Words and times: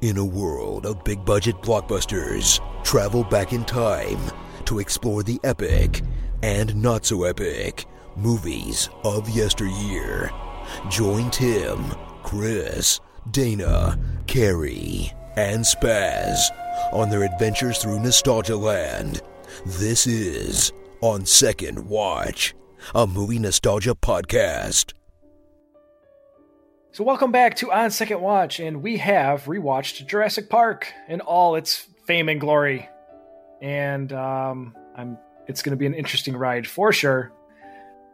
In 0.00 0.16
a 0.16 0.24
world 0.24 0.86
of 0.86 1.02
big 1.02 1.24
budget 1.24 1.56
blockbusters, 1.56 2.60
travel 2.84 3.24
back 3.24 3.52
in 3.52 3.64
time 3.64 4.20
to 4.64 4.78
explore 4.78 5.24
the 5.24 5.40
epic 5.42 6.02
and 6.40 6.72
not 6.76 7.04
so 7.04 7.24
epic 7.24 7.84
movies 8.14 8.88
of 9.02 9.28
yesteryear. 9.28 10.30
Join 10.88 11.32
Tim, 11.32 11.84
Chris, 12.22 13.00
Dana, 13.32 13.98
Carrie, 14.28 15.12
and 15.36 15.64
Spaz 15.64 16.38
on 16.92 17.10
their 17.10 17.24
adventures 17.24 17.78
through 17.78 17.98
Nostalgia 17.98 18.56
Land. 18.56 19.20
This 19.66 20.06
is 20.06 20.72
On 21.00 21.26
Second 21.26 21.88
Watch, 21.88 22.54
a 22.94 23.04
movie 23.04 23.40
nostalgia 23.40 23.96
podcast. 23.96 24.92
So, 26.98 27.04
welcome 27.04 27.30
back 27.30 27.54
to 27.58 27.70
On 27.70 27.92
Second 27.92 28.20
Watch, 28.20 28.58
and 28.58 28.82
we 28.82 28.96
have 28.96 29.44
rewatched 29.44 30.04
Jurassic 30.08 30.50
Park 30.50 30.92
in 31.06 31.20
all 31.20 31.54
its 31.54 31.86
fame 32.08 32.28
and 32.28 32.40
glory. 32.40 32.88
And 33.62 34.12
um, 34.12 34.74
I'm, 34.96 35.16
it's 35.46 35.62
going 35.62 35.70
to 35.70 35.76
be 35.76 35.86
an 35.86 35.94
interesting 35.94 36.36
ride 36.36 36.66
for 36.66 36.92
sure. 36.92 37.30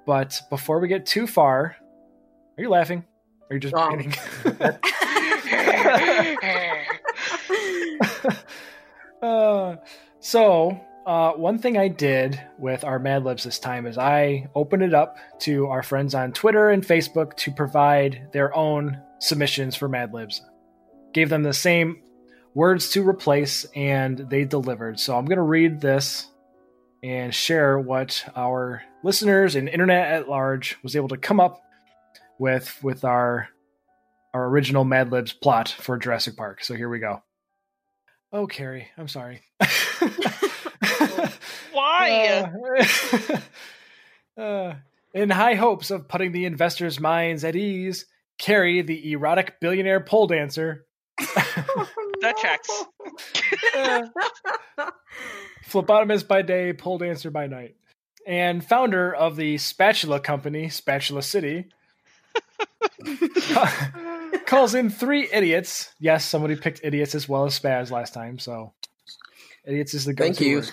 But 0.05 0.39
before 0.51 0.81
we 0.81 0.89
get 0.89 1.07
too 1.07 1.27
far, 1.27 1.77
are 2.59 2.63
you 2.63 2.69
laughing? 2.69 3.07
Are 3.49 3.55
you 3.55 3.61
just 3.61 3.75
Um, 3.75 3.97
kidding? 3.97 4.13
uh, 9.23 9.77
so, 10.21 10.79
uh, 11.07 11.33
one 11.33 11.59
thing 11.59 11.77
I 11.77 11.89
did 11.89 12.41
with 12.59 12.85
our 12.85 12.99
Mad 12.99 13.25
Libs 13.25 13.45
this 13.45 13.59
time 13.59 13.87
is 13.87 13.99
I 13.99 14.49
opened 14.55 14.83
it 14.83 14.95
up 14.95 15.19
to 15.41 15.67
our 15.67 15.83
friends 15.83 16.15
on 16.15 16.33
Twitter 16.33 16.71
and 16.71 16.83
Facebook 16.83 17.37
to 17.39 17.53
provide 17.53 18.29
their 18.33 18.55
own 18.55 19.01
submissions 19.21 19.77
for 19.77 19.89
Mad 19.89 20.15
Libs. 20.15 20.41
Gave 21.13 21.29
them 21.29 21.43
the 21.43 21.53
same 21.53 22.03
words 22.55 22.91
to 22.91 23.07
replace, 23.07 23.65
and 23.77 24.19
they 24.19 24.45
delivered. 24.45 24.99
So 24.99 25.17
I'm 25.17 25.27
going 25.27 25.37
to 25.37 25.43
read 25.43 25.81
this 25.81 26.27
and 27.03 27.35
share 27.35 27.79
what 27.79 28.25
our 28.35 28.83
listeners 29.03 29.57
and 29.57 29.69
internet 29.69 30.13
at 30.13 30.29
large 30.29 30.79
was 30.83 30.97
able 30.97 31.09
to 31.09 31.19
come 31.19 31.39
up 31.39 31.61
with 32.39 32.83
with 32.83 33.05
our 33.05 33.49
our 34.33 34.47
original 34.47 34.85
Mad 34.85 35.13
Libs 35.13 35.33
plot 35.33 35.69
for 35.69 35.99
Jurassic 35.99 36.37
Park. 36.37 36.65
So 36.65 36.75
here 36.75 36.89
we 36.89 36.99
go. 36.99 37.23
Oh, 38.33 38.47
Carrie, 38.47 38.89
I'm 38.97 39.07
sorry. 39.07 39.43
Why? 41.75 42.49
Uh, 44.37 44.41
uh, 44.41 44.75
in 45.13 45.31
high 45.31 45.55
hopes 45.55 45.91
of 45.91 46.09
putting 46.09 46.33
the 46.33 46.45
investors' 46.45 47.01
minds 47.01 47.45
at 47.45 47.57
ease, 47.57 48.07
Carrie, 48.39 48.83
the 48.83 49.13
erotic 49.13 49.61
billionaire 49.61 50.01
pole 50.01 50.27
dancer, 50.27 50.87
that 51.19 52.37
checks. 52.41 52.69
uh, 53.77 54.03
phlebotomist 55.69 56.27
by 56.27 56.43
day, 56.43 56.73
pole 56.73 56.99
dancer 56.99 57.31
by 57.31 57.47
night, 57.47 57.77
and 58.27 58.65
founder 58.65 59.15
of 59.15 59.37
the 59.37 59.59
spatula 59.59 60.21
company, 60.21 60.69
Spatula 60.69 61.23
City, 61.23 61.67
calls 64.47 64.75
in 64.75 64.91
three 64.91 65.29
idiots. 65.33 65.93
Yes, 66.01 66.25
somebody 66.25 66.57
picked 66.57 66.81
idiots 66.83 67.15
as 67.15 67.29
well 67.29 67.45
as 67.45 67.59
Spaz 67.59 67.91
last 67.91 68.15
time, 68.15 68.39
so 68.39 68.73
idiots 69.65 69.95
is 69.95 70.05
the 70.05 70.15
go-to 70.15 70.35
Thank 70.35 70.41
you. 70.41 70.57
word. 70.57 70.71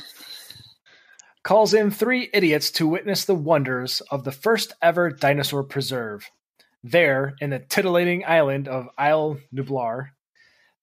Calls 1.44 1.74
in 1.74 1.90
three 1.92 2.30
idiots 2.34 2.70
to 2.72 2.88
witness 2.88 3.26
the 3.26 3.34
wonders 3.36 4.02
of 4.12 4.24
the 4.24 4.32
first 4.32 4.74
ever 4.82 5.10
dinosaur 5.10 5.64
preserve. 5.64 6.30
There, 6.84 7.36
in 7.42 7.50
the 7.52 7.60
titillating 7.60 8.24
island 8.26 8.68
of 8.68 8.88
Isle 8.98 9.38
Nublar, 9.54 10.10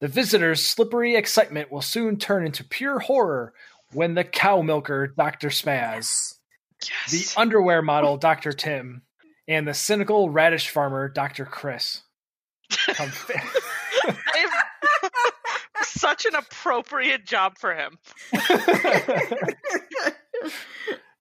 the 0.00 0.08
visitors' 0.08 0.64
slippery 0.64 1.14
excitement 1.16 1.70
will 1.72 1.82
soon 1.82 2.16
turn 2.18 2.44
into 2.46 2.64
pure 2.64 2.98
horror 3.00 3.52
when 3.92 4.14
the 4.14 4.24
cow 4.24 4.62
milker, 4.62 5.06
Dr. 5.08 5.48
Spaz, 5.48 6.34
Yes. 6.84 7.10
the 7.34 7.40
underwear 7.40 7.82
model, 7.82 8.16
Dr. 8.16 8.52
Tim, 8.52 9.02
and 9.48 9.66
the 9.66 9.74
cynical 9.74 10.30
radish 10.30 10.68
farmer, 10.70 11.08
Dr. 11.08 11.44
Chris. 11.44 12.02
Such 15.82 16.26
an 16.26 16.34
appropriate 16.36 17.24
job 17.26 17.58
for 17.58 17.74
him. 17.74 17.98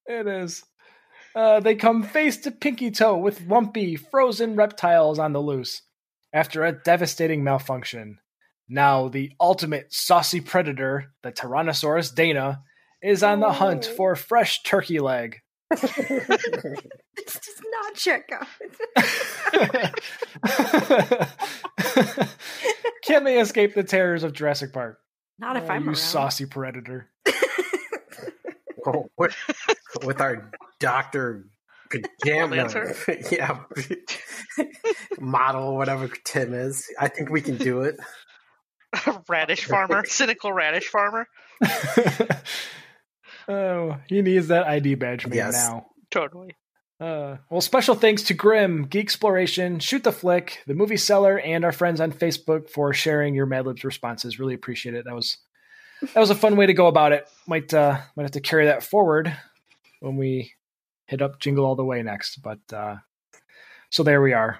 it 0.06 0.28
is. 0.28 0.64
Uh, 1.36 1.60
they 1.60 1.76
come 1.76 2.04
face 2.04 2.38
to 2.38 2.52
pinky 2.52 2.92
toe 2.92 3.18
with 3.18 3.42
lumpy, 3.48 3.96
frozen 3.96 4.56
reptiles 4.56 5.20
on 5.20 5.34
the 5.34 5.42
loose 5.42 5.82
after 6.34 6.64
a 6.66 6.72
devastating 6.72 7.44
malfunction. 7.44 8.20
Now, 8.70 9.08
the 9.08 9.32
ultimate 9.40 9.94
saucy 9.94 10.42
predator, 10.42 11.14
the 11.24 11.32
Tyrannosaurus 11.32 12.14
Dana, 12.14 12.62
is 13.02 13.24
on 13.24 13.40
the 13.40 13.52
hunt 13.52 13.86
for 13.86 14.16
fresh 14.16 14.62
turkey 14.64 15.00
leg. 15.00 15.38
This 17.18 17.34
does 17.34 17.62
not 17.72 17.96
check 17.96 18.30
out. 18.32 18.48
Can 23.04 23.24
they 23.24 23.40
escape 23.40 23.74
the 23.74 23.84
terrors 23.84 24.24
of 24.24 24.34
Jurassic 24.34 24.74
Park? 24.74 25.00
Not 25.40 25.56
if 25.58 25.64
Oh, 25.64 25.68
I'm 25.74 25.82
you 25.84 25.88
around. 25.90 25.96
saucy 25.98 26.46
predator. 26.46 27.10
Oh, 28.88 29.08
with, 29.18 29.36
with 30.03 30.22
our 30.22 30.50
doctor 30.80 31.48
pajama, 31.92 32.56
yeah, 33.31 33.59
model, 35.20 35.75
whatever 35.75 36.09
Tim 36.24 36.53
is. 36.53 36.88
I 37.00 37.08
think 37.09 37.30
we 37.30 37.42
can 37.42 37.58
do 37.58 37.81
it. 37.81 37.98
radish 39.30 39.66
farmer, 39.66 40.06
cynical 40.06 40.53
radish 40.53 40.88
farmer. 40.88 41.28
oh, 43.48 43.98
he 44.08 44.22
needs 44.22 44.48
that 44.48 44.68
ID 44.68 44.96
badge 44.96 45.28
man 45.28 45.36
Yes. 45.38 45.54
now. 45.54 45.88
Totally. 46.12 46.56
Uh, 47.00 47.38
well, 47.52 47.62
special 47.62 47.94
thanks 47.94 48.24
to 48.24 48.34
Grim, 48.34 48.86
Geek 48.86 49.04
Exploration, 49.04 49.80
Shoot 49.80 50.04
the 50.04 50.12
Flick, 50.12 50.64
the 50.66 50.74
Movie 50.74 50.98
Seller, 50.98 51.38
and 51.40 51.64
our 51.64 51.72
friends 51.72 52.02
on 52.02 52.12
Facebook 52.12 52.69
for 52.69 52.92
sharing 52.92 53.36
your 53.36 53.46
Mad 53.46 53.68
Libs 53.68 53.84
responses. 53.84 54.40
Really 54.40 54.56
appreciate 54.56 54.96
it. 54.96 55.06
That 55.06 55.14
was 55.14 55.38
that 56.02 56.19
was 56.19 56.30
a 56.30 56.35
fun 56.35 56.56
way 56.56 56.66
to 56.66 56.74
go 56.74 56.88
about 56.88 57.12
it. 57.12 57.28
Might 57.47 57.74
uh, 57.74 58.00
might 58.16 58.24
have 58.24 58.31
to 58.31 58.41
carry 58.41 58.66
that 58.66 58.84
forward 58.84 59.35
when 60.00 60.18
we 60.18 60.53
hit 61.06 61.22
up 61.22 61.40
Jingle 61.40 61.66
All 61.66 61.75
the 61.75 61.85
Way 61.85 62.02
next. 62.03 62.41
But 62.41 62.59
uh, 62.72 62.97
so 63.90 64.03
there 64.03 64.22
we 64.22 64.34
are. 64.34 64.59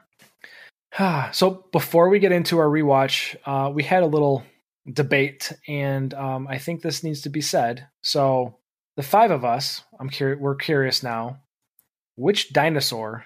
so 1.32 1.66
before 1.72 2.10
we 2.10 2.20
get 2.20 2.32
into 2.32 2.60
our 2.60 2.68
rewatch, 2.68 3.36
uh, 3.46 3.70
we 3.70 3.84
had 3.84 4.04
a 4.04 4.08
little 4.08 4.44
debate, 4.92 5.52
and 5.68 6.14
um, 6.14 6.48
I 6.48 6.58
think 6.58 6.82
this 6.82 7.04
needs 7.04 7.22
to 7.22 7.30
be 7.30 7.42
said. 7.42 7.88
So 8.02 8.58
the 8.96 9.04
five 9.04 9.32
of 9.32 9.46
us, 9.46 9.84
I'm 10.00 10.10
curious. 10.10 10.40
We're 10.40 10.56
curious 10.56 11.04
now 11.04 11.42
which 12.18 12.52
dinosaur 12.52 13.26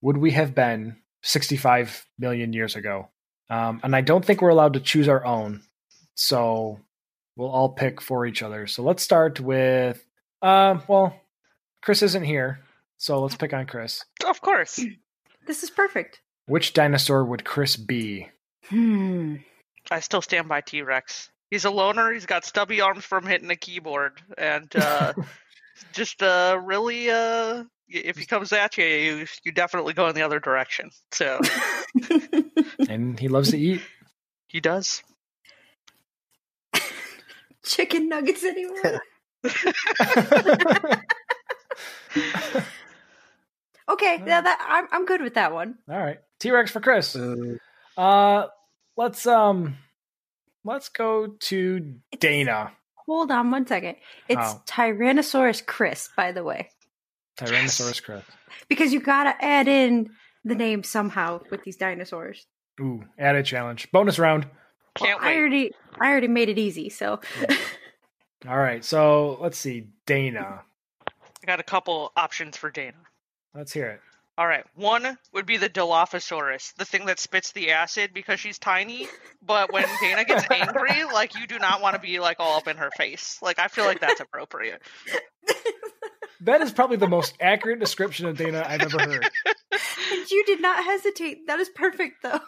would 0.00 0.16
we 0.16 0.30
have 0.30 0.54
been 0.54 0.96
65 1.22 2.06
million 2.18 2.52
years 2.54 2.76
ago? 2.76 3.08
Um, 3.50 3.80
and 3.82 3.94
I 3.94 4.00
don't 4.00 4.24
think 4.24 4.40
we're 4.40 4.48
allowed 4.48 4.74
to 4.74 4.80
choose 4.80 5.08
our 5.08 5.24
own. 5.24 5.62
So 6.14 6.78
we'll 7.40 7.50
all 7.50 7.70
pick 7.70 8.02
for 8.02 8.26
each 8.26 8.42
other. 8.42 8.66
So 8.66 8.82
let's 8.82 9.02
start 9.02 9.40
with, 9.40 10.04
uh, 10.42 10.78
well, 10.86 11.18
Chris 11.80 12.02
isn't 12.02 12.24
here. 12.24 12.60
So 12.98 13.22
let's 13.22 13.34
pick 13.34 13.54
on 13.54 13.64
Chris. 13.64 14.04
Of 14.26 14.42
course. 14.42 14.78
This 15.46 15.62
is 15.62 15.70
perfect. 15.70 16.20
Which 16.44 16.74
dinosaur 16.74 17.24
would 17.24 17.46
Chris 17.46 17.76
be? 17.76 18.28
Hmm. 18.66 19.36
I 19.90 20.00
still 20.00 20.20
stand 20.20 20.48
by 20.48 20.60
T 20.60 20.82
Rex. 20.82 21.30
He's 21.50 21.64
a 21.64 21.70
loner. 21.70 22.12
He's 22.12 22.26
got 22.26 22.44
stubby 22.44 22.82
arms 22.82 23.04
from 23.04 23.26
hitting 23.26 23.50
a 23.50 23.56
keyboard, 23.56 24.20
and 24.36 24.70
uh, 24.76 25.14
just 25.92 26.22
uh, 26.22 26.60
really, 26.62 27.10
uh, 27.10 27.64
if 27.88 28.18
he 28.18 28.26
comes 28.26 28.52
at 28.52 28.76
you, 28.76 28.84
you, 28.84 29.26
you 29.44 29.50
definitely 29.50 29.94
go 29.94 30.08
in 30.08 30.14
the 30.14 30.22
other 30.22 30.38
direction. 30.38 30.90
So 31.10 31.40
and 32.88 33.18
he 33.18 33.28
loves 33.28 33.50
to 33.50 33.58
eat. 33.58 33.80
he 34.46 34.60
does. 34.60 35.02
Chicken 37.64 38.08
nuggets 38.08 38.44
anymore? 38.44 39.00
Okay, 43.88 44.22
yeah, 44.24 44.40
that 44.40 44.66
I'm 44.68 44.86
I'm 44.92 45.04
good 45.04 45.20
with 45.20 45.34
that 45.34 45.52
one. 45.52 45.76
All 45.90 45.98
right. 45.98 46.18
T 46.38 46.50
Rex 46.52 46.70
for 46.70 46.80
Chris. 46.80 47.16
Uh 47.96 48.46
let's 48.96 49.26
um 49.26 49.76
let's 50.64 50.88
go 50.90 51.26
to 51.40 51.94
Dana. 52.18 52.70
Hold 53.06 53.32
on 53.32 53.50
one 53.50 53.66
second. 53.66 53.96
It's 54.28 54.40
Oh. 54.40 54.62
Tyrannosaurus 54.66 55.66
Chris, 55.66 56.08
by 56.16 56.30
the 56.30 56.44
way, 56.44 56.68
Tyrannosaurus 57.36 58.00
Chris. 58.04 58.22
because 58.68 58.92
you 58.92 59.00
gotta 59.00 59.34
add 59.44 59.66
in 59.66 60.10
the 60.44 60.54
name 60.54 60.84
somehow 60.84 61.40
with 61.50 61.64
these 61.64 61.76
dinosaurs. 61.76 62.46
Ooh, 62.80 63.02
added 63.18 63.44
challenge. 63.44 63.90
Bonus 63.90 64.20
round. 64.20 64.46
Can't 64.94 65.20
I 65.22 65.26
wait. 65.26 65.36
already 65.38 65.72
I 66.00 66.10
already 66.10 66.28
made 66.28 66.48
it 66.48 66.58
easy, 66.58 66.88
so 66.88 67.20
All 68.48 68.58
right. 68.58 68.84
So 68.84 69.38
let's 69.40 69.58
see. 69.58 69.88
Dana. 70.06 70.62
I 71.08 71.46
got 71.46 71.60
a 71.60 71.64
couple 71.64 72.12
options 72.16 72.56
for 72.56 72.70
Dana. 72.70 72.96
Let's 73.54 73.72
hear 73.72 73.88
it. 73.88 74.00
All 74.38 74.46
right, 74.46 74.64
one 74.74 75.18
would 75.34 75.44
be 75.44 75.58
the 75.58 75.68
Dilophosaurus, 75.68 76.74
the 76.76 76.86
thing 76.86 77.04
that 77.06 77.18
spits 77.18 77.52
the 77.52 77.72
acid 77.72 78.12
because 78.14 78.40
she's 78.40 78.58
tiny. 78.58 79.06
But 79.42 79.70
when 79.70 79.84
Dana 80.00 80.24
gets 80.24 80.46
angry, 80.50 81.04
like 81.12 81.34
you 81.38 81.46
do 81.46 81.58
not 81.58 81.82
want 81.82 81.94
to 81.94 82.00
be 82.00 82.20
like 82.20 82.36
all 82.40 82.56
up 82.56 82.66
in 82.66 82.78
her 82.78 82.90
face. 82.96 83.38
Like 83.42 83.58
I 83.58 83.68
feel 83.68 83.84
like 83.84 84.00
that's 84.00 84.20
appropriate. 84.20 84.80
That 86.42 86.62
is 86.62 86.72
probably 86.72 86.96
the 86.96 87.06
most 87.06 87.34
accurate 87.38 87.80
description 87.80 88.24
of 88.24 88.38
Dana 88.38 88.64
I've 88.66 88.80
ever 88.80 88.98
heard. 88.98 89.30
and 89.74 90.30
you 90.30 90.42
did 90.46 90.62
not 90.62 90.82
hesitate. 90.82 91.46
That 91.46 91.60
is 91.60 91.68
perfect 91.68 92.22
though. 92.22 92.40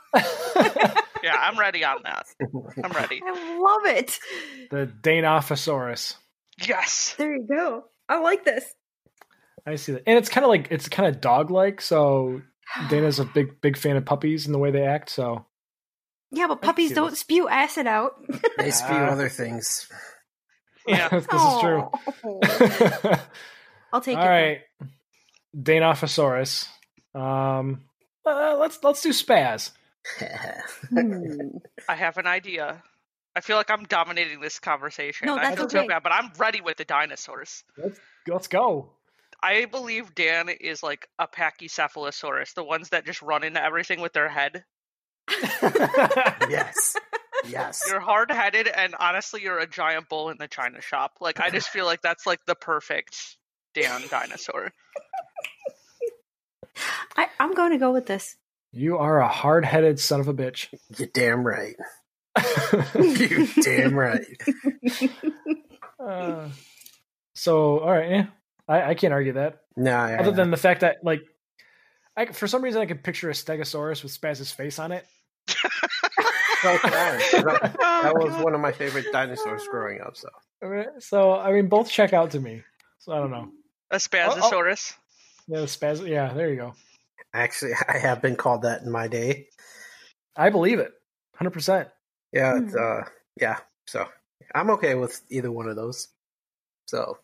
Yeah, 1.23 1.37
I'm 1.39 1.59
ready 1.59 1.85
on 1.85 1.99
that. 2.05 2.27
I'm 2.85 2.93
ready. 2.93 3.21
I 3.27 3.59
love 3.59 3.97
it. 3.97 4.19
the 4.71 4.91
Danophosaurus. 5.03 6.17
Yes. 6.67 7.15
There 7.19 7.35
you 7.35 7.47
go. 7.49 7.85
I 8.09 8.19
like 8.21 8.45
this. 8.45 8.65
I 9.67 9.77
see 9.77 9.93
that. 9.93 10.03
And 10.07 10.19
it's 10.19 10.29
kind 10.29 10.45
of 10.45 10.49
like 10.51 10.69
it's 10.71 10.89
kind 10.89 11.09
of 11.15 11.21
dog 11.21 11.51
like, 11.51 11.81
so 11.81 12.43
Dana's 12.91 13.19
a 13.21 13.25
big 13.25 13.61
big 13.61 13.77
fan 13.77 13.97
of 13.97 14.05
puppies 14.05 14.47
and 14.47 14.55
the 14.55 14.59
way 14.59 14.71
they 14.71 14.83
act, 14.83 15.09
so 15.11 15.47
Yeah, 16.33 16.49
but 16.49 16.61
puppies 16.63 16.93
don't 16.93 17.11
this. 17.11 17.21
spew 17.21 17.49
acid 17.49 17.87
out. 17.87 18.15
They 18.59 18.71
spew 18.73 18.97
Ah. 18.97 19.07
other 19.13 19.29
things. 19.29 19.89
Yeah. 20.87 21.09
this 21.11 21.25
is 21.25 21.61
true. 21.61 21.89
I'll 23.93 24.01
take 24.01 24.19
All 24.19 24.25
it. 24.25 24.29
right. 24.29 24.59
Danophosaurus. 25.57 26.67
Um 27.15 27.83
uh, 28.25 28.57
let's 28.59 28.79
let's 28.83 29.03
do 29.03 29.11
spaz. 29.11 29.71
Hmm. 30.89 31.59
I 31.89 31.95
have 31.95 32.19
an 32.19 32.27
idea. 32.27 32.83
I 33.35 33.41
feel 33.41 33.57
like 33.57 33.71
I'm 33.71 33.85
dominating 33.85 34.41
this 34.41 34.59
conversation. 34.59 35.27
No, 35.27 35.37
I 35.37 35.43
that's 35.43 35.57
feel 35.57 35.71
so 35.71 35.79
okay. 35.79 35.89
bad, 35.89 36.03
but 36.03 36.13
I'm 36.13 36.31
ready 36.39 36.61
with 36.61 36.77
the 36.77 36.85
dinosaurs. 36.85 37.65
Let's 37.79 37.99
let's 38.27 38.49
go. 38.49 38.91
I 39.43 39.65
believe 39.65 40.15
Dan 40.15 40.49
is 40.49 40.83
like 40.83 41.09
a 41.19 41.27
Pachycephalosaurus, 41.27 42.55
the 42.55 42.63
ones 42.63 42.91
that 42.91 43.05
just 43.05 43.23
run 43.23 43.43
into 43.43 43.63
everything 43.63 44.01
with 44.01 44.13
their 44.13 44.29
head. 44.29 44.65
yes. 45.63 46.97
Yes. 47.49 47.83
You're 47.89 48.01
hard 48.01 48.31
headed, 48.31 48.69
and 48.69 48.95
honestly, 48.99 49.43
you're 49.43 49.59
a 49.59 49.67
giant 49.67 50.09
bull 50.09 50.31
in 50.31 50.37
the 50.39 50.47
china 50.47 50.81
shop. 50.81 51.17
Like, 51.21 51.41
I 51.41 51.51
just 51.51 51.71
feel 51.71 51.87
like 51.87 52.03
that's 52.03 52.27
like 52.27 52.39
the 52.47 52.55
perfect 52.55 53.37
Dan 53.75 54.03
dinosaur. 54.09 54.73
I, 57.17 57.29
I'm 57.41 57.55
going 57.55 57.73
to 57.73 57.79
go 57.79 57.93
with 57.93 58.07
this. 58.07 58.37
You 58.73 58.99
are 58.99 59.21
a 59.21 59.29
hard-headed 59.29 60.01
son 60.01 60.21
of 60.21 60.29
a 60.29 60.35
bitch. 60.35 60.69
You're 60.99 61.09
damn 61.13 61.45
right. 61.45 61.77
You're 62.95 63.47
damn 63.63 63.95
right. 63.95 64.25
Uh, 66.01 66.49
so 67.35 67.79
all 67.79 67.91
right, 67.91 68.11
yeah. 68.11 68.27
I, 68.69 68.83
I 68.91 68.95
can't 68.95 69.13
argue 69.13 69.35
that. 69.35 69.61
No, 69.77 69.91
yeah, 69.91 70.17
Other 70.21 70.31
yeah. 70.31 70.37
than 70.37 70.51
the 70.51 70.57
fact 70.57 70.81
that 70.81 71.05
like 71.05 71.21
I, 72.17 72.27
for 72.27 72.47
some 72.47 72.63
reason 72.63 72.81
I 72.81 72.87
could 72.87 73.05
picture 73.05 73.31
a 73.31 73.33
Stegosaurus 73.33 74.03
with 74.03 74.13
Spaz's 74.13 74.51
face 74.51 74.79
on 74.79 74.93
it. 74.93 75.07
So 76.63 76.69
that, 76.79 77.77
that 77.81 78.15
was 78.15 78.41
one 78.45 78.55
of 78.55 78.61
my 78.61 78.71
favorite 78.71 79.07
dinosaurs 79.11 79.67
growing 79.69 80.01
up. 80.01 80.17
So 80.17 80.29
So 81.01 81.33
I 81.33 81.51
mean, 81.51 81.69
both 81.69 81.91
check 81.91 82.13
out 82.13 82.31
to 82.33 82.41
me. 82.41 82.63
So 83.01 83.13
I 83.13 83.19
don't 83.19 83.33
know. 83.33 83.51
A 83.91 83.97
Spazosaurus. 83.97 84.95
Yeah, 85.49 85.59
the 85.59 85.67
Spaz. 85.67 86.07
Yeah, 86.07 86.33
there 86.33 86.51
you 86.51 86.57
go. 86.57 86.75
Actually, 87.35 87.73
I 87.89 87.99
have 87.99 88.23
been 88.23 88.37
called 88.37 88.63
that 88.63 88.83
in 88.83 88.91
my 88.91 89.09
day. 89.09 89.49
I 90.37 90.51
believe 90.51 90.79
it, 90.79 90.93
hundred 91.37 91.51
percent. 91.51 91.89
Yeah, 92.33 92.59
it's, 92.59 92.73
Hmm. 92.73 92.79
uh, 92.83 93.05
yeah. 93.41 93.59
So 93.87 94.09
I'm 94.55 94.71
okay 94.71 94.95
with 94.95 95.21
either 95.31 95.51
one 95.53 95.69
of 95.69 95.77
those. 95.77 96.09
So, 96.87 97.19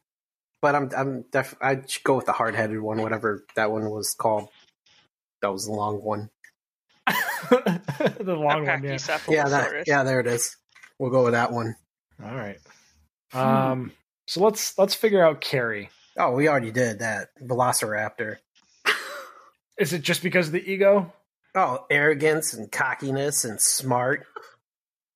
but 0.61 0.75
I'm 0.75 0.91
I'm 0.97 1.23
def 1.33 1.55
I'd 1.61 1.87
go 2.05 2.17
with 2.17 2.27
the 2.27 2.33
hard 2.33 2.55
headed 2.55 2.81
one, 2.81 3.01
whatever 3.03 3.45
that 3.57 3.71
one 3.71 3.89
was 3.91 4.15
called. 4.15 4.49
That 5.43 5.53
was 5.53 5.67
the 5.67 5.73
long 5.73 6.03
one. 6.03 6.31
the 7.51 8.37
long 8.39 8.67
one, 8.67 8.83
yeah. 8.85 8.99
Yeah, 9.29 9.49
that, 9.49 9.85
yeah, 9.87 10.03
there 10.03 10.21
it 10.21 10.27
is. 10.27 10.57
We'll 10.99 11.11
go 11.11 11.25
with 11.25 11.33
that 11.33 11.53
one. 11.53 11.77
All 12.23 12.35
right. 12.35 12.59
Um. 13.33 13.93
So 14.27 14.43
let's 14.43 14.77
let's 14.79 14.95
figure 14.95 15.25
out 15.25 15.41
Carrie. 15.41 15.89
Oh, 16.19 16.33
we 16.33 16.49
already 16.49 16.73
did 16.73 16.99
that. 16.99 17.29
Velociraptor. 17.43 18.37
Is 19.79 19.93
it 19.93 20.03
just 20.03 20.23
because 20.23 20.49
of 20.49 20.53
the 20.53 20.71
ego? 20.71 21.13
Oh, 21.55 21.87
arrogance 21.91 22.53
and 22.55 22.71
cockiness 22.71 23.45
and 23.45 23.61
smart. 23.61 24.27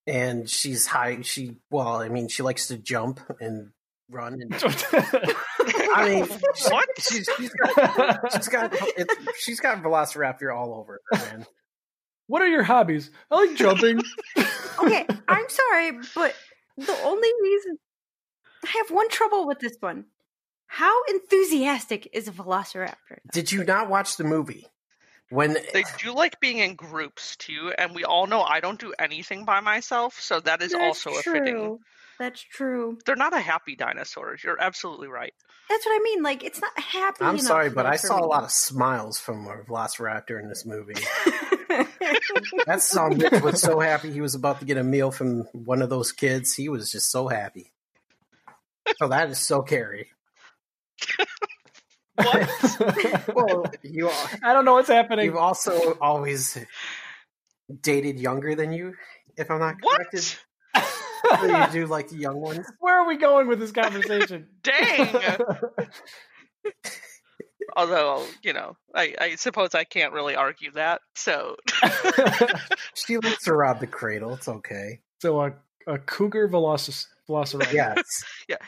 And 0.07 0.49
she's 0.49 0.85
high. 0.87 1.21
She 1.21 1.57
well, 1.69 1.95
I 2.01 2.09
mean, 2.09 2.27
she 2.27 2.43
likes 2.43 2.67
to 2.67 2.77
jump 2.77 3.19
and 3.39 3.69
run. 4.09 4.41
And 4.41 4.53
I 4.53 6.09
mean, 6.09 6.25
she- 6.55 6.69
What? 6.73 6.89
She's, 6.99 7.29
she's 7.37 7.51
got 7.53 8.31
she's 8.33 8.47
got 8.49 8.71
it's, 8.73 9.15
she's 9.39 9.59
got 9.59 9.81
Velociraptor 9.83 10.53
all 10.55 10.73
over 10.75 10.99
her, 11.11 11.17
man. 11.17 11.45
what 12.27 12.41
are 12.41 12.47
your 12.47 12.63
hobbies? 12.63 13.11
I 13.31 13.45
like 13.45 13.55
jumping. 13.57 14.01
Okay, 14.83 15.05
I'm 15.27 15.47
sorry, 15.49 15.91
but 16.15 16.35
the 16.77 16.97
only 17.03 17.29
reason 17.43 17.77
I 18.65 18.69
have 18.79 18.89
one 18.89 19.07
trouble 19.07 19.47
with 19.47 19.59
this 19.59 19.77
one. 19.79 20.05
How 20.73 21.03
enthusiastic 21.03 22.09
is 22.13 22.27
a 22.27 22.31
velociraptor? 22.31 23.19
Did 23.31 23.51
you 23.51 23.63
not 23.63 23.89
watch 23.91 24.17
the 24.17 24.23
movie? 24.23 24.65
When 25.29 25.55
They 25.71 25.83
do 25.99 26.15
like 26.15 26.39
being 26.39 26.57
in 26.57 26.73
groups 26.73 27.35
too, 27.35 27.71
and 27.77 27.93
we 27.93 28.03
all 28.03 28.25
know 28.25 28.41
I 28.41 28.59
don't 28.59 28.79
do 28.79 28.91
anything 28.97 29.45
by 29.45 29.59
myself, 29.59 30.19
so 30.19 30.39
that 30.39 30.63
is 30.63 30.71
That's 30.71 30.83
also 30.83 31.11
a 31.11 31.21
fitting. 31.21 31.77
That's 32.17 32.41
true. 32.41 32.97
They're 33.05 33.15
not 33.15 33.35
a 33.35 33.39
happy 33.39 33.75
dinosaur. 33.75 34.35
You're 34.43 34.59
absolutely 34.59 35.09
right. 35.09 35.35
That's 35.69 35.85
what 35.85 35.91
I 35.91 36.03
mean. 36.03 36.23
Like, 36.23 36.43
it's 36.43 36.59
not 36.59 36.77
happy. 36.79 37.23
I'm 37.23 37.37
sorry, 37.37 37.69
but 37.69 37.85
I 37.85 37.97
for 37.97 38.07
saw 38.07 38.19
a 38.19 38.25
lot 38.25 38.43
of 38.43 38.49
smiles 38.49 39.19
from 39.19 39.45
a 39.45 39.57
Velociraptor 39.69 40.41
in 40.41 40.49
this 40.49 40.65
movie. 40.65 40.95
That 42.65 42.81
son 42.81 43.19
bitch 43.19 43.41
was 43.41 43.59
so 43.59 43.79
happy 43.79 44.11
he 44.11 44.21
was 44.21 44.35
about 44.35 44.59
to 44.59 44.65
get 44.65 44.77
a 44.77 44.83
meal 44.83 45.09
from 45.09 45.43
one 45.53 45.81
of 45.81 45.89
those 45.89 46.11
kids. 46.11 46.53
He 46.53 46.69
was 46.69 46.91
just 46.91 47.09
so 47.09 47.27
happy. 47.27 47.71
So 48.97 49.07
that 49.07 49.31
is 49.31 49.39
so 49.39 49.63
Carrie. 49.63 50.09
What? 52.15 52.49
Well, 53.35 53.65
you 53.81 54.07
Are, 54.09 54.29
I 54.43 54.53
don't 54.53 54.65
know 54.65 54.73
what's 54.73 54.89
happening. 54.89 55.25
you've 55.25 55.35
also 55.35 55.97
always 55.99 56.57
dated 57.81 58.19
younger 58.19 58.53
than 58.55 58.71
you, 58.71 58.93
if 59.37 59.49
I'm 59.49 59.59
not 59.59 59.75
what? 59.81 59.97
corrected. 59.97 60.23
So 60.23 61.45
you 61.45 61.67
do 61.71 61.85
like 61.87 62.09
the 62.09 62.17
young 62.17 62.39
ones. 62.39 62.67
Where 62.79 62.99
are 63.01 63.07
we 63.07 63.17
going 63.17 63.47
with 63.47 63.59
this 63.59 63.71
conversation? 63.71 64.47
Dang. 64.63 65.07
Although, 67.75 68.25
you 68.43 68.53
know, 68.53 68.75
I, 68.93 69.15
I 69.19 69.35
suppose 69.35 69.73
I 69.73 69.83
can't 69.85 70.13
really 70.13 70.35
argue 70.35 70.71
that. 70.73 71.01
So, 71.15 71.55
She 72.93 73.17
likes 73.17 73.43
to 73.45 73.53
rob 73.53 73.79
the 73.79 73.87
cradle. 73.87 74.33
It's 74.33 74.47
okay. 74.47 74.99
so 75.19 75.41
a, 75.41 75.53
a 75.87 75.97
cougar 75.97 76.47
velocis- 76.49 77.07
velociraptor. 77.27 77.73
Yes. 77.73 78.59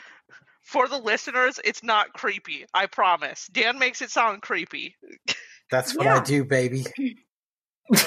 For 0.76 0.88
the 0.88 0.98
listeners, 0.98 1.58
it's 1.64 1.82
not 1.82 2.12
creepy. 2.12 2.66
I 2.74 2.84
promise. 2.84 3.46
Dan 3.50 3.78
makes 3.78 4.02
it 4.02 4.10
sound 4.10 4.42
creepy. 4.42 4.94
That's 5.70 5.96
what 5.96 6.06
I 6.06 6.22
do, 6.22 6.44
baby. 6.44 6.84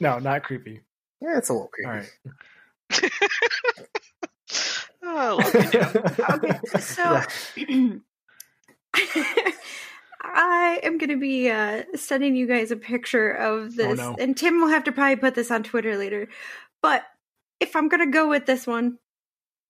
no, 0.00 0.20
not 0.20 0.44
creepy. 0.44 0.82
Yeah, 1.20 1.38
it's 1.38 1.48
a 1.48 1.54
little 1.54 1.68
creepy. 1.68 1.90
All 1.90 1.96
right. 1.96 3.10
Oh, 5.08 5.38
love 5.40 5.54
you, 5.54 5.70
Dan. 5.70 6.02
okay, 6.30 6.80
so 6.80 7.22
I 10.20 10.80
am 10.82 10.98
going 10.98 11.10
to 11.10 11.16
be 11.16 11.48
uh, 11.48 11.84
sending 11.94 12.34
you 12.34 12.48
guys 12.48 12.72
a 12.72 12.76
picture 12.76 13.30
of 13.30 13.76
this, 13.76 13.98
no. 13.98 14.16
and 14.18 14.36
Tim 14.36 14.60
will 14.60 14.66
have 14.66 14.82
to 14.84 14.92
probably 14.92 15.14
put 15.14 15.36
this 15.36 15.52
on 15.52 15.62
Twitter 15.62 15.96
later. 15.96 16.26
But 16.82 17.04
if 17.60 17.76
I'm 17.76 17.88
going 17.88 18.04
to 18.04 18.10
go 18.10 18.28
with 18.28 18.46
this 18.46 18.66
one, 18.66 18.98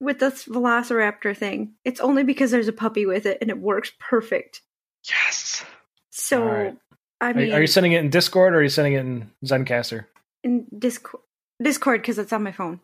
with 0.00 0.18
this 0.18 0.44
Velociraptor 0.44 1.36
thing, 1.36 1.74
it's 1.84 2.00
only 2.00 2.22
because 2.24 2.50
there's 2.50 2.68
a 2.68 2.72
puppy 2.72 3.06
with 3.06 3.26
it, 3.26 3.38
and 3.40 3.50
it 3.50 3.58
works 3.58 3.92
perfect. 3.98 4.62
Yes. 5.08 5.64
So, 6.10 6.42
All 6.42 6.48
right. 6.48 6.76
I 7.20 7.30
Are, 7.30 7.34
mean, 7.34 7.52
are 7.52 7.60
you 7.60 7.66
sending 7.66 7.92
it 7.92 8.00
in 8.00 8.10
Discord 8.10 8.54
or 8.54 8.58
are 8.58 8.62
you 8.62 8.68
sending 8.68 8.94
it 8.94 9.00
in 9.00 9.30
Zencastr? 9.44 10.04
in 10.44 10.66
Discord, 10.78 11.22
Discord 11.62 12.02
because 12.02 12.18
it's 12.18 12.32
on 12.32 12.42
my 12.42 12.52
phone. 12.52 12.80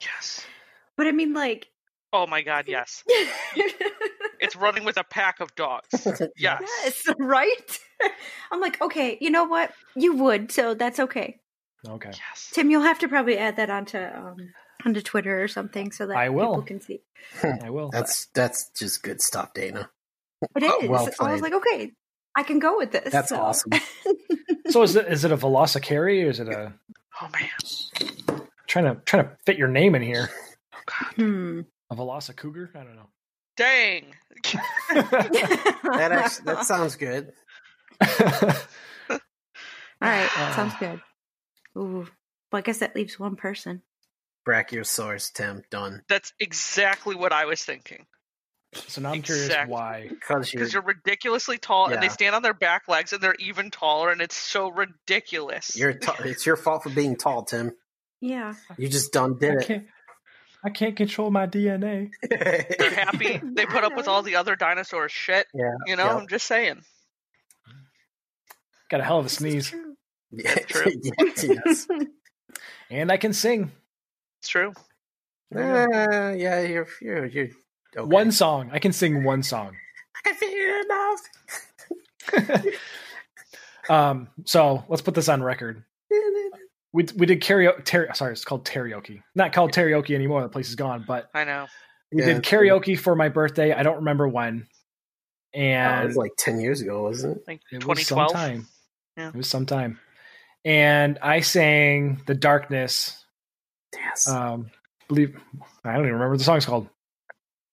Yes. 0.00 0.44
But 0.96 1.06
I 1.06 1.12
mean, 1.12 1.32
like, 1.34 1.68
Oh 2.12 2.26
my 2.26 2.42
god, 2.42 2.64
yes. 2.66 3.04
It's 4.40 4.56
running 4.56 4.84
with 4.84 4.96
a 4.96 5.04
pack 5.04 5.40
of 5.40 5.54
dogs. 5.54 5.88
Yes. 6.36 6.62
Yes, 6.84 7.04
right? 7.18 7.78
I'm 8.50 8.60
like, 8.60 8.80
okay, 8.80 9.18
you 9.20 9.30
know 9.30 9.44
what? 9.44 9.70
You 9.94 10.16
would, 10.16 10.50
so 10.50 10.74
that's 10.74 10.98
okay. 10.98 11.38
Okay. 11.86 12.10
Yes. 12.10 12.50
Tim, 12.52 12.70
you'll 12.70 12.82
have 12.82 12.98
to 13.00 13.08
probably 13.08 13.36
add 13.38 13.56
that 13.56 13.68
onto 13.70 13.98
um, 13.98 14.36
onto 14.84 15.00
Twitter 15.02 15.42
or 15.42 15.48
something 15.48 15.92
so 15.92 16.06
that 16.06 16.16
I 16.16 16.28
will. 16.30 16.46
people 16.56 16.62
can 16.62 16.80
see. 16.80 17.00
I 17.62 17.70
will. 17.70 17.90
That's 17.90 18.26
that's 18.34 18.70
just 18.70 19.02
good 19.02 19.20
stuff, 19.20 19.52
Dana. 19.54 19.90
It 20.56 20.62
is. 20.62 20.70
Oh, 20.72 20.86
well 20.88 21.08
I 21.20 21.32
was 21.32 21.42
like, 21.42 21.52
okay, 21.52 21.92
I 22.36 22.42
can 22.42 22.58
go 22.58 22.76
with 22.78 22.92
this. 22.92 23.12
That's 23.12 23.28
so. 23.30 23.40
awesome. 23.40 23.72
So 24.68 24.82
is 24.82 24.94
it 24.94 25.08
is 25.08 25.24
it 25.24 25.32
a 25.32 25.36
Velocicary 25.36 26.24
or 26.24 26.28
is 26.30 26.38
it 26.38 26.46
a 26.48 26.72
Oh 27.20 27.28
man. 27.32 28.12
trying 28.68 28.84
to 28.84 29.00
trying 29.04 29.24
to 29.24 29.36
fit 29.44 29.58
your 29.58 29.66
name 29.66 29.96
in 29.96 30.02
here? 30.02 30.30
Oh 30.72 30.78
god. 30.86 31.12
Hmm. 31.16 31.60
A 31.90 31.96
Velocicougar? 31.96 32.68
I 32.76 32.84
don't 32.84 32.94
know. 32.94 33.08
Dang. 33.56 34.14
That 34.94 36.12
actually, 36.12 36.44
that 36.44 36.64
sounds 36.66 36.94
good. 36.94 37.32
All 39.10 39.18
right, 40.00 40.30
Uh, 40.38 40.54
sounds 40.56 40.74
good. 40.78 41.00
Ooh, 41.76 42.06
well, 42.52 42.58
I 42.58 42.60
guess 42.62 42.78
that 42.78 42.94
leaves 42.94 43.18
one 43.18 43.36
person. 43.36 43.82
Brachiosaurus, 44.46 45.32
Tim, 45.32 45.62
done. 45.70 46.02
That's 46.08 46.32
exactly 46.40 47.14
what 47.14 47.32
I 47.32 47.44
was 47.44 47.62
thinking. 47.62 48.06
so 48.72 49.00
now 49.00 49.12
I'm 49.12 49.22
curious 49.22 49.54
why. 49.66 50.08
Because 50.08 50.52
you're 50.52 50.66
you're 50.66 50.82
ridiculously 50.82 51.58
tall, 51.58 51.90
and 51.90 52.02
they 52.02 52.08
stand 52.08 52.34
on 52.34 52.42
their 52.42 52.54
back 52.54 52.88
legs, 52.88 53.12
and 53.12 53.22
they're 53.22 53.34
even 53.38 53.70
taller, 53.70 54.10
and 54.10 54.20
it's 54.20 54.36
so 54.36 54.70
ridiculous. 54.70 55.76
you're 55.76 55.92
t- 55.92 56.12
it's 56.24 56.46
your 56.46 56.56
fault 56.56 56.82
for 56.84 56.90
being 56.90 57.16
tall, 57.16 57.44
Tim. 57.44 57.72
Yeah. 58.20 58.54
You 58.76 58.88
just 58.88 59.12
done 59.12 59.38
did 59.38 59.62
can't 59.66 59.86
I 60.62 60.68
can't 60.70 60.94
control 60.96 61.30
my 61.30 61.46
DNA. 61.46 62.10
They're 62.30 62.90
happy. 62.90 63.40
They 63.54 63.64
put 63.66 63.82
up 63.84 63.96
with 63.96 64.08
all 64.08 64.22
the 64.22 64.36
other 64.36 64.56
dinosaur 64.56 65.08
shit. 65.08 65.46
yeah, 65.54 65.72
You 65.86 65.96
know, 65.96 66.04
yeah. 66.04 66.16
I'm 66.16 66.28
just 66.28 66.46
saying. 66.46 66.82
Got 68.90 69.00
a 69.00 69.04
hell 69.04 69.18
of 69.18 69.26
a 69.26 69.30
sneeze. 69.30 69.70
true. 69.70 69.94
Yeah, 70.30 70.54
true. 70.54 70.92
yes, 71.02 71.44
yes. 71.44 71.86
And 72.90 73.10
I 73.10 73.16
can 73.16 73.32
sing. 73.32 73.72
It's 74.40 74.48
true. 74.48 74.72
Uh, 75.54 76.32
yeah, 76.36 76.60
you're 76.62 76.86
you're 77.00 77.26
you're 77.26 77.46
okay. 77.46 77.52
One 77.96 78.32
song. 78.32 78.70
I 78.72 78.78
can 78.78 78.92
sing 78.92 79.24
one 79.24 79.42
song. 79.42 79.76
I 80.26 80.32
feel 80.32 80.80
enough. 82.44 82.64
Um, 83.88 84.28
so 84.44 84.84
let's 84.88 85.02
put 85.02 85.14
this 85.14 85.28
on 85.28 85.42
record. 85.42 85.82
We 86.92 87.06
we 87.16 87.26
did 87.26 87.40
karaoke. 87.40 87.84
Ter- 87.84 88.12
sorry, 88.14 88.32
it's 88.32 88.44
called 88.44 88.64
karaoke. 88.64 89.22
Not 89.34 89.52
called 89.52 89.72
karaoke 89.72 90.14
anymore. 90.14 90.42
The 90.42 90.48
place 90.48 90.68
is 90.68 90.76
gone. 90.76 91.04
But 91.06 91.28
I 91.34 91.44
know. 91.44 91.66
we 92.12 92.20
Yeah, 92.20 92.34
did 92.34 92.42
karaoke 92.42 92.98
for 92.98 93.16
my 93.16 93.28
birthday. 93.28 93.72
I 93.72 93.82
don't 93.82 93.96
remember 93.96 94.28
when. 94.28 94.66
Oh, 95.54 95.58
And 95.58 96.04
it 96.04 96.06
was 96.06 96.16
like 96.16 96.32
ten 96.38 96.60
years 96.60 96.80
ago, 96.80 97.02
wasn't 97.02 97.38
it? 97.38 97.44
Like 97.48 97.60
It 97.72 97.84
was 97.84 98.06
2012. 98.06 98.64
Yeah. 99.16 99.28
It 99.28 99.34
was 99.34 99.48
sometime. 99.48 99.98
And 100.64 101.18
I 101.20 101.40
sang 101.40 102.22
The 102.26 102.34
Darkness. 102.34 103.19
Yes. 103.94 104.28
Um, 104.28 104.70
believe 105.08 105.40
I 105.84 105.92
don't 105.92 106.02
even 106.02 106.12
remember 106.14 106.30
what 106.30 106.38
the 106.38 106.44
song's 106.44 106.66
called. 106.66 106.88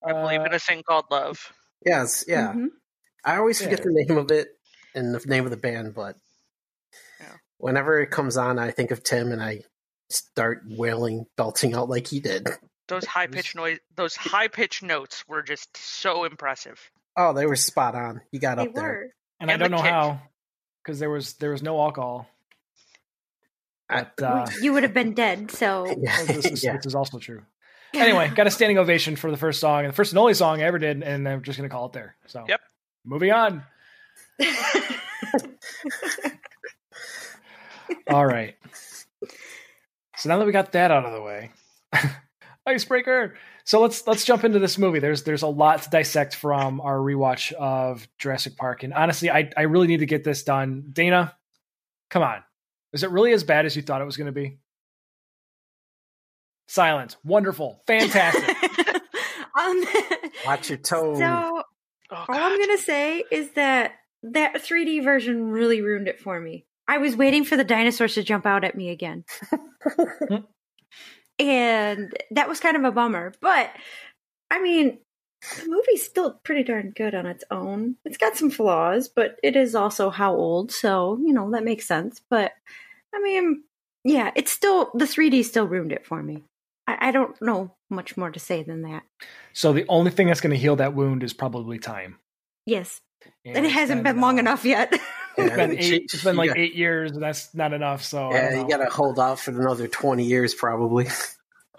I 0.05 0.13
believe 0.13 0.41
Uh, 0.41 0.45
in 0.45 0.53
a 0.53 0.59
thing 0.59 0.83
called 0.83 1.05
love. 1.11 1.51
yes, 1.85 2.23
yeah. 2.27 2.53
Mhm. 2.53 2.67
I 3.23 3.37
always 3.37 3.61
forget 3.61 3.79
Yeah. 3.79 3.85
the 3.85 4.05
name 4.07 4.17
of 4.17 4.31
it 4.31 4.49
and 4.95 5.13
the 5.13 5.19
name 5.27 5.43
of 5.45 5.51
the 5.51 5.57
band, 5.57 5.93
but 5.93 6.15
Yeah. 7.19 7.33
whenever 7.57 7.99
it 7.99 8.09
comes 8.11 8.37
on, 8.37 8.57
I 8.59 8.71
think 8.71 8.91
of 8.91 9.03
Tim 9.03 9.31
and 9.31 9.41
I 9.41 9.63
start 10.09 10.61
wailing, 10.65 11.25
belting 11.35 11.73
out 11.73 11.89
like 11.89 12.07
he 12.07 12.19
did. 12.19 12.47
Those 12.87 13.05
high 13.05 13.27
pitched 13.27 13.55
noise, 13.55 13.79
those 13.95 14.15
high 14.15 14.47
pitched 14.47 14.81
notes 14.81 15.27
were 15.27 15.43
just 15.43 15.75
so 15.75 16.23
impressive. 16.23 16.79
Oh, 17.17 17.33
they 17.33 17.45
were 17.45 17.55
spot 17.57 17.95
on. 17.95 18.21
You 18.31 18.39
got 18.39 18.55
They 18.55 18.67
up 18.67 18.73
there. 18.73 18.83
were. 18.83 19.13
and 19.41 19.51
I 19.51 19.57
don't 19.57 19.69
the 19.71 19.77
know 19.77 19.83
kick. 19.83 19.91
how 19.91 20.21
because 20.83 20.99
there 20.99 21.09
was 21.09 21.33
there 21.33 21.51
was 21.51 21.61
no 21.61 21.79
alcohol. 21.81 22.29
I- 23.89 24.07
But 24.17 24.23
uh, 24.23 24.45
you 24.61 24.73
would 24.73 24.83
have 24.83 24.93
been 24.93 25.13
dead, 25.13 25.51
so 25.51 25.85
Yeah, 26.01 26.23
this, 26.25 26.45
is, 26.45 26.63
yeah. 26.63 26.75
this 26.77 26.85
is 26.85 26.95
also 26.95 27.19
true. 27.19 27.43
Anyway, 27.93 28.29
got 28.35 28.45
a 28.45 28.51
standing 28.51 28.77
ovation 28.77 29.15
for 29.15 29.31
the 29.31 29.37
first 29.37 29.59
song 29.61 29.79
and 29.85 29.89
the 29.89 29.95
first 29.95 30.11
and 30.11 30.19
only 30.19 30.33
song 30.33 30.61
I 30.61 30.65
ever 30.65 30.77
did, 30.77 31.01
and 31.03 31.27
I'm 31.27 31.41
just 31.41 31.57
gonna 31.57 31.69
call 31.69 31.85
it 31.87 31.93
there. 31.93 32.15
So 32.27 32.43
Yep. 32.47 32.59
moving 33.05 33.31
on. 33.31 33.63
All 38.09 38.25
right. 38.25 38.55
So 40.17 40.29
now 40.29 40.37
that 40.37 40.45
we 40.45 40.51
got 40.51 40.71
that 40.73 40.91
out 40.91 41.05
of 41.05 41.13
the 41.13 41.21
way, 41.21 41.51
icebreaker. 42.65 43.35
So 43.63 43.81
let's 43.81 44.05
let's 44.07 44.25
jump 44.25 44.43
into 44.43 44.59
this 44.59 44.77
movie. 44.77 44.99
There's 44.99 45.23
there's 45.23 45.41
a 45.43 45.47
lot 45.47 45.81
to 45.83 45.89
dissect 45.89 46.35
from 46.35 46.81
our 46.81 46.97
rewatch 46.97 47.51
of 47.53 48.07
Jurassic 48.17 48.57
Park, 48.57 48.83
and 48.83 48.93
honestly, 48.93 49.29
I 49.29 49.49
I 49.57 49.63
really 49.63 49.87
need 49.87 49.99
to 49.99 50.05
get 50.05 50.23
this 50.23 50.43
done. 50.43 50.85
Dana, 50.91 51.35
come 52.09 52.23
on, 52.23 52.43
is 52.97 53.03
it 53.03 53.11
really 53.11 53.31
as 53.31 53.43
bad 53.43 53.65
as 53.65 53.75
you 53.75 53.81
thought 53.81 54.01
it 54.01 54.05
was 54.05 54.17
going 54.17 54.25
to 54.25 54.31
be? 54.31 54.57
Silence. 56.67 57.15
Wonderful. 57.23 57.81
Fantastic. 57.87 58.57
um, 59.59 59.85
Watch 60.45 60.69
your 60.69 60.77
tone. 60.79 61.17
so 61.17 61.63
Oh, 62.09 62.25
all 62.29 62.35
I'm 62.35 62.59
gonna 62.59 62.77
say 62.77 63.23
is 63.31 63.51
that 63.51 63.93
that 64.23 64.55
3D 64.55 65.03
version 65.03 65.49
really 65.49 65.81
ruined 65.81 66.07
it 66.07 66.19
for 66.19 66.39
me. 66.39 66.65
I 66.87 66.99
was 66.99 67.17
waiting 67.17 67.43
for 67.43 67.57
the 67.57 67.65
dinosaurs 67.65 68.13
to 68.13 68.23
jump 68.23 68.45
out 68.45 68.63
at 68.63 68.75
me 68.75 68.89
again. 68.89 69.25
and 71.39 72.13
that 72.31 72.47
was 72.47 72.61
kind 72.61 72.77
of 72.77 72.85
a 72.85 72.91
bummer. 72.91 73.33
But 73.41 73.71
I 74.49 74.61
mean, 74.61 74.99
the 75.57 75.67
movie's 75.67 76.05
still 76.05 76.39
pretty 76.45 76.63
darn 76.63 76.93
good 76.95 77.13
on 77.13 77.25
its 77.25 77.43
own. 77.51 77.97
It's 78.05 78.17
got 78.17 78.37
some 78.37 78.49
flaws, 78.49 79.09
but 79.09 79.35
it 79.43 79.57
is 79.57 79.75
also 79.75 80.09
how 80.09 80.33
old, 80.33 80.71
so 80.71 81.19
you 81.21 81.33
know 81.33 81.51
that 81.51 81.65
makes 81.65 81.85
sense. 81.85 82.21
But 82.29 82.53
I 83.13 83.21
mean, 83.21 83.63
yeah, 84.03 84.31
it's 84.35 84.51
still 84.51 84.91
the 84.93 85.05
3D 85.05 85.43
still 85.45 85.65
ruined 85.67 85.91
it 85.91 86.05
for 86.05 86.21
me. 86.21 86.43
I, 86.87 87.09
I 87.09 87.11
don't 87.11 87.39
know 87.41 87.75
much 87.89 88.15
more 88.17 88.31
to 88.31 88.39
say 88.39 88.63
than 88.63 88.83
that. 88.83 89.03
so 89.53 89.73
the 89.73 89.85
only 89.89 90.11
thing 90.11 90.27
that's 90.27 90.41
going 90.41 90.51
to 90.51 90.57
heal 90.57 90.75
that 90.77 90.93
wound 90.93 91.23
is 91.23 91.33
probably 91.33 91.79
time. 91.79 92.17
Yes, 92.65 92.99
And 93.45 93.57
and 93.57 93.65
it 93.65 93.71
hasn't 93.71 94.03
been 94.03 94.19
long 94.19 94.37
uh, 94.37 94.41
enough 94.41 94.65
yet. 94.65 94.93
It's 95.37 95.55
been, 95.55 95.77
eight, 95.77 96.01
it's 96.11 96.23
been 96.23 96.35
like 96.35 96.49
got- 96.49 96.57
eight 96.57 96.73
years, 96.75 97.11
and 97.11 97.21
that's 97.21 97.53
not 97.53 97.71
enough. 97.71 98.03
So 98.03 98.31
Yeah, 98.31 98.55
you 98.59 98.67
got 98.67 98.77
to 98.77 98.89
hold 98.89 99.19
out 99.19 99.39
for 99.39 99.51
another 99.51 99.87
twenty 99.87 100.23
years, 100.25 100.53
probably. 100.53 101.07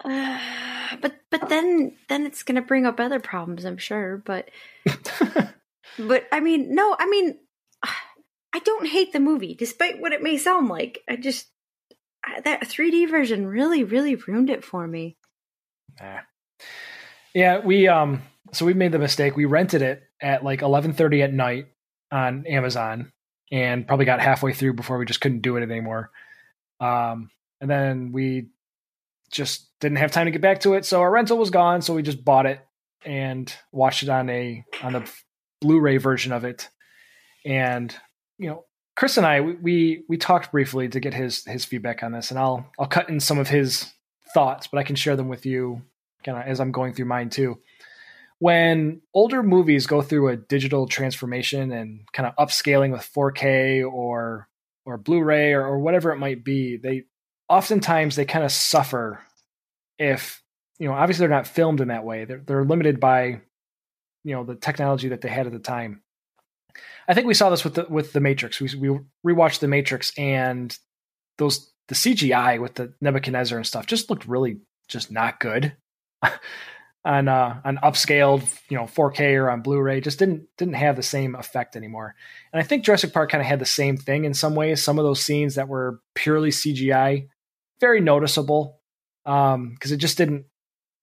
Uh, 0.01 0.39
but 1.01 1.13
but 1.29 1.49
then 1.49 1.91
then 2.07 2.25
it's 2.25 2.43
gonna 2.43 2.61
bring 2.61 2.85
up 2.85 3.01
other 3.01 3.19
problems, 3.19 3.65
I'm 3.65 3.77
sure. 3.77 4.23
But 4.25 4.49
but 5.99 6.25
I 6.31 6.39
mean, 6.39 6.73
no, 6.73 6.95
I 6.97 7.05
mean, 7.09 7.37
I 8.53 8.59
don't 8.59 8.87
hate 8.87 9.13
the 9.13 9.19
movie, 9.19 9.55
despite 9.55 10.01
what 10.01 10.11
it 10.13 10.23
may 10.23 10.37
sound 10.37 10.67
like. 10.69 10.99
I 11.07 11.15
just 11.15 11.47
I- 12.23 12.41
that 12.41 12.61
3D 12.61 13.09
version 13.09 13.47
really 13.47 13.83
really 13.83 14.15
ruined 14.15 14.49
it 14.49 14.63
for 14.63 14.87
me. 14.87 15.17
Nah. 15.99 16.19
Yeah, 17.33 17.59
we 17.59 17.87
um 17.87 18.23
so 18.51 18.65
we 18.65 18.73
made 18.73 18.91
the 18.91 18.99
mistake. 18.99 19.35
We 19.35 19.45
rented 19.45 19.81
it 19.81 20.03
at 20.21 20.43
like 20.43 20.61
eleven 20.61 20.93
thirty 20.93 21.21
at 21.21 21.33
night 21.33 21.67
on 22.11 22.45
Amazon 22.47 23.11
and 23.51 23.87
probably 23.87 24.05
got 24.05 24.19
halfway 24.19 24.53
through 24.53 24.73
before 24.73 24.97
we 24.97 25.05
just 25.05 25.21
couldn't 25.21 25.41
do 25.41 25.55
it 25.57 25.63
anymore. 25.63 26.11
Um 26.79 27.29
and 27.61 27.69
then 27.69 28.11
we 28.11 28.49
just 29.31 29.69
didn't 29.79 29.97
have 29.97 30.11
time 30.11 30.25
to 30.25 30.31
get 30.31 30.41
back 30.41 30.61
to 30.61 30.73
it. 30.73 30.85
So 30.85 31.01
our 31.01 31.11
rental 31.11 31.37
was 31.37 31.51
gone, 31.51 31.81
so 31.81 31.93
we 31.93 32.01
just 32.01 32.25
bought 32.25 32.45
it 32.45 32.65
and 33.05 33.53
watched 33.71 34.03
it 34.03 34.09
on 34.09 34.29
a 34.29 34.65
on 34.81 34.93
the 34.93 35.09
Blu-ray 35.61 35.97
version 35.97 36.31
of 36.31 36.45
it. 36.45 36.69
And 37.45 37.95
you 38.39 38.49
know, 38.49 38.65
Chris 38.95 39.17
and 39.17 39.25
I 39.25 39.41
we 39.41 40.03
we, 40.09 40.17
talked 40.17 40.51
briefly 40.51 40.89
to 40.89 40.99
get 40.99 41.13
his 41.13 41.45
his 41.45 41.65
feedback 41.65 42.01
on 42.03 42.11
this 42.11 42.31
and 42.31 42.39
I'll 42.39 42.65
I'll 42.79 42.87
cut 42.87 43.09
in 43.09 43.19
some 43.19 43.37
of 43.37 43.47
his 43.47 43.93
thoughts, 44.33 44.67
but 44.67 44.79
I 44.79 44.83
can 44.83 44.95
share 44.95 45.15
them 45.15 45.27
with 45.29 45.45
you 45.45 45.83
kind 46.23 46.37
of 46.37 46.45
as 46.45 46.59
I'm 46.59 46.71
going 46.71 46.93
through 46.93 47.05
mine 47.05 47.29
too. 47.29 47.59
When 48.39 49.01
older 49.13 49.43
movies 49.43 49.85
go 49.85 50.01
through 50.01 50.29
a 50.29 50.37
digital 50.37 50.87
transformation 50.87 51.71
and 51.71 52.01
kind 52.13 52.27
of 52.27 52.35
upscaling 52.47 52.91
with 52.91 53.09
4K 53.13 53.89
or 53.89 54.47
or 54.85 54.97
Blu-ray 54.97 55.53
or, 55.53 55.65
or 55.65 55.79
whatever 55.79 56.11
it 56.11 56.17
might 56.17 56.43
be, 56.43 56.77
they 56.77 57.03
oftentimes 57.47 58.15
they 58.15 58.25
kind 58.25 58.45
of 58.45 58.51
suffer 58.51 59.21
if 59.97 60.41
you 60.77 60.87
know 60.87 60.93
obviously 60.93 61.23
they're 61.23 61.35
not 61.35 61.47
filmed 61.47 61.81
in 61.81 61.89
that 61.89 62.05
way. 62.05 62.25
They're 62.25 62.43
they're 62.45 62.65
limited 62.65 62.99
by 62.99 63.41
you 64.23 64.35
know 64.35 64.43
the 64.43 64.55
technology 64.55 65.09
that 65.09 65.21
they 65.21 65.29
had 65.29 65.47
at 65.47 65.53
the 65.53 65.59
time. 65.59 66.01
I 67.07 67.13
think 67.13 67.27
we 67.27 67.33
saw 67.33 67.49
this 67.49 67.63
with 67.63 67.75
the 67.75 67.85
with 67.89 68.13
the 68.13 68.19
Matrix. 68.19 68.59
We 68.61 68.69
we 68.75 69.33
rewatched 69.33 69.59
the 69.59 69.67
Matrix 69.67 70.11
and 70.17 70.77
those 71.37 71.71
the 71.87 71.95
CGI 71.95 72.61
with 72.61 72.75
the 72.75 72.93
Nebuchadnezzar 73.01 73.57
and 73.57 73.65
stuff 73.67 73.87
just 73.87 74.09
looked 74.09 74.27
really 74.27 74.59
just 74.87 75.11
not 75.11 75.39
good 75.39 75.75
on 77.05 77.27
uh 77.27 77.61
on 77.65 77.77
upscaled 77.77 78.47
you 78.69 78.77
know 78.77 78.83
4K 78.83 79.39
or 79.39 79.49
on 79.49 79.61
Blu-ray 79.61 80.01
just 80.01 80.19
didn't 80.19 80.47
didn't 80.57 80.75
have 80.75 80.95
the 80.95 81.03
same 81.03 81.35
effect 81.35 81.75
anymore. 81.75 82.15
And 82.53 82.61
I 82.61 82.63
think 82.63 82.83
Jurassic 82.83 83.13
Park 83.13 83.31
kind 83.31 83.41
of 83.41 83.47
had 83.47 83.59
the 83.59 83.65
same 83.65 83.97
thing 83.97 84.25
in 84.25 84.33
some 84.33 84.55
ways. 84.55 84.83
Some 84.83 84.99
of 84.99 85.05
those 85.05 85.21
scenes 85.21 85.55
that 85.55 85.67
were 85.67 85.99
purely 86.13 86.49
CGI, 86.51 87.27
very 87.79 88.01
noticeable 88.01 88.79
um 89.25 89.71
because 89.71 89.91
it 89.91 89.97
just 89.97 90.17
didn't 90.17 90.45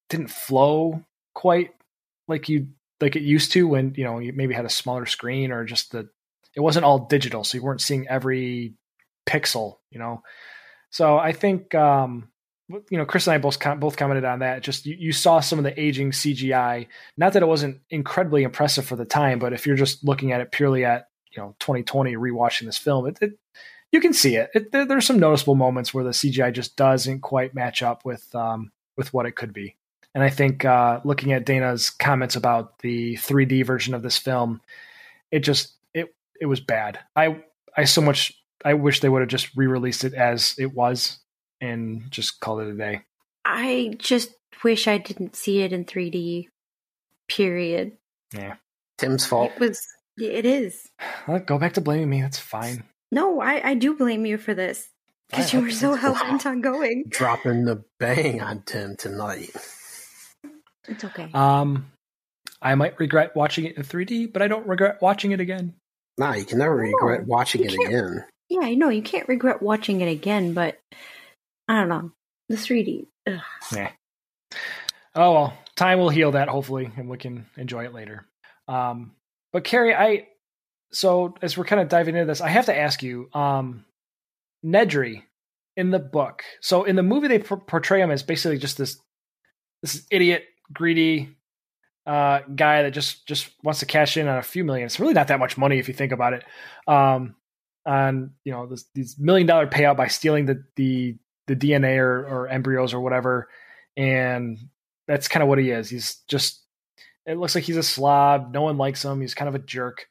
didn't 0.09 0.31
flow 0.31 1.05
quite 1.35 1.71
like 2.29 2.49
you 2.49 2.69
like 3.01 3.17
it 3.17 3.23
used 3.23 3.53
to 3.53 3.67
when 3.69 3.95
you 3.97 4.05
know 4.05 4.19
you 4.19 4.33
maybe 4.33 4.55
had 4.55 4.65
a 4.65 4.71
smaller 4.71 5.07
screen 5.07 5.53
or 5.53 5.65
just 5.65 5.93
the 5.93 6.09
it 6.55 6.61
wasn't 6.61 6.85
all 6.85 7.07
digital, 7.07 7.45
so 7.45 7.59
you 7.59 7.63
weren't 7.63 7.83
seeing 7.83 8.09
every 8.09 8.75
pixel, 9.29 9.77
you 9.91 9.99
know. 9.99 10.23
So 10.91 11.19
I 11.19 11.33
think 11.33 11.75
um, 11.75 12.31
you 12.69 12.99
know 12.99 13.05
Chris 13.05 13.27
and 13.27 13.35
I 13.35 13.39
both 13.39 13.61
com- 13.61 13.81
both 13.81 13.97
commented 13.97 14.25
on 14.25 14.39
that. 14.39 14.63
Just 14.63 14.87
you, 14.87 14.97
you, 14.99 15.13
saw 15.13 15.41
some 15.41 15.59
of 15.59 15.65
the 15.65 15.79
aging 15.79 16.13
CGI. 16.13 16.87
Not 17.17 17.35
that 17.35 17.43
it 17.43 17.47
wasn't 17.47 17.81
incredibly 17.91 18.43
impressive 18.43 18.87
for 18.87 18.97
the 18.97 19.05
time, 19.05 19.39
but 19.39 19.53
if 19.53 19.67
you're 19.67 19.77
just 19.77 20.05
looking 20.05 20.33
at 20.33 20.41
it 20.41 20.53
purely 20.53 20.85
at 20.85 21.09
you 21.31 21.43
know 21.43 21.55
2020 21.61 22.17
rewatching 22.17 22.65
this 22.65 22.79
film, 22.79 23.07
it, 23.07 23.19
it 23.21 23.39
you 23.93 24.01
can 24.01 24.15
see 24.15 24.37
it. 24.37 24.51
it 24.55 24.73
there, 24.73 24.87
there's 24.87 25.07
some 25.07 25.19
noticeable 25.19 25.55
moments 25.55 25.93
where 25.93 26.05
the 26.05 26.11
CGI 26.11 26.53
just 26.53 26.77
doesn't 26.77 27.21
quite 27.21 27.55
match 27.55 27.83
up 27.83 28.05
with 28.05 28.35
um, 28.35 28.73
with 28.97 29.13
what 29.13 29.27
it 29.27 29.37
could 29.37 29.53
be. 29.53 29.76
And 30.17 30.25
I 30.25 30.31
think 30.31 30.65
uh, 30.65 31.01
looking 31.05 31.35
at 31.35 31.45
Dana's 31.45 31.91
comments 31.91 32.37
about 32.37 32.79
the 32.79 33.17
3D 33.17 33.67
version 33.67 33.93
of 33.93 34.01
this 34.01 34.17
film, 34.17 34.63
it 35.31 35.41
just 35.41 35.75
it 35.93 36.15
it 36.41 36.47
was 36.47 36.59
bad. 36.59 36.99
I 37.15 37.43
I 37.77 37.85
so 37.85 38.01
much 38.01 38.33
I 38.65 38.73
wish 38.73 39.01
they 39.01 39.11
would 39.11 39.21
have 39.21 39.29
just 39.29 39.55
re-released 39.55 40.05
it 40.05 40.15
as 40.15 40.55
it 40.59 40.73
was 40.73 41.19
and 41.61 42.11
just 42.11 42.41
called 42.41 42.63
it 42.63 42.69
a 42.69 42.73
day. 42.73 43.03
I 43.45 43.95
just 43.99 44.31
wish 44.65 44.89
I 44.89 44.97
didn't 44.97 45.37
see 45.37 45.61
it 45.61 45.75
in 45.75 45.85
3D. 45.85 46.49
Period. 47.29 47.93
Yeah. 48.33 48.55
Tim's 48.97 49.27
fault. 49.27 49.53
It 49.57 49.61
was. 49.61 49.87
It 50.17 50.47
is. 50.47 50.89
Go 51.45 51.59
back 51.59 51.75
to 51.75 51.83
blaming 51.83 52.09
me. 52.09 52.23
That's 52.23 52.39
fine. 52.39 52.85
No, 53.13 53.43
I, 53.43 53.61
I 53.63 53.75
do 53.75 53.95
blame 53.95 54.25
you 54.25 54.39
for 54.39 54.55
this 54.55 54.89
because 55.29 55.53
you 55.53 55.61
were 55.61 55.71
so 55.71 55.93
hell 55.93 56.15
bent 56.15 56.47
on 56.47 56.63
going. 56.63 57.05
Dropping 57.07 57.67
the 57.67 57.85
bang 57.99 58.41
on 58.41 58.63
Tim 58.63 58.97
tonight. 58.97 59.51
It's 60.89 61.05
okay. 61.05 61.31
Um, 61.35 61.91
I 62.61 62.75
might 62.75 62.99
regret 62.99 63.37
watching 63.37 63.65
it 63.65 63.77
in 63.77 63.83
3D, 63.83 64.33
but 64.33 64.43
I 64.43 64.49
don't 64.49 64.67
regret 64.67 64.99
watching 65.01 65.33
it 65.33 65.41
again. 65.41 65.75
Nah, 66.19 66.35
you 66.35 66.45
can 66.45 66.59
never 66.59 66.75
regret 66.75 67.21
no, 67.21 67.27
watching 67.27 67.65
it 67.65 67.75
again. 67.75 68.25
Yeah, 68.49 68.61
I 68.63 68.75
know 68.75 68.89
you 68.89 69.03
can't 69.03 69.29
regret 69.29 69.61
watching 69.61 70.01
it 70.01 70.09
again, 70.09 70.55
but 70.55 70.79
I 71.69 71.79
don't 71.79 71.89
know 71.89 72.13
the 72.49 72.57
3D. 72.57 73.07
Ugh. 73.27 73.41
Yeah. 73.73 73.91
Oh 75.15 75.33
well, 75.33 75.59
time 75.77 75.99
will 75.99 76.09
heal 76.09 76.33
that 76.33 76.49
hopefully, 76.49 76.91
and 76.97 77.09
we 77.09 77.19
can 77.19 77.47
enjoy 77.57 77.85
it 77.85 77.95
later. 77.95 78.27
Um, 78.69 79.13
but 79.53 79.65
Carrie, 79.65 79.95
I 79.95 80.29
so 80.93 81.35
as 81.43 81.57
we're 81.57 81.65
kind 81.65 81.81
of 81.81 81.89
diving 81.89 82.15
into 82.15 82.27
this, 82.27 82.41
I 82.41 82.49
have 82.49 82.67
to 82.67 82.77
ask 82.77 83.03
you, 83.03 83.29
um, 83.35 83.85
Nedry 84.65 85.23
in 85.77 85.91
the 85.91 85.99
book. 85.99 86.43
So 86.61 86.85
in 86.85 86.97
the 86.97 87.03
movie, 87.03 87.29
they 87.29 87.39
portray 87.39 88.01
him 88.01 88.11
as 88.11 88.23
basically 88.23 88.59
just 88.59 88.79
this 88.79 88.99
this 89.83 90.07
idiot 90.11 90.45
greedy 90.73 91.37
uh, 92.07 92.41
guy 92.55 92.83
that 92.83 92.93
just 92.93 93.27
just 93.27 93.51
wants 93.63 93.81
to 93.81 93.87
cash 93.87 94.17
in 94.17 94.29
on 94.29 94.39
a 94.39 94.43
few 94.43 94.65
million. 94.65 94.87
It's 94.87 95.01
really 95.01 95.15
not 95.15 95.29
that 95.29 95.41
much 95.41 95.59
money 95.59 95.79
if 95.79 95.89
you 95.89 95.95
think 95.95 96.13
about 96.13 96.35
it. 96.35 96.45
Um, 96.87 97.35
on 97.85 98.33
you 98.45 98.53
know 98.53 98.67
this, 98.67 98.85
these 98.95 99.17
million 99.19 99.47
dollar 99.47 99.67
payout 99.67 99.97
by 99.97 100.09
stealing 100.09 100.47
the 100.47 100.65
the 100.77 101.17
the 101.47 101.57
DNA 101.57 101.99
or, 101.99 102.27
or 102.27 102.49
embryos 102.49 102.93
or 102.93 103.01
whatever, 103.01 103.49
and 103.97 104.59
that's 105.07 105.29
kind 105.29 105.43
of 105.43 105.49
what 105.49 105.59
he 105.59 105.71
is. 105.71 105.89
He's 105.89 106.17
just 106.29 106.63
it 107.27 107.39
looks 107.39 107.55
like 107.55 107.65
he's 107.65 107.77
a 107.77 107.83
slob. 107.83 108.53
No 108.53 108.63
one 108.63 108.79
likes 108.79 109.05
him. 109.05 109.21
He's 109.21 109.35
kind 109.35 109.49
of 109.49 109.55
a 109.55 109.61
jerk. 109.61 110.07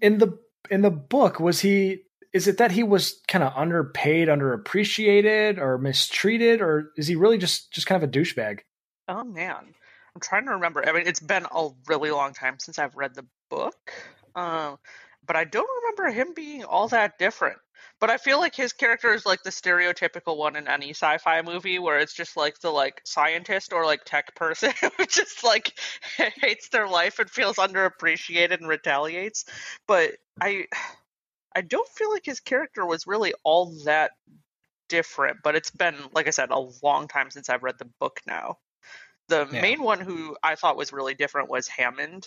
In 0.00 0.18
the 0.18 0.38
in 0.70 0.82
the 0.82 0.90
book, 0.90 1.40
was 1.40 1.60
he? 1.60 2.02
Is 2.34 2.46
it 2.46 2.58
that 2.58 2.72
he 2.72 2.82
was 2.82 3.22
kind 3.26 3.42
of 3.42 3.54
underpaid, 3.56 4.28
underappreciated, 4.28 5.58
or 5.58 5.78
mistreated, 5.78 6.60
or 6.60 6.92
is 6.96 7.06
he 7.06 7.16
really 7.16 7.38
just 7.38 7.72
just 7.72 7.86
kind 7.86 8.02
of 8.02 8.08
a 8.08 8.12
douchebag? 8.12 8.60
Oh 9.08 9.24
man, 9.24 9.74
I'm 10.18 10.20
trying 10.20 10.46
to 10.46 10.54
remember. 10.54 10.84
I 10.84 10.90
mean, 10.90 11.06
it's 11.06 11.20
been 11.20 11.46
a 11.48 11.68
really 11.86 12.10
long 12.10 12.34
time 12.34 12.58
since 12.58 12.80
I've 12.80 12.96
read 12.96 13.14
the 13.14 13.24
book, 13.48 13.92
uh, 14.34 14.74
but 15.24 15.36
I 15.36 15.44
don't 15.44 15.68
remember 15.80 16.10
him 16.10 16.34
being 16.34 16.64
all 16.64 16.88
that 16.88 17.20
different. 17.20 17.58
But 18.00 18.10
I 18.10 18.16
feel 18.16 18.40
like 18.40 18.56
his 18.56 18.72
character 18.72 19.14
is 19.14 19.24
like 19.24 19.44
the 19.44 19.50
stereotypical 19.50 20.36
one 20.36 20.56
in 20.56 20.66
any 20.66 20.90
sci-fi 20.90 21.42
movie, 21.42 21.78
where 21.78 22.00
it's 22.00 22.14
just 22.14 22.36
like 22.36 22.58
the 22.58 22.70
like 22.70 23.00
scientist 23.04 23.72
or 23.72 23.84
like 23.84 24.00
tech 24.04 24.34
person 24.34 24.72
who 24.98 25.06
just 25.06 25.44
like 25.44 25.78
hates 26.16 26.68
their 26.70 26.88
life 26.88 27.20
and 27.20 27.30
feels 27.30 27.54
underappreciated 27.54 28.58
and 28.58 28.66
retaliates. 28.66 29.44
But 29.86 30.14
I, 30.40 30.64
I 31.54 31.60
don't 31.60 31.88
feel 31.90 32.10
like 32.10 32.24
his 32.24 32.40
character 32.40 32.84
was 32.84 33.06
really 33.06 33.34
all 33.44 33.72
that 33.84 34.10
different. 34.88 35.44
But 35.44 35.54
it's 35.54 35.70
been, 35.70 35.94
like 36.12 36.26
I 36.26 36.30
said, 36.30 36.50
a 36.50 36.66
long 36.82 37.06
time 37.06 37.30
since 37.30 37.48
I've 37.48 37.62
read 37.62 37.78
the 37.78 37.88
book 38.00 38.18
now. 38.26 38.58
The 39.28 39.48
yeah. 39.50 39.60
main 39.60 39.82
one 39.82 40.00
who 40.00 40.36
I 40.42 40.54
thought 40.54 40.76
was 40.76 40.92
really 40.92 41.14
different 41.14 41.50
was 41.50 41.68
Hammond. 41.68 42.26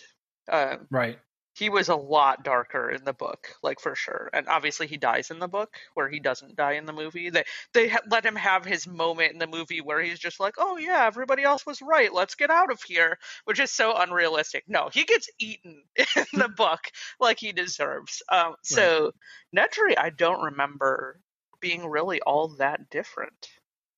Uh, 0.49 0.77
right. 0.89 1.19
He 1.53 1.69
was 1.69 1.89
a 1.89 1.95
lot 1.95 2.45
darker 2.45 2.89
in 2.89 3.03
the 3.03 3.11
book, 3.11 3.55
like 3.61 3.81
for 3.81 3.93
sure. 3.93 4.29
And 4.31 4.47
obviously, 4.47 4.87
he 4.87 4.95
dies 4.95 5.31
in 5.31 5.39
the 5.39 5.49
book, 5.49 5.75
where 5.95 6.07
he 6.07 6.21
doesn't 6.21 6.55
die 6.55 6.73
in 6.73 6.85
the 6.85 6.93
movie. 6.93 7.29
They 7.29 7.43
they 7.73 7.89
ha- 7.89 7.99
let 8.09 8.25
him 8.25 8.37
have 8.37 8.63
his 8.63 8.87
moment 8.87 9.33
in 9.33 9.37
the 9.37 9.47
movie 9.47 9.81
where 9.81 10.01
he's 10.01 10.17
just 10.17 10.39
like, 10.39 10.55
"Oh 10.57 10.77
yeah, 10.77 11.05
everybody 11.05 11.43
else 11.43 11.65
was 11.65 11.81
right. 11.81 12.13
Let's 12.13 12.35
get 12.35 12.49
out 12.49 12.71
of 12.71 12.81
here," 12.81 13.19
which 13.43 13.59
is 13.59 13.69
so 13.69 13.97
unrealistic. 13.97 14.63
No, 14.69 14.89
he 14.93 15.03
gets 15.03 15.29
eaten 15.39 15.83
in 15.97 16.39
the 16.39 16.47
book 16.55 16.79
like 17.19 17.39
he 17.39 17.51
deserves. 17.51 18.23
Um, 18.29 18.55
so 18.63 19.11
right. 19.53 19.69
Nedry, 19.69 19.97
I 19.97 20.09
don't 20.09 20.41
remember 20.41 21.19
being 21.59 21.85
really 21.87 22.21
all 22.21 22.49
that 22.59 22.89
different. 22.89 23.49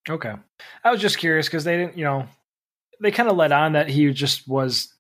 Okay, 0.10 0.34
I 0.84 0.92
was 0.92 1.02
just 1.02 1.18
curious 1.18 1.48
because 1.48 1.64
they 1.64 1.78
didn't, 1.78 1.98
you 1.98 2.04
know, 2.04 2.28
they 3.02 3.12
kind 3.12 3.30
of 3.30 3.38
let 3.38 3.52
on 3.52 3.74
that 3.74 3.90
he 3.90 4.12
just 4.12 4.48
was 4.48 4.94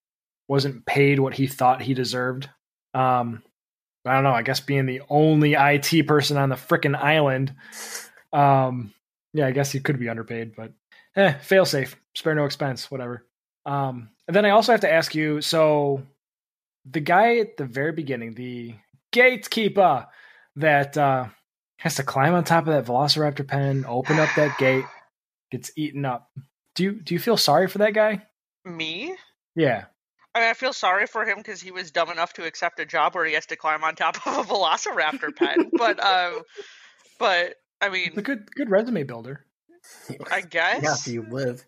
wasn't 0.47 0.85
paid 0.85 1.19
what 1.19 1.33
he 1.33 1.47
thought 1.47 1.81
he 1.81 1.93
deserved. 1.93 2.49
Um, 2.93 3.43
I 4.05 4.13
don't 4.13 4.23
know. 4.23 4.31
I 4.31 4.41
guess 4.41 4.59
being 4.59 4.85
the 4.85 5.01
only 5.09 5.53
IT 5.53 6.07
person 6.07 6.37
on 6.37 6.49
the 6.49 6.55
freaking 6.55 6.95
island, 6.95 7.55
um, 8.33 8.93
yeah, 9.33 9.47
I 9.47 9.51
guess 9.51 9.71
he 9.71 9.79
could 9.79 9.99
be 9.99 10.09
underpaid, 10.09 10.55
but 10.55 10.73
eh, 11.15 11.33
fail 11.33 11.65
safe, 11.65 11.95
spare 12.13 12.35
no 12.35 12.45
expense, 12.45 12.91
whatever. 12.91 13.25
Um, 13.65 14.09
and 14.27 14.35
then 14.35 14.45
I 14.45 14.51
also 14.51 14.73
have 14.73 14.81
to 14.81 14.91
ask 14.91 15.15
you. 15.15 15.41
So, 15.41 16.03
the 16.85 16.99
guy 16.99 17.37
at 17.37 17.55
the 17.55 17.65
very 17.65 17.93
beginning, 17.93 18.33
the 18.33 18.75
gatekeeper 19.11 20.07
that 20.57 20.97
uh, 20.97 21.27
has 21.77 21.95
to 21.95 22.03
climb 22.03 22.33
on 22.33 22.43
top 22.43 22.67
of 22.67 22.73
that 22.73 22.85
Velociraptor 22.85 23.47
pen, 23.47 23.85
open 23.87 24.19
up 24.19 24.29
that 24.35 24.57
gate, 24.57 24.85
gets 25.49 25.71
eaten 25.77 26.03
up. 26.03 26.29
Do 26.75 26.83
you 26.83 26.93
do 26.93 27.13
you 27.13 27.19
feel 27.19 27.37
sorry 27.37 27.67
for 27.67 27.79
that 27.79 27.93
guy? 27.93 28.25
Me? 28.65 29.15
Yeah. 29.55 29.85
I 30.35 30.39
mean, 30.39 30.49
I 30.49 30.53
feel 30.53 30.73
sorry 30.73 31.05
for 31.05 31.25
him 31.25 31.37
because 31.37 31.61
he 31.61 31.71
was 31.71 31.91
dumb 31.91 32.09
enough 32.09 32.33
to 32.33 32.45
accept 32.45 32.79
a 32.79 32.85
job 32.85 33.13
where 33.13 33.25
he 33.25 33.33
has 33.33 33.45
to 33.47 33.55
climb 33.55 33.83
on 33.83 33.95
top 33.95 34.15
of 34.27 34.49
a 34.49 34.53
Velociraptor 34.53 35.35
pen. 35.35 35.69
but, 35.77 36.03
um, 36.03 36.41
but 37.19 37.55
I 37.81 37.89
mean, 37.89 38.07
it's 38.07 38.17
a 38.17 38.21
good 38.21 38.53
good 38.55 38.69
resume 38.69 39.03
builder. 39.03 39.45
I 40.31 40.41
guess. 40.49 40.83
Yeah, 40.83 40.93
if 40.93 41.07
you 41.07 41.25
live. 41.29 41.65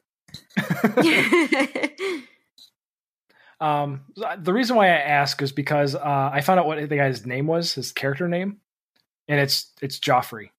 um, 3.59 4.01
the 4.39 4.53
reason 4.53 4.75
why 4.75 4.87
I 4.87 4.97
ask 4.97 5.41
is 5.41 5.51
because 5.51 5.93
uh, 5.95 6.29
I 6.33 6.41
found 6.41 6.59
out 6.59 6.65
what 6.65 6.89
the 6.89 6.95
guy's 6.95 7.25
name 7.25 7.47
was, 7.47 7.73
his 7.73 7.91
character 7.91 8.27
name, 8.27 8.57
and 9.27 9.39
it's 9.39 9.71
it's 9.81 9.99
Joffrey. 9.99 10.49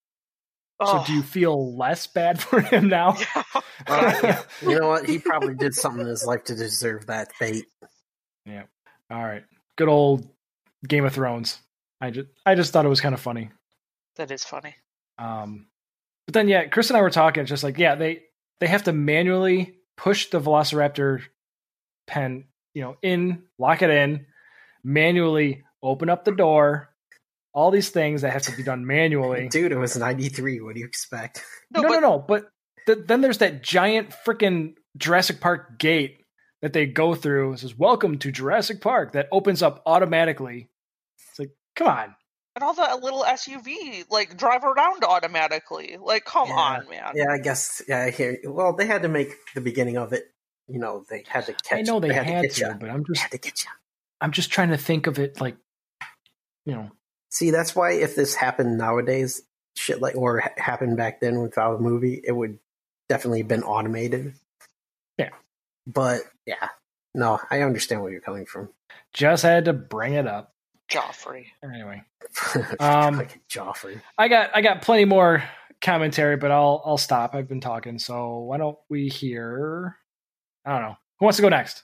Oh. 0.78 0.98
So 0.98 1.06
do 1.06 1.14
you 1.14 1.22
feel 1.22 1.76
less 1.76 2.06
bad 2.06 2.40
for 2.42 2.60
him 2.60 2.88
now? 2.88 3.16
Yeah. 3.88 4.42
you 4.62 4.78
know 4.78 4.88
what? 4.88 5.06
He 5.06 5.18
probably 5.18 5.54
did 5.54 5.74
something 5.74 6.00
in 6.00 6.06
his 6.06 6.24
life 6.24 6.44
to 6.44 6.54
deserve 6.54 7.06
that 7.06 7.32
fate. 7.34 7.66
Yeah. 8.44 8.64
All 9.10 9.22
right. 9.22 9.44
Good 9.76 9.88
old 9.88 10.28
Game 10.86 11.04
of 11.04 11.12
Thrones. 11.12 11.60
I 12.00 12.10
just 12.10 12.28
I 12.44 12.54
just 12.54 12.72
thought 12.72 12.84
it 12.84 12.90
was 12.90 13.00
kind 13.00 13.14
of 13.14 13.20
funny. 13.20 13.50
That 14.16 14.30
is 14.30 14.44
funny. 14.44 14.74
Um 15.18 15.66
but 16.26 16.34
then 16.34 16.48
yeah, 16.48 16.66
Chris 16.66 16.90
and 16.90 16.96
I 16.96 17.02
were 17.02 17.10
talking 17.10 17.42
it's 17.42 17.50
just 17.50 17.64
like 17.64 17.78
yeah, 17.78 17.94
they 17.94 18.22
they 18.60 18.66
have 18.66 18.84
to 18.84 18.92
manually 18.92 19.76
push 19.96 20.30
the 20.30 20.40
Velociraptor 20.40 21.22
pen, 22.06 22.44
you 22.74 22.82
know, 22.82 22.96
in, 23.02 23.44
lock 23.58 23.82
it 23.82 23.90
in, 23.90 24.26
manually 24.84 25.64
open 25.82 26.08
up 26.08 26.24
the 26.24 26.32
door, 26.32 26.90
all 27.56 27.70
these 27.70 27.88
things 27.88 28.20
that 28.20 28.34
have 28.34 28.42
to 28.42 28.54
be 28.54 28.62
done 28.62 28.86
manually. 28.86 29.48
Dude, 29.50 29.72
it 29.72 29.78
was 29.78 29.96
93. 29.96 30.60
What 30.60 30.74
do 30.74 30.80
you 30.80 30.86
expect? 30.86 31.42
No, 31.68 31.80
no, 31.80 31.88
but- 31.88 31.94
no, 31.94 32.00
no. 32.00 32.18
But 32.20 32.48
th- 32.86 33.06
then 33.08 33.22
there's 33.22 33.38
that 33.38 33.60
giant 33.60 34.10
freaking 34.24 34.74
Jurassic 34.96 35.40
Park 35.40 35.80
gate 35.80 36.18
that 36.62 36.72
they 36.72 36.86
go 36.86 37.16
through. 37.16 37.54
It 37.54 37.58
says, 37.58 37.76
Welcome 37.76 38.18
to 38.18 38.30
Jurassic 38.30 38.80
Park, 38.80 39.12
that 39.12 39.26
opens 39.32 39.64
up 39.64 39.82
automatically. 39.84 40.68
It's 41.30 41.38
like, 41.40 41.50
come 41.74 41.88
on. 41.88 42.14
And 42.54 42.62
all 42.62 42.72
the 42.72 43.00
little 43.02 43.24
SUV 43.24 44.04
like 44.10 44.36
drive 44.36 44.62
around 44.62 45.02
automatically. 45.02 45.98
Like, 46.00 46.24
come 46.24 46.48
yeah. 46.48 46.54
on, 46.54 46.88
man. 46.88 47.12
Yeah, 47.16 47.32
I 47.32 47.38
guess. 47.38 47.82
Yeah, 47.88 48.02
I 48.02 48.10
hear. 48.10 48.38
Well, 48.44 48.76
they 48.76 48.86
had 48.86 49.02
to 49.02 49.08
make 49.08 49.30
the 49.56 49.60
beginning 49.60 49.96
of 49.96 50.12
it. 50.12 50.22
You 50.68 50.78
know, 50.78 51.04
they 51.10 51.24
had 51.26 51.46
to 51.46 51.52
catch. 51.52 51.78
I 51.80 51.82
know 51.82 51.98
they, 51.98 52.08
they 52.08 52.14
had, 52.14 52.26
had, 52.26 52.50
to, 52.50 52.60
to 52.60 52.76
but 52.78 52.90
I'm 52.90 53.04
just. 53.04 53.20
had 53.20 53.32
to 53.32 53.38
get 53.38 53.64
you. 53.64 53.70
I'm 54.20 54.30
just 54.30 54.52
trying 54.52 54.68
to 54.68 54.78
think 54.78 55.08
of 55.08 55.18
it 55.18 55.40
like, 55.40 55.56
you 56.64 56.74
know. 56.74 56.90
See, 57.36 57.50
that's 57.50 57.76
why 57.76 57.92
if 57.92 58.16
this 58.16 58.34
happened 58.34 58.78
nowadays, 58.78 59.42
shit 59.76 60.00
like 60.00 60.16
or 60.16 60.42
happened 60.56 60.96
back 60.96 61.20
then 61.20 61.42
without 61.42 61.74
a 61.74 61.78
movie, 61.82 62.18
it 62.24 62.32
would 62.32 62.58
definitely 63.10 63.40
have 63.40 63.48
been 63.48 63.62
automated. 63.62 64.32
Yeah. 65.18 65.28
But 65.86 66.22
yeah, 66.46 66.68
no, 67.14 67.38
I 67.50 67.60
understand 67.60 68.00
where 68.00 68.10
you're 68.10 68.22
coming 68.22 68.46
from. 68.46 68.70
Just 69.12 69.42
had 69.42 69.66
to 69.66 69.74
bring 69.74 70.14
it 70.14 70.26
up. 70.26 70.54
Joffrey. 70.90 71.48
Anyway, 71.62 72.02
Um, 72.80 73.26
Joffrey. 73.50 74.00
I 74.16 74.28
got 74.28 74.56
I 74.56 74.62
got 74.62 74.80
plenty 74.80 75.04
more 75.04 75.44
commentary, 75.82 76.38
but 76.38 76.50
I'll 76.50 76.80
I'll 76.86 76.96
stop. 76.96 77.34
I've 77.34 77.48
been 77.48 77.60
talking, 77.60 77.98
so 77.98 78.38
why 78.38 78.56
don't 78.56 78.78
we 78.88 79.08
hear? 79.08 79.98
I 80.64 80.72
don't 80.72 80.80
know 80.88 80.96
who 81.20 81.26
wants 81.26 81.36
to 81.36 81.42
go 81.42 81.50
next. 81.50 81.82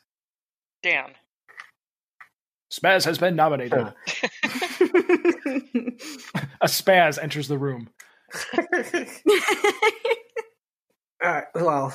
Dan. 0.83 1.11
Spaz 2.73 3.05
has 3.05 3.19
been 3.19 3.37
nominated. 3.37 3.79
A 6.63 6.67
spaz 6.67 7.23
enters 7.23 7.49
the 7.49 7.59
room. 7.59 7.91
All 8.57 8.65
right, 11.23 11.45
uh, 11.55 11.61
well, 11.61 11.95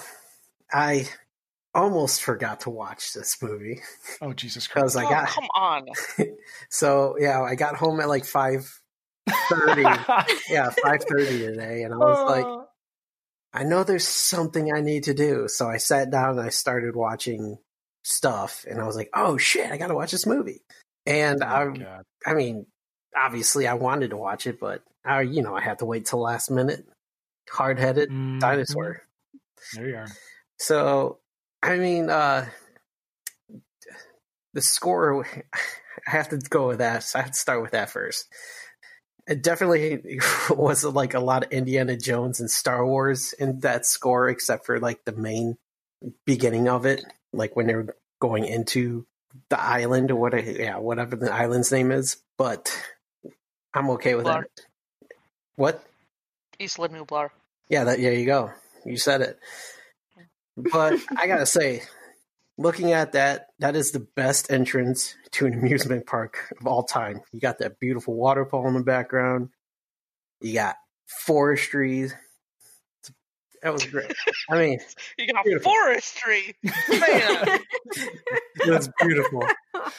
I 0.72 1.08
almost 1.74 2.22
forgot 2.22 2.60
to 2.62 2.70
watch 2.70 3.14
this 3.14 3.42
movie 3.42 3.82
Oh 4.22 4.34
Jesus 4.34 4.68
Christ! 4.72 4.98
I 4.98 5.06
oh, 5.06 5.10
got 5.10 5.28
come 5.30 5.48
on. 5.56 5.86
so 6.70 7.16
yeah, 7.20 7.42
I 7.42 7.56
got 7.56 7.76
home 7.76 8.00
at 8.00 8.08
like 8.08 8.26
five 8.26 8.70
thirty. 9.50 9.82
yeah, 10.50 10.70
five 10.84 11.04
thirty 11.10 11.40
today, 11.40 11.84
and 11.84 11.94
I 11.94 11.98
was 11.98 12.30
like, 12.30 12.46
Oh. 12.46 12.66
I 13.54 13.64
know 13.64 13.84
there's 13.84 14.08
something 14.08 14.72
I 14.72 14.82
need 14.82 15.06
to 15.06 15.16
do. 15.16 15.48
So 15.48 15.68
I 15.68 15.78
sat 15.78 16.12
down 16.12 16.32
and 16.38 16.42
I 16.42 16.50
started 16.50 16.96
watching 16.96 17.58
stuff, 18.08 18.66
and 18.70 18.80
I 18.80 18.86
was 18.86 18.96
like, 18.96 19.10
oh 19.14 19.38
shit, 19.38 19.72
I 19.72 19.78
got 19.78 19.88
to 19.88 19.96
watch 19.96 20.12
this 20.12 20.26
movie. 20.26 20.62
And 21.06 21.44
Oh, 21.44 21.48
I, 21.48 21.78
God. 21.78 22.04
I 22.26 22.34
mean, 22.34 22.66
obviously 23.16 23.68
I 23.68 23.74
wanted 23.76 24.10
to 24.12 24.18
watch 24.18 24.48
it, 24.48 24.60
but 24.60 24.82
I, 25.06 25.22
you 25.22 25.42
know, 25.42 25.56
I 25.56 25.62
had 25.62 25.80
to 25.80 25.86
wait 25.86 26.06
till 26.06 26.20
last 26.22 26.50
minute. 26.52 26.86
Hard 27.50 27.80
headed 27.80 28.10
Mhm. 28.10 28.40
dinosaur. 28.40 29.02
There 29.74 29.88
you 29.90 29.96
are. 29.96 30.08
So, 30.60 31.20
I 31.64 31.78
mean, 31.78 32.10
uh, 32.10 32.48
the 34.54 34.62
score, 34.62 35.26
I 35.26 36.12
have 36.12 36.30
to 36.30 36.38
go 36.38 36.68
with 36.68 36.80
that. 36.80 37.04
So 37.04 37.20
I 37.20 37.22
have 37.24 37.32
to 37.32 37.38
start 37.40 37.62
with 37.62 37.72
that 37.72 37.90
first. 37.90 38.28
It 39.28 39.44
definitely 39.44 40.20
was 40.50 40.84
like 40.84 41.14
a 41.14 41.20
lot 41.20 41.44
of 41.46 41.52
Indiana 41.52 41.98
Jones 41.98 42.40
and 42.40 42.50
Star 42.50 42.86
Wars 42.86 43.34
in 43.34 43.60
that 43.62 43.86
score, 43.86 44.30
except 44.30 44.66
for 44.66 44.80
like 44.80 45.04
the 45.06 45.12
main 45.12 45.58
beginning 46.26 46.68
of 46.70 46.86
it, 46.86 47.04
like 47.38 47.56
when 47.56 47.68
they're 47.68 47.96
going 48.20 48.46
into 48.46 49.06
the 49.50 49.62
island 49.62 50.12
or 50.12 50.16
what, 50.16 50.44
yeah, 50.46 50.78
whatever 50.78 51.16
the 51.16 51.34
island's 51.34 51.72
name 51.72 51.92
is. 51.92 52.18
But 52.38 52.76
I'm 53.74 53.90
okay 53.92 54.16
with 54.16 54.26
Blar. 54.26 54.42
that. 54.42 54.66
What? 55.56 55.84
Isla 56.60 56.90
Nublar. 56.90 57.30
Yeah, 57.70 57.84
that 57.86 58.00
there 58.00 58.14
you 58.14 58.26
go. 58.26 58.52
You 58.86 58.98
said 58.98 59.22
it. 59.22 59.40
But 60.56 61.00
I 61.18 61.28
gotta 61.28 61.46
say, 61.46 61.84
looking 62.58 62.92
at 62.92 63.12
that, 63.14 63.48
that 63.60 63.76
is 63.76 63.92
the 63.92 64.08
best 64.16 64.52
entrance 64.52 65.16
to 65.34 65.46
an 65.46 65.54
amusement 65.54 66.06
park 66.06 66.54
of 66.60 66.66
all 66.66 66.84
time. 66.84 67.22
You 67.32 67.40
got 67.40 67.60
that 67.60 67.80
beautiful 67.80 68.16
waterfall 68.16 68.68
in 68.68 68.74
the 68.74 68.84
background. 68.84 69.50
You 70.42 70.54
got 70.54 70.76
forestry. 71.26 72.12
That 73.64 73.74
was 73.74 73.86
great. 73.86 74.14
I 74.50 74.58
mean, 74.60 74.80
You 75.18 75.28
got 75.28 75.44
Beautiful. 75.46 75.72
forestry. 75.72 76.56
Man. 76.90 77.60
That's 78.66 78.90
beautiful. 79.00 79.44
Uh, 79.74 79.90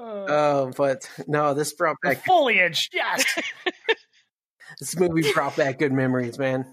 Oh, 0.00 0.72
but 0.76 1.10
no, 1.26 1.54
this 1.54 1.72
brought 1.72 1.96
back 2.04 2.24
foliage, 2.24 2.88
yes. 2.92 3.24
this 4.78 4.96
movie 4.96 5.32
brought 5.32 5.56
back 5.56 5.80
good 5.80 5.92
memories, 5.92 6.38
man. 6.38 6.72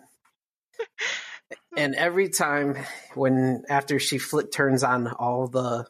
And 1.76 1.96
every 1.96 2.30
time 2.30 2.78
when 3.16 3.64
after 3.68 3.98
she 3.98 4.20
flip 4.20 4.52
turns 4.52 4.84
on 4.84 5.08
all 5.08 5.48
the, 5.48 5.88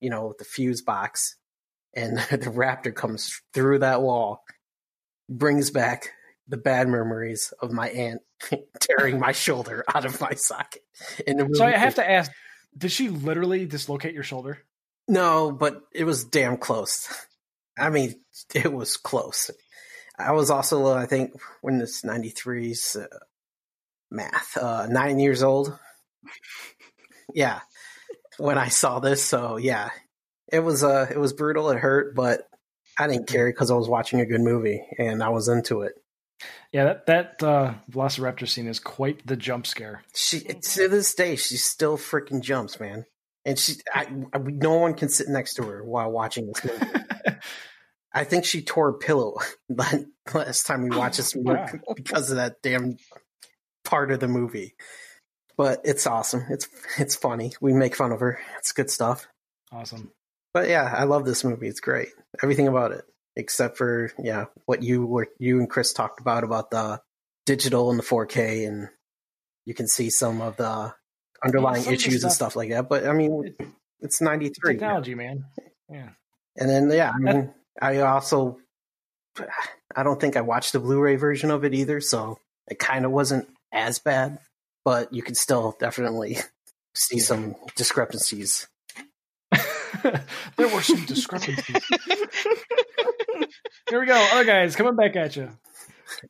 you 0.00 0.10
know, 0.10 0.34
the 0.38 0.44
fuse 0.44 0.80
box, 0.80 1.36
and 1.92 2.18
the 2.18 2.52
raptor 2.54 2.94
comes 2.94 3.40
through 3.52 3.80
that 3.80 4.00
wall, 4.00 4.44
brings 5.28 5.70
back 5.72 6.12
the 6.48 6.56
bad 6.56 6.88
memories 6.88 7.52
of 7.60 7.72
my 7.72 7.88
aunt 7.90 8.22
tearing 8.80 9.18
my 9.18 9.32
shoulder 9.32 9.84
out 9.94 10.04
of 10.04 10.20
my 10.20 10.34
socket. 10.34 10.82
In 11.26 11.36
the. 11.38 11.54
So 11.54 11.64
I 11.64 11.72
have 11.72 11.96
to 11.96 12.08
ask: 12.08 12.30
Did 12.76 12.92
she 12.92 13.08
literally 13.08 13.66
dislocate 13.66 14.14
your 14.14 14.22
shoulder? 14.22 14.58
No, 15.08 15.52
but 15.52 15.82
it 15.92 16.04
was 16.04 16.24
damn 16.24 16.56
close. 16.56 17.08
I 17.78 17.90
mean, 17.90 18.14
it 18.54 18.72
was 18.72 18.96
close. 18.96 19.50
I 20.18 20.32
was 20.32 20.50
also, 20.50 20.92
I 20.92 21.06
think, 21.06 21.32
when 21.60 21.78
this 21.78 22.02
93's 22.02 22.96
uh, 22.96 23.06
math, 24.10 24.56
uh, 24.56 24.86
nine 24.86 25.18
years 25.18 25.42
old. 25.42 25.78
Yeah, 27.34 27.60
when 28.38 28.56
I 28.56 28.68
saw 28.68 28.98
this, 28.98 29.22
so 29.22 29.56
yeah, 29.56 29.90
it 30.50 30.60
was 30.60 30.82
uh, 30.82 31.06
it 31.10 31.18
was 31.18 31.32
brutal. 31.32 31.70
It 31.70 31.78
hurt, 31.78 32.14
but 32.14 32.48
I 32.98 33.06
didn't 33.08 33.28
care 33.28 33.48
because 33.48 33.70
I 33.70 33.74
was 33.74 33.88
watching 33.88 34.20
a 34.20 34.26
good 34.26 34.40
movie 34.40 34.82
and 34.98 35.22
I 35.22 35.28
was 35.28 35.48
into 35.48 35.82
it. 35.82 35.92
Yeah, 36.72 36.84
that 36.84 37.06
that 37.06 37.42
uh, 37.42 37.74
Velociraptor 37.90 38.46
scene 38.48 38.66
is 38.66 38.78
quite 38.78 39.26
the 39.26 39.36
jump 39.36 39.66
scare. 39.66 40.02
She 40.14 40.40
to 40.40 40.88
this 40.88 41.14
day, 41.14 41.36
she 41.36 41.56
still 41.56 41.96
freaking 41.96 42.42
jumps, 42.42 42.78
man. 42.78 43.06
And 43.44 43.58
she, 43.58 43.74
I, 43.94 44.06
I, 44.32 44.38
no 44.38 44.74
one 44.74 44.94
can 44.94 45.08
sit 45.08 45.28
next 45.28 45.54
to 45.54 45.62
her 45.62 45.84
while 45.84 46.10
watching 46.10 46.48
this 46.48 46.64
movie. 46.64 46.86
I 48.12 48.24
think 48.24 48.44
she 48.44 48.62
tore 48.62 48.88
a 48.88 48.94
pillow 48.94 49.36
last 50.34 50.66
time 50.66 50.82
we 50.82 50.96
watched 50.96 51.18
this 51.18 51.34
movie 51.36 51.50
Wow. 51.50 51.68
because 51.94 52.30
of 52.30 52.38
that 52.38 52.56
damn 52.62 52.96
part 53.84 54.10
of 54.10 54.20
the 54.20 54.26
movie. 54.28 54.74
But 55.56 55.82
it's 55.84 56.06
awesome. 56.06 56.44
It's 56.50 56.68
it's 56.98 57.14
funny. 57.16 57.52
We 57.60 57.72
make 57.72 57.94
fun 57.94 58.12
of 58.12 58.20
her. 58.20 58.38
It's 58.58 58.72
good 58.72 58.90
stuff. 58.90 59.26
awesome. 59.72 60.10
But 60.52 60.68
yeah, 60.68 60.92
I 60.96 61.04
love 61.04 61.24
this 61.24 61.44
movie. 61.44 61.68
It's 61.68 61.80
great. 61.80 62.08
Everything 62.42 62.66
about 62.68 62.92
it, 62.92 63.04
except 63.36 63.76
for 63.76 64.10
yeah, 64.18 64.46
what 64.64 64.82
you 64.82 65.06
were 65.06 65.28
you 65.38 65.58
and 65.58 65.70
Chris 65.70 65.92
talked 65.92 66.20
about 66.20 66.44
about 66.44 66.70
the 66.70 67.00
digital 67.44 67.90
and 67.90 67.98
the 67.98 68.02
4K, 68.02 68.66
and 68.66 68.88
you 69.64 69.74
can 69.74 69.86
see 69.86 70.10
some 70.10 70.40
of 70.40 70.56
the 70.56 70.94
underlying 71.44 71.84
the 71.84 71.92
issues 71.92 72.24
and 72.24 72.32
stuff- 72.32 72.52
stuff 72.52 72.56
like 72.56 72.70
that. 72.70 72.88
But 72.88 73.06
I 73.06 73.12
mean, 73.12 73.54
it's 74.00 74.20
93. 74.20 74.74
Technology, 74.74 75.14
man. 75.14 75.44
Yeah. 75.90 76.10
And 76.56 76.70
then 76.70 76.90
yeah, 76.90 77.12
I 77.14 77.18
mean, 77.18 77.54
I 77.80 78.00
also 78.00 78.58
I 79.94 80.02
don't 80.02 80.20
think 80.20 80.36
I 80.36 80.40
watched 80.40 80.72
the 80.72 80.80
Blu-ray 80.80 81.16
version 81.16 81.50
of 81.50 81.64
it 81.64 81.74
either, 81.74 82.00
so 82.00 82.38
it 82.68 82.78
kind 82.78 83.04
of 83.04 83.12
wasn't 83.12 83.48
as 83.72 83.98
bad, 83.98 84.38
but 84.84 85.12
you 85.12 85.22
can 85.22 85.34
still 85.34 85.76
definitely 85.78 86.38
see 86.94 87.18
some 87.18 87.54
discrepancies. 87.76 88.66
There 90.56 90.68
were 90.68 90.82
some 90.82 91.04
discrepancies. 91.06 91.82
Here 93.88 94.00
we 94.00 94.06
go. 94.06 94.14
Other 94.32 94.44
guys 94.44 94.76
coming 94.76 94.96
back 94.96 95.16
at 95.16 95.36
you. 95.36 95.50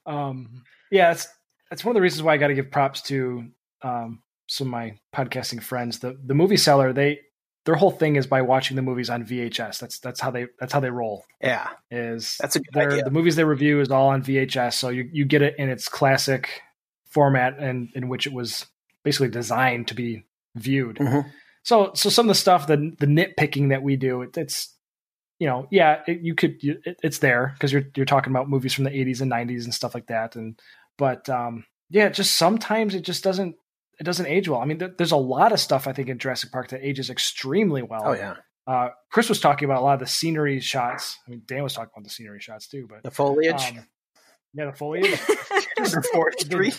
Um, 0.05 0.63
yeah, 0.91 1.09
that's 1.09 1.29
that's 1.71 1.85
one 1.85 1.93
of 1.93 1.95
the 1.95 2.01
reasons 2.03 2.23
why 2.23 2.35
I 2.35 2.37
got 2.37 2.49
to 2.49 2.55
give 2.55 2.71
props 2.71 3.03
to 3.03 3.47
um, 3.83 4.23
some 4.47 4.69
of 4.69 4.71
my 4.73 4.99
podcasting 5.15 5.63
friends. 5.63 5.99
The 6.01 6.19
the 6.25 6.35
movie 6.35 6.57
seller 6.57 6.93
they 6.93 7.21
their 7.65 7.75
whole 7.75 7.91
thing 7.91 8.17
is 8.17 8.27
by 8.27 8.43
watching 8.43 8.77
the 8.77 8.83
movies 8.83 9.11
on 9.11 9.25
VHS. 9.25 9.79
That's 9.79 9.99
that's 9.99 10.21
how 10.21 10.31
they 10.31 10.47
that's 10.61 10.73
how 10.73 10.81
they 10.81 10.91
roll. 10.91 11.25
Yeah, 11.41 11.69
Is 11.91 12.37
that's 12.41 12.57
a 12.57 12.61
good 12.61 12.75
their, 12.75 12.91
idea. 12.93 13.05
the 13.05 13.11
movies 13.11 13.37
they 13.37 13.45
review 13.45 13.81
is 13.81 13.91
all 13.91 14.09
on 14.09 14.23
VHS, 14.23 14.75
so 14.75 14.89
you 14.91 15.09
you 15.13 15.25
get 15.25 15.43
it 15.43 15.55
in 15.59 15.69
its 15.69 15.89
classic 15.89 16.63
format 17.09 17.59
and 17.59 17.89
in 17.95 18.09
which 18.09 18.27
it 18.27 18.33
was 18.33 18.67
basically 19.03 19.29
designed 19.29 19.89
to 19.89 19.95
be 19.95 20.25
viewed. 20.55 20.97
Mhm. 20.97 21.25
So 21.67 21.91
so 21.95 22.11
some 22.11 22.27
of 22.27 22.29
the 22.29 22.37
stuff 22.37 22.69
the 22.69 22.95
the 23.01 23.07
nitpicking 23.07 23.71
that 23.71 23.83
we 23.83 23.97
do 23.97 24.23
it, 24.23 24.39
it's 24.39 24.73
you 25.41 25.49
know 25.49 25.67
yeah 25.73 26.03
it, 26.07 26.21
you 26.21 26.37
could 26.37 26.63
you, 26.63 26.79
it, 26.85 26.97
it's 27.03 27.19
there 27.19 27.51
because 27.55 27.73
you're 27.73 27.83
you're 27.97 28.07
talking 28.07 28.33
about 28.33 28.49
movies 28.49 28.73
from 28.73 28.85
the 28.85 28.91
80s 28.91 29.21
and 29.21 29.33
90s 29.33 29.65
and 29.65 29.75
stuff 29.75 29.93
like 29.93 30.07
that 30.07 30.37
and 30.37 30.61
but 30.97 31.29
um 31.29 31.65
yeah 31.91 32.09
just 32.09 32.37
sometimes 32.37 32.95
it 32.95 33.01
just 33.01 33.25
doesn't 33.25 33.57
it 33.99 34.05
doesn't 34.05 34.27
age 34.27 34.49
well. 34.49 34.61
I 34.61 34.65
mean 34.65 34.79
there, 34.79 34.95
there's 34.97 35.11
a 35.11 35.17
lot 35.17 35.51
of 35.51 35.59
stuff 35.59 35.89
I 35.89 35.93
think 35.93 36.09
in 36.09 36.21
Jurassic 36.21 36.53
Park 36.53 36.69
that 36.69 36.87
ages 36.87 37.11
extremely 37.11 37.83
well. 37.83 38.03
Oh 38.05 38.13
yeah, 38.13 38.37
Uh, 38.69 38.91
Chris 39.11 39.29
was 39.29 39.41
talking 39.41 39.67
about 39.67 39.81
a 39.81 39.85
lot 39.85 39.95
of 39.95 40.01
the 40.01 40.07
scenery 40.07 40.61
shots. 40.61 41.19
I 41.27 41.33
mean, 41.33 41.43
Dan 41.47 41.65
was 41.65 41.73
talking 41.73 41.91
about 41.93 42.05
the 42.05 42.11
scenery 42.11 42.39
shots 42.39 42.69
too, 42.69 42.87
but 42.89 43.03
the 43.03 43.11
foliage, 43.11 43.71
um, 43.71 43.85
yeah, 44.55 44.67
the 44.67 44.73
foliage. 44.73 45.11
the 45.79 46.09
forestry. 46.13 46.73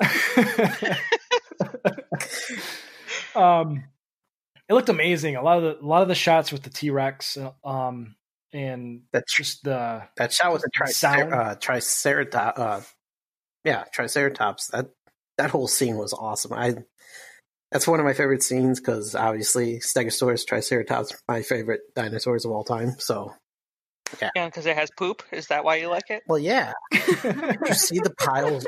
um, 3.34 3.84
it 4.68 4.74
looked 4.74 4.88
amazing. 4.88 5.36
A 5.36 5.42
lot 5.42 5.58
of 5.58 5.62
the 5.62 5.84
a 5.84 5.86
lot 5.86 6.02
of 6.02 6.08
the 6.08 6.14
shots 6.14 6.52
with 6.52 6.62
the 6.62 6.70
T 6.70 6.90
Rex, 6.90 7.38
um, 7.64 8.16
and 8.52 9.02
That's 9.12 9.34
just 9.34 9.62
the 9.64 10.02
That 10.16 10.32
shot 10.32 10.52
with 10.52 10.62
the 10.62 10.70
The 10.78 10.84
tricer- 10.84 11.32
uh, 11.32 11.54
triceratops. 11.56 12.58
Uh, 12.58 12.82
yeah, 13.64 13.84
triceratops. 13.92 14.68
That 14.68 14.90
that 15.38 15.50
whole 15.50 15.68
scene 15.68 15.96
was 15.96 16.12
awesome. 16.12 16.52
I 16.52 16.74
that's 17.72 17.86
one 17.88 17.98
of 18.00 18.06
my 18.06 18.14
favorite 18.14 18.42
scenes 18.42 18.80
because 18.80 19.14
obviously 19.14 19.78
Stegosaurus, 19.80 20.46
Triceratops, 20.46 21.14
my 21.28 21.42
favorite 21.42 21.80
dinosaurs 21.94 22.44
of 22.44 22.52
all 22.52 22.62
time. 22.62 22.94
So, 22.98 23.34
Yeah, 24.20 24.30
because 24.46 24.66
it 24.66 24.76
has 24.76 24.88
poop. 24.96 25.24
Is 25.32 25.48
that 25.48 25.64
why 25.64 25.76
you 25.76 25.88
like 25.88 26.08
it? 26.08 26.22
well, 26.28 26.38
yeah. 26.38 26.72
you 26.92 27.74
see 27.74 27.98
the 27.98 28.14
piles? 28.18 28.64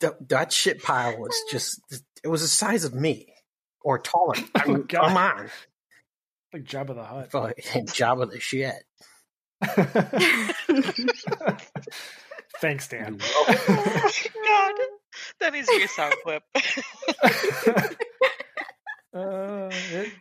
That, 0.00 0.28
that 0.30 0.52
shit 0.52 0.82
pile 0.82 1.18
was 1.18 1.38
just. 1.50 1.80
It 2.24 2.28
was 2.28 2.40
the 2.40 2.48
size 2.48 2.84
of 2.84 2.94
me 2.94 3.31
or 3.84 3.98
taller. 3.98 4.34
I 4.54 4.62
Oh, 4.66 4.72
mean, 4.74 4.84
God. 4.88 5.08
come 5.08 5.16
on. 5.16 5.50
Like 6.52 6.64
Jabba 6.64 6.94
the 6.94 7.04
Hutt. 7.04 7.30
Fuck, 7.30 7.56
Jabba 7.88 8.30
the 8.30 8.40
shit. 8.40 8.74
Thanks, 12.60 12.88
Dan. 12.88 13.16
God, 13.18 14.74
that 15.40 15.52
needs 15.52 15.66
to 15.68 15.76
be 15.78 15.84
a 15.84 15.88
sound 15.88 16.14
clip. 16.22 16.42
Uh, 19.14 19.68
it- 19.92 20.12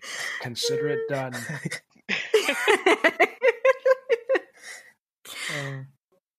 consider 0.41 0.87
it 0.89 0.99
done. 1.09 1.33
Uh, 5.49 5.83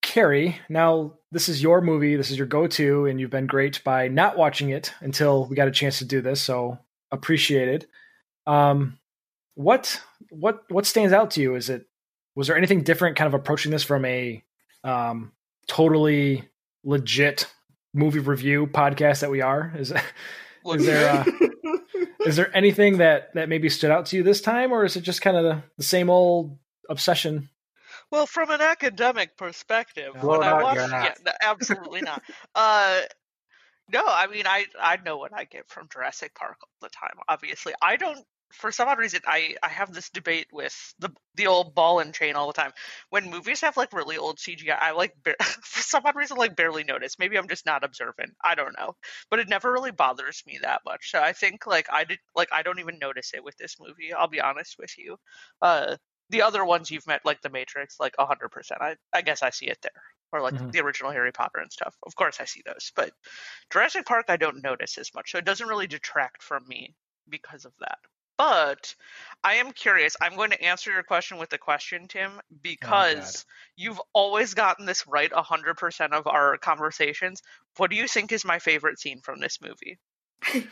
Carrie, 0.01 0.59
now 0.69 1.13
this 1.31 1.49
is 1.49 1.61
your 1.63 1.81
movie. 1.81 2.15
This 2.15 2.31
is 2.31 2.37
your 2.37 2.47
go-to, 2.47 3.05
and 3.05 3.19
you've 3.19 3.29
been 3.31 3.47
great 3.47 3.83
by 3.83 4.07
not 4.07 4.37
watching 4.37 4.69
it 4.69 4.93
until 5.01 5.45
we 5.47 5.55
got 5.55 5.67
a 5.67 5.71
chance 5.71 5.99
to 5.99 6.05
do 6.05 6.21
this. 6.21 6.41
So 6.41 6.77
appreciated. 7.13 7.87
Um, 8.45 8.99
what 9.55 10.01
what 10.29 10.63
what 10.69 10.85
stands 10.85 11.13
out 11.13 11.31
to 11.31 11.41
you? 11.41 11.55
Is 11.55 11.69
it 11.69 11.85
was 12.35 12.47
there 12.47 12.57
anything 12.57 12.83
different, 12.83 13.15
kind 13.15 13.27
of 13.27 13.39
approaching 13.39 13.71
this 13.71 13.83
from 13.83 14.03
a 14.03 14.43
um, 14.83 15.31
totally 15.67 16.49
legit 16.83 17.47
movie 17.93 18.19
review 18.19 18.67
podcast 18.67 19.21
that 19.21 19.31
we 19.31 19.41
are? 19.41 19.71
Is 19.77 19.93
is 20.65 20.85
there 20.85 21.09
uh, 21.09 21.25
is 22.25 22.35
there 22.35 22.55
anything 22.55 22.97
that 22.97 23.33
that 23.35 23.47
maybe 23.47 23.69
stood 23.69 23.91
out 23.91 24.07
to 24.07 24.17
you 24.17 24.23
this 24.23 24.41
time, 24.41 24.71
or 24.71 24.83
is 24.83 24.95
it 24.95 25.01
just 25.01 25.21
kind 25.21 25.37
of 25.37 25.43
the, 25.43 25.63
the 25.77 25.83
same 25.83 26.09
old 26.09 26.57
obsession? 26.89 27.49
Well, 28.11 28.27
from 28.27 28.51
an 28.51 28.61
academic 28.61 29.37
perspective, 29.37 30.13
Blow 30.19 30.39
when 30.39 30.47
I 30.47 30.51
out 30.51 30.63
watch, 30.63 30.75
your 30.75 30.89
yeah, 30.89 31.13
no, 31.25 31.31
absolutely 31.41 32.01
not. 32.01 32.21
Uh, 32.53 33.01
no, 33.89 34.03
I 34.05 34.27
mean, 34.27 34.47
I 34.47 34.65
I 34.79 34.97
know 34.97 35.17
what 35.17 35.33
I 35.33 35.43
get 35.45 35.69
from 35.69 35.89
Jurassic 35.91 36.33
Park 36.35 36.57
all 36.61 36.69
the 36.81 36.89
time. 36.89 37.15
Obviously, 37.27 37.73
I 37.81 37.97
don't. 37.97 38.25
For 38.53 38.71
some 38.71 38.87
odd 38.87 38.99
reason, 38.99 39.21
I 39.25 39.55
I 39.63 39.67
have 39.69 39.91
this 39.91 40.09
debate 40.11 40.47
with 40.53 40.75
the 40.99 41.09
the 41.35 41.47
old 41.47 41.73
ball 41.75 41.99
and 41.99 42.13
chain 42.13 42.35
all 42.35 42.47
the 42.47 42.53
time. 42.53 42.71
When 43.09 43.29
movies 43.31 43.61
have 43.61 43.75
like 43.77 43.91
really 43.93 44.17
old 44.17 44.39
CGI, 44.39 44.77
I 44.79 44.91
like 44.91 45.13
for 45.63 45.81
some 45.81 46.03
odd 46.05 46.15
reason 46.15 46.37
like 46.37 46.55
barely 46.55 46.83
notice. 46.83 47.17
Maybe 47.19 47.37
I'm 47.37 47.47
just 47.47 47.65
not 47.65 47.83
observant. 47.83 48.33
I 48.43 48.55
don't 48.55 48.77
know, 48.77 48.95
but 49.29 49.39
it 49.39 49.49
never 49.49 49.71
really 49.71 49.91
bothers 49.91 50.43
me 50.45 50.59
that 50.61 50.81
much. 50.85 51.09
So 51.11 51.19
I 51.21 51.33
think 51.33 51.65
like 51.67 51.87
I 51.91 52.03
did 52.05 52.19
like 52.35 52.49
I 52.53 52.61
don't 52.61 52.79
even 52.79 52.99
notice 52.99 53.31
it 53.33 53.43
with 53.43 53.57
this 53.57 53.77
movie. 53.79 54.13
I'll 54.13 54.27
be 54.29 54.41
honest 54.41 54.75
with 54.79 54.97
you. 54.97 55.17
Uh, 55.61 55.97
the 56.29 56.43
other 56.43 56.63
ones 56.63 56.89
you've 56.91 57.07
met, 57.07 57.21
like 57.25 57.41
The 57.41 57.49
Matrix, 57.49 57.97
like 57.99 58.15
100%. 58.17 58.81
I, 58.81 58.95
I 59.13 59.21
guess 59.21 59.43
I 59.43 59.49
see 59.49 59.67
it 59.67 59.79
there. 59.81 59.91
Or 60.33 60.41
like 60.41 60.55
Mhm. 60.55 60.71
the 60.71 60.81
original 60.81 61.11
Harry 61.11 61.31
Potter 61.31 61.59
and 61.59 61.71
stuff. 61.71 61.95
Of 62.03 62.15
course 62.15 62.41
I 62.41 62.45
see 62.45 62.63
those. 62.65 62.91
But 62.95 63.13
Jurassic 63.71 64.05
Park, 64.05 64.25
I 64.29 64.35
don't 64.35 64.63
notice 64.63 64.97
as 64.97 65.13
much. 65.13 65.31
So 65.31 65.37
it 65.37 65.45
doesn't 65.45 65.67
really 65.67 65.87
detract 65.87 66.41
from 66.41 66.67
me 66.67 66.95
because 67.29 67.65
of 67.65 67.73
that. 67.79 67.99
But 68.35 68.95
I 69.43 69.55
am 69.55 69.71
curious. 69.71 70.17
I'm 70.19 70.35
going 70.35 70.49
to 70.49 70.61
answer 70.61 70.91
your 70.91 71.03
question 71.03 71.37
with 71.37 71.53
a 71.53 71.59
question, 71.59 72.07
Tim, 72.07 72.41
because 72.63 73.45
you've 73.75 74.01
always 74.13 74.55
gotten 74.55 74.87
this 74.87 75.05
right 75.05 75.31
100% 75.31 76.13
of 76.13 76.25
our 76.25 76.57
conversations. 76.57 77.43
What 77.77 77.91
do 77.91 77.95
you 77.95 78.07
think 78.07 78.31
is 78.31 78.43
my 78.43 78.57
favorite 78.57 78.99
scene 78.99 79.21
from 79.21 79.39
this 79.39 79.59
movie? 79.61 79.99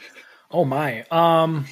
Oh 0.54 0.66
my, 0.66 1.04
um, 1.12 1.66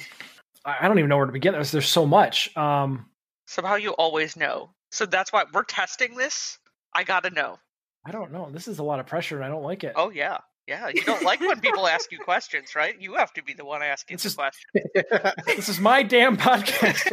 I 0.64 0.76
I 0.80 0.88
don't 0.88 0.98
even 0.98 1.10
know 1.10 1.18
where 1.18 1.26
to 1.26 1.32
begin. 1.32 1.52
There's, 1.52 1.70
there's 1.70 1.86
so 1.86 2.06
much. 2.06 2.56
Um, 2.56 3.10
Somehow 3.46 3.74
you 3.74 3.90
always 3.90 4.36
know. 4.36 4.70
So 4.90 5.04
that's 5.04 5.32
why 5.34 5.44
we're 5.52 5.64
testing 5.64 6.14
this. 6.14 6.58
I 6.94 7.04
got 7.04 7.24
to 7.24 7.30
know. 7.30 7.58
I 8.04 8.10
don't 8.12 8.32
know. 8.32 8.50
This 8.50 8.68
is 8.68 8.78
a 8.78 8.82
lot 8.82 9.00
of 9.00 9.06
pressure, 9.06 9.36
and 9.36 9.44
I 9.44 9.48
don't 9.48 9.62
like 9.62 9.84
it. 9.84 9.92
Oh 9.96 10.10
yeah, 10.10 10.38
yeah. 10.66 10.88
You 10.88 11.02
don't 11.02 11.22
like 11.22 11.40
when 11.40 11.60
people 11.60 11.86
ask 11.86 12.10
you 12.12 12.18
questions, 12.18 12.74
right? 12.74 12.94
You 12.98 13.14
have 13.14 13.32
to 13.34 13.42
be 13.42 13.52
the 13.52 13.64
one 13.64 13.82
asking 13.82 14.14
It's 14.14 14.24
the 14.24 14.34
question. 14.34 15.34
This 15.56 15.68
is 15.68 15.80
my 15.80 16.02
damn 16.02 16.36
podcast. 16.36 17.10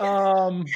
um, 0.00 0.66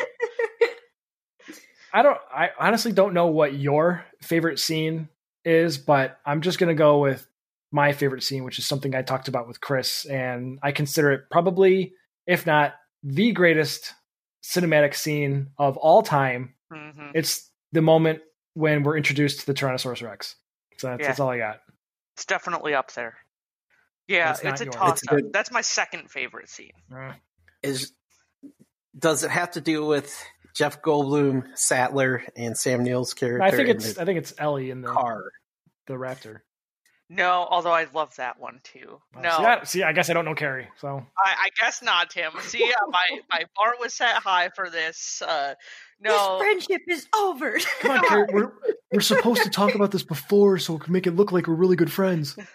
I 1.92 2.03
don't. 2.03 2.18
I 2.35 2.51
honestly 2.59 2.92
don't 2.92 3.14
know 3.14 3.27
what 3.27 3.55
your 3.55 4.05
favorite 4.23 4.59
scene 4.59 5.09
is, 5.44 5.77
but 5.77 6.18
I'm 6.25 6.40
just 6.40 6.59
gonna 6.59 6.75
go 6.75 6.99
with 6.99 7.27
my 7.70 7.92
favorite 7.92 8.23
scene, 8.23 8.44
which 8.44 8.59
is 8.59 8.66
something 8.66 8.94
I 8.94 9.03
talked 9.03 9.29
about 9.29 9.47
with 9.47 9.61
Chris, 9.61 10.07
and 10.07 10.59
I 10.62 10.73
consider 10.73 11.12
it 11.12 11.25
probably, 11.31 11.92
if 12.27 12.47
not 12.47 12.75
the 13.03 13.33
greatest 13.33 13.92
cinematic 14.42 14.94
scene 14.94 15.49
of 15.59 15.77
all 15.77 16.03
time. 16.03 16.55
hmm 16.73 17.11
It's 17.14 17.51
the 17.75 17.83
moment 17.83 18.23
when 18.55 18.83
we're 18.85 18.97
introduced 18.97 19.41
to 19.41 19.47
the 19.47 19.55
Tyrannosaurus 19.55 20.03
Rex. 20.03 20.37
So 20.79 20.89
that's, 20.89 21.01
Yeah. 21.01 21.07
that's 21.09 21.21
all 21.21 21.29
I 21.29 21.39
got. 21.39 21.61
It's 22.15 22.25
definitely 22.25 22.75
up 22.75 22.93
there. 22.93 23.17
Yeah, 24.07 24.29
That's 24.35 24.43
it's 24.45 24.61
a 24.61 24.65
yours. 24.65 24.75
toss 24.77 25.03
It's 25.03 25.09
up. 25.13 25.17
good. 25.17 25.33
That's 25.33 25.51
my 25.51 25.61
second 25.63 26.11
favorite 26.11 26.49
scene. 26.49 26.73
Is 27.63 27.93
does 28.97 29.25
it 29.25 29.31
have 29.31 29.51
to 29.53 29.61
do 29.61 29.85
with 29.85 30.15
Jeff 30.55 30.83
Goldblum, 30.83 31.57
Sattler, 31.59 32.23
and 32.37 32.57
Sam 32.57 32.85
Neill's 32.85 33.13
character? 33.15 33.43
I 33.43 33.51
think 33.51 33.69
it's 33.71 33.95
the 33.95 34.03
I 34.03 34.05
think 34.05 34.19
it's 34.19 34.35
Ellie 34.39 34.71
in 34.71 34.83
the 34.83 34.89
car. 34.93 35.25
the 35.87 35.95
Raptor. 35.95 36.41
No, 37.11 37.47
although 37.51 37.73
I 37.73 37.87
love 37.93 38.17
that 38.17 38.40
one 38.40 38.61
too. 38.64 38.99
Oh, 39.17 39.21
No, 39.21 39.31
see, 39.31 39.45
I, 39.45 39.64
see, 39.64 39.83
I 39.83 39.93
guess 39.93 40.09
I 40.09 40.14
don't 40.14 40.25
know 40.25 40.35
Carrie, 40.35 40.69
so 40.81 41.05
I, 41.23 41.35
I 41.45 41.49
guess 41.61 41.83
not, 41.83 42.11
Tim. 42.11 42.33
See, 42.40 42.64
uh, 42.64 42.87
my 42.90 43.21
my 43.31 43.45
bar 43.55 43.75
was 43.79 43.93
set 43.95 44.14
high 44.17 44.49
for 44.57 44.71
this. 44.71 45.21
Uh, 45.21 45.55
no, 46.01 46.38
This 46.38 46.47
friendship 46.47 46.83
is 46.88 47.07
over. 47.14 47.59
come 47.81 47.90
on, 47.93 48.09
Carrie. 48.09 48.27
We're 48.33 48.53
we're 48.93 49.01
supposed 49.01 49.43
to 49.43 49.51
talk 49.51 49.75
about 49.75 49.90
this 49.90 50.03
before, 50.03 50.59
so 50.59 50.75
we 50.75 50.79
can 50.81 50.93
make 50.93 51.07
it 51.07 51.14
look 51.14 51.31
like 51.31 51.47
we're 51.47 51.55
really 51.55 51.77
good 51.77 51.93
friends. 51.93 52.37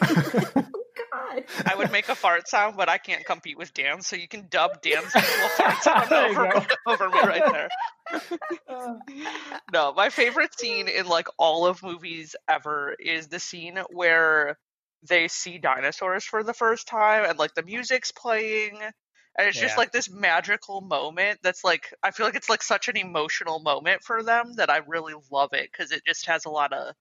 God. 1.30 1.44
I 1.66 1.74
would 1.76 1.92
make 1.92 2.08
a 2.08 2.14
fart 2.14 2.48
sound, 2.48 2.76
but 2.76 2.88
I 2.88 2.98
can't 2.98 3.24
compete 3.24 3.58
with 3.58 3.72
Dan, 3.74 4.02
so 4.02 4.16
you 4.16 4.28
can 4.28 4.46
dub 4.48 4.82
Dan's 4.82 5.14
little 5.14 5.48
fart 5.56 5.82
sound 5.82 6.12
over, 6.12 6.66
over 6.86 7.08
me 7.08 7.20
right 7.20 7.52
there. 7.52 7.68
no, 9.72 9.92
my 9.92 10.10
favorite 10.10 10.58
scene 10.58 10.88
in 10.88 11.06
like 11.06 11.28
all 11.38 11.66
of 11.66 11.82
movies 11.82 12.36
ever 12.48 12.94
is 12.98 13.28
the 13.28 13.40
scene 13.40 13.78
where 13.92 14.56
they 15.08 15.28
see 15.28 15.58
dinosaurs 15.58 16.24
for 16.24 16.42
the 16.42 16.52
first 16.52 16.86
time 16.86 17.24
and 17.24 17.38
like 17.38 17.54
the 17.54 17.62
music's 17.62 18.12
playing 18.12 18.78
and 19.38 19.48
it's 19.48 19.58
just 19.58 19.78
like 19.78 19.92
this 19.92 20.10
magical 20.10 20.82
moment 20.82 21.38
that's 21.42 21.64
like 21.64 21.94
I 22.02 22.10
feel 22.10 22.26
like 22.26 22.34
it's 22.34 22.50
like 22.50 22.62
such 22.62 22.88
an 22.88 22.98
emotional 22.98 23.60
moment 23.60 24.02
for 24.02 24.22
them 24.22 24.54
that 24.56 24.68
I 24.68 24.80
really 24.86 25.14
love 25.30 25.54
it 25.54 25.70
because 25.72 25.92
it 25.92 26.02
just 26.06 26.26
has 26.26 26.44
a 26.44 26.50
lot 26.50 26.74
of 26.74 26.94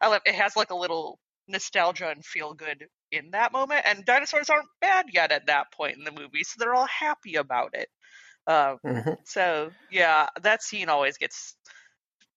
I 0.00 0.08
love 0.08 0.20
it 0.26 0.34
has 0.34 0.56
like 0.56 0.70
a 0.70 0.76
little 0.76 1.18
nostalgia 1.48 2.10
and 2.10 2.24
feel 2.24 2.52
good 2.52 2.86
in 3.12 3.30
that 3.30 3.52
moment 3.52 3.82
and 3.86 4.04
dinosaurs 4.04 4.50
aren't 4.50 4.68
bad 4.80 5.06
yet 5.12 5.30
at 5.32 5.46
that 5.46 5.70
point 5.72 5.96
in 5.96 6.04
the 6.04 6.10
movie 6.12 6.42
so 6.42 6.54
they're 6.58 6.74
all 6.74 6.86
happy 6.88 7.36
about 7.36 7.70
it 7.74 7.88
um, 8.48 8.78
Mhm. 8.84 9.16
so 9.24 9.70
yeah, 9.90 10.28
that 10.42 10.62
scene 10.62 10.88
always 10.88 11.16
gets, 11.18 11.56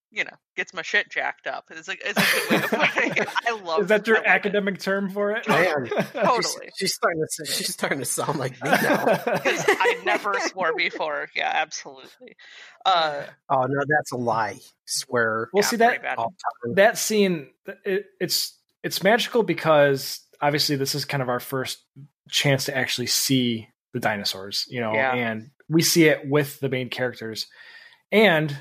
you 0.10 0.23
know, 0.23 0.34
gets 0.55 0.73
my 0.73 0.82
shit 0.82 1.08
jacked 1.12 1.45
up. 1.45 1.65
It's 1.69 1.88
like 1.88 2.01
it's 2.03 2.17
a 2.17 2.39
good 2.39 2.49
way 2.49 2.63
of 2.63 2.93
putting 2.95 3.12
it. 3.21 3.29
I 3.47 3.51
love. 3.51 3.82
Is 3.84 3.88
that 3.89 4.08
your 4.08 4.15
love 4.15 4.25
it. 4.25 4.27
academic 4.29 4.79
term 4.79 5.12
for 5.12 5.34
it? 5.34 5.47
Man. 5.47 5.86
She's, 5.95 6.05
Totally. 6.13 6.69
she's 6.79 6.95
starting 6.95 7.23
to 7.38 7.45
she's 7.45 7.71
starting 7.73 7.99
to 7.99 8.05
sound 8.05 8.39
like 8.39 8.53
me 8.53 8.71
now. 8.71 9.05
I 9.27 10.01
never 10.03 10.34
swore 10.47 10.73
before. 10.75 11.27
Yeah, 11.36 11.51
absolutely. 11.53 12.36
Uh, 12.88 13.25
Oh 13.51 13.65
no, 13.69 13.84
that's 13.88 14.12
a 14.12 14.17
lie. 14.17 14.58
Swear 14.86 15.49
Well, 15.53 15.62
yeah, 15.62 15.67
see 15.67 15.75
that 15.75 16.01
bad. 16.01 16.17
all 16.17 16.32
the 16.32 16.69
time. 16.69 16.75
that 16.77 16.97
scene 16.97 17.49
it, 17.86 18.08
it's 18.19 18.58
it's 18.82 19.03
magical 19.03 19.43
because 19.43 20.21
obviously 20.41 20.75
this 20.75 20.95
is 20.95 21.06
kind 21.06 21.21
of 21.23 21.30
our 21.30 21.39
first 21.39 21.84
chance 22.30 22.65
to 22.65 22.78
actually 22.78 23.08
see 23.08 23.67
the 23.93 23.99
dinosaurs 23.99 24.65
you 24.69 24.80
know 24.82 24.93
Yeah. 24.93 25.13
and 25.13 25.52
we 25.67 25.82
see 25.82 26.06
it 26.06 26.28
with 26.28 26.60
the 26.60 26.69
main 26.69 26.89
characters 26.89 27.47
and 28.12 28.56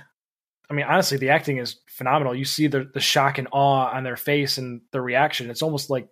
i 0.71 0.75
mean 0.75 0.87
honestly 0.87 1.19
the 1.19 1.31
acting 1.31 1.59
is 1.59 1.81
phenomenal 1.89 2.35
you 2.35 2.45
see 2.45 2.67
the, 2.67 2.91
the 2.95 3.01
shock 3.01 3.39
and 3.39 3.49
awe 3.53 3.91
on 3.95 4.05
their 4.05 4.17
face 4.17 4.59
and 4.59 4.81
the 4.93 5.01
reaction 5.01 5.51
it's 5.51 5.63
almost 5.63 5.91
like 5.91 6.09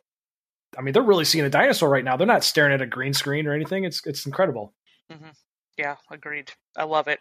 i 0.76 0.82
mean 0.82 0.92
they're 0.92 1.02
really 1.02 1.24
seeing 1.24 1.44
a 1.44 1.50
dinosaur 1.50 1.88
right 1.88 2.04
now 2.04 2.16
they're 2.16 2.26
not 2.26 2.44
staring 2.44 2.72
at 2.74 2.82
a 2.82 2.86
green 2.86 3.14
screen 3.14 3.46
or 3.46 3.54
anything 3.54 3.84
it's 3.84 4.04
it's 4.06 4.26
incredible 4.26 4.74
mm-hmm. 5.10 5.30
Yeah, 5.78 5.96
agreed. 6.10 6.50
I 6.76 6.84
love 6.84 7.06
it. 7.06 7.20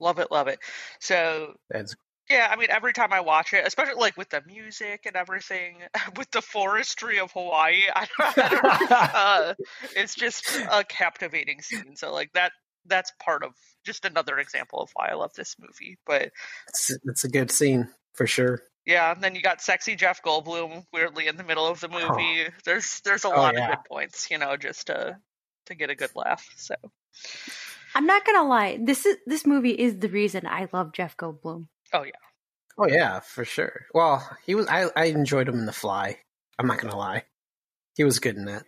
Love 0.00 0.18
it, 0.18 0.30
love 0.30 0.48
it. 0.48 0.58
So 1.00 1.54
That's 1.70 1.96
yeah, 2.30 2.48
I 2.50 2.56
mean 2.56 2.68
every 2.70 2.92
time 2.92 3.12
I 3.12 3.20
watch 3.20 3.52
it, 3.52 3.66
especially 3.66 3.94
like 3.94 4.16
with 4.16 4.30
the 4.30 4.42
music 4.46 5.02
and 5.06 5.16
everything, 5.16 5.78
with 6.16 6.30
the 6.30 6.42
forestry 6.42 7.18
of 7.18 7.32
Hawaii, 7.32 7.82
I 7.94 8.06
don't, 8.18 8.38
I 8.38 8.48
don't 8.48 8.62
know. 8.90 8.96
uh, 8.96 9.54
it's 9.96 10.14
just 10.14 10.46
a 10.70 10.84
captivating 10.84 11.62
scene. 11.62 11.96
So 11.96 12.12
like 12.12 12.32
that 12.34 12.52
that's 12.86 13.12
part 13.22 13.42
of 13.42 13.52
just 13.84 14.04
another 14.04 14.38
example 14.38 14.80
of 14.80 14.90
why 14.94 15.08
I 15.08 15.14
love 15.14 15.34
this 15.34 15.56
movie. 15.58 15.98
But 16.06 16.30
it's, 16.68 16.90
it's 17.04 17.24
a 17.24 17.28
good 17.28 17.50
scene 17.50 17.88
for 18.14 18.26
sure. 18.26 18.62
yeah, 18.86 19.12
and 19.12 19.22
then 19.22 19.34
you 19.34 19.42
got 19.42 19.60
sexy 19.60 19.94
Jeff 19.96 20.22
Goldblum 20.22 20.84
weirdly 20.92 21.26
in 21.26 21.36
the 21.36 21.44
middle 21.44 21.66
of 21.66 21.80
the 21.80 21.88
movie. 21.88 22.44
There's 22.64 23.00
there's 23.00 23.24
a 23.24 23.28
Oh, 23.28 23.32
lot 23.36 23.54
yeah. 23.54 23.64
of 23.64 23.70
good 23.78 23.84
points, 23.88 24.30
you 24.30 24.38
know, 24.38 24.56
just 24.56 24.86
to 24.88 25.18
to 25.66 25.74
get 25.74 25.90
a 25.90 25.94
good 25.96 26.10
laugh. 26.14 26.48
So 26.56 26.74
I'm 27.94 28.06
not 28.06 28.24
gonna 28.24 28.46
lie. 28.46 28.78
This 28.80 29.06
is 29.06 29.16
this 29.26 29.46
movie 29.46 29.70
is 29.72 29.98
the 29.98 30.08
reason 30.08 30.46
I 30.46 30.68
love 30.72 30.92
Jeff 30.92 31.16
Goldblum. 31.16 31.68
Oh 31.92 32.02
yeah. 32.04 32.12
Oh 32.78 32.86
yeah, 32.86 33.20
for 33.20 33.44
sure. 33.44 33.86
Well, 33.94 34.28
he 34.44 34.54
was. 34.54 34.66
I 34.68 34.86
I 34.96 35.06
enjoyed 35.06 35.48
him 35.48 35.58
in 35.58 35.66
The 35.66 35.72
Fly. 35.72 36.18
I'm 36.58 36.66
not 36.66 36.78
gonna 36.78 36.96
lie, 36.96 37.24
he 37.96 38.04
was 38.04 38.18
good 38.18 38.36
in 38.36 38.44
that. 38.46 38.64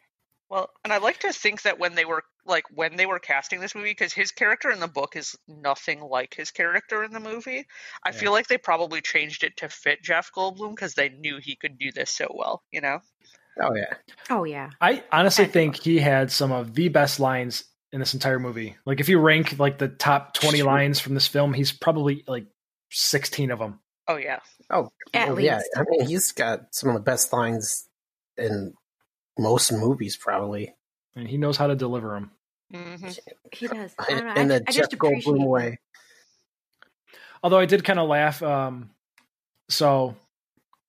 Well, 0.50 0.70
and 0.82 0.92
I 0.94 0.98
like 0.98 1.18
to 1.20 1.32
think 1.32 1.62
that 1.62 1.78
when 1.78 1.94
they 1.94 2.06
were 2.06 2.22
like 2.46 2.64
when 2.74 2.96
they 2.96 3.04
were 3.04 3.18
casting 3.18 3.60
this 3.60 3.74
movie 3.74 3.90
because 3.90 4.14
his 4.14 4.30
character 4.32 4.70
in 4.70 4.80
the 4.80 4.88
book 4.88 5.14
is 5.14 5.36
nothing 5.46 6.00
like 6.00 6.32
his 6.34 6.50
character 6.50 7.04
in 7.04 7.12
the 7.12 7.20
movie. 7.20 7.66
I 8.04 8.10
Yeah. 8.10 8.12
feel 8.12 8.32
like 8.32 8.46
they 8.46 8.56
probably 8.56 9.02
changed 9.02 9.44
it 9.44 9.58
to 9.58 9.68
fit 9.68 10.02
Jeff 10.02 10.30
Goldblum 10.34 10.70
because 10.70 10.94
they 10.94 11.10
knew 11.10 11.38
he 11.38 11.56
could 11.56 11.78
do 11.78 11.92
this 11.92 12.10
so 12.10 12.34
well. 12.34 12.62
You 12.70 12.80
know? 12.80 13.00
Oh 13.60 13.74
yeah. 13.74 13.94
Oh 14.30 14.44
yeah. 14.44 14.70
I 14.80 15.04
honestly 15.12 15.44
Had 15.44 15.52
to 15.52 15.58
think 15.58 15.76
he 15.76 15.98
had 15.98 16.32
some 16.32 16.50
of 16.52 16.74
the 16.74 16.88
best 16.88 17.20
lines 17.20 17.64
in 17.92 18.00
this 18.00 18.14
entire 18.14 18.38
movie. 18.38 18.76
Like 18.86 19.00
if 19.00 19.10
you 19.10 19.18
rank 19.18 19.58
like 19.58 19.76
the 19.76 19.88
top 19.88 20.32
20 20.32 20.62
lines 20.62 20.98
from 21.00 21.12
this 21.12 21.26
film, 21.26 21.52
he's 21.52 21.72
probably 21.72 22.24
like 22.26 22.46
16 22.90 23.50
of 23.50 23.58
them. 23.58 23.80
Oh 24.06 24.16
yeah. 24.16 24.38
Oh, 24.70 24.90
At 25.12 25.28
oh, 25.30 25.38
yeah. 25.38 25.60
I 25.76 25.84
mean, 25.88 26.06
he's 26.06 26.32
got 26.32 26.74
some 26.74 26.88
of 26.90 26.94
the 26.94 27.00
best 27.02 27.32
lines 27.32 27.86
in 28.36 28.74
most 29.38 29.72
movies, 29.72 30.16
probably 30.16 30.74
And 31.14 31.28
he 31.28 31.36
knows 31.36 31.56
how 31.56 31.66
to 31.66 31.76
deliver 31.76 32.10
them. 32.10 32.30
hmm 32.72 33.08
He 33.52 33.68
does. 33.68 33.94
I 33.98 34.10
don't 34.10 34.26
know. 34.26 34.34
in 34.34 34.50
I, 34.50 34.58
the 34.58 34.64
I 34.66 34.72
Jeff 34.72 34.90
just 34.90 34.92
Goldblum 34.92 35.46
way. 35.46 35.78
Although 37.42 37.58
I 37.58 37.66
did 37.66 37.84
kind 37.84 37.98
of 37.98 38.08
laugh. 38.08 38.42
Um, 38.42 38.90
so, 39.68 40.16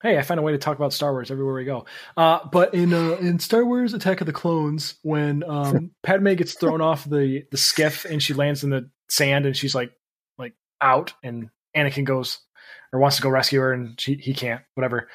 hey, 0.02 0.18
I 0.18 0.22
find 0.22 0.40
a 0.40 0.42
way 0.42 0.52
to 0.52 0.58
talk 0.58 0.76
about 0.76 0.92
Star 0.92 1.12
Wars 1.12 1.30
everywhere 1.30 1.54
we 1.54 1.64
go. 1.64 1.84
Uh, 2.16 2.40
but 2.50 2.74
in 2.74 2.92
uh, 2.92 3.16
in 3.20 3.38
Star 3.38 3.64
Wars: 3.64 3.94
Attack 3.94 4.20
of 4.20 4.26
the 4.26 4.32
Clones, 4.32 4.94
when 5.02 5.44
um, 5.44 5.90
Padme 6.02 6.34
gets 6.34 6.54
thrown 6.54 6.80
off 6.80 7.04
the 7.08 7.44
the 7.50 7.56
skiff 7.56 8.04
and 8.04 8.22
she 8.22 8.34
lands 8.34 8.64
in 8.64 8.70
the 8.70 8.90
sand 9.08 9.46
and 9.46 9.56
she's 9.56 9.74
like 9.74 9.92
like 10.38 10.54
out, 10.80 11.12
and 11.22 11.50
Anakin 11.76 12.04
goes 12.04 12.38
or 12.92 13.00
wants 13.00 13.16
to 13.16 13.22
go 13.22 13.28
rescue 13.28 13.60
her, 13.60 13.72
and 13.72 14.00
she 14.00 14.14
he 14.14 14.34
can't. 14.34 14.62
Whatever. 14.74 15.08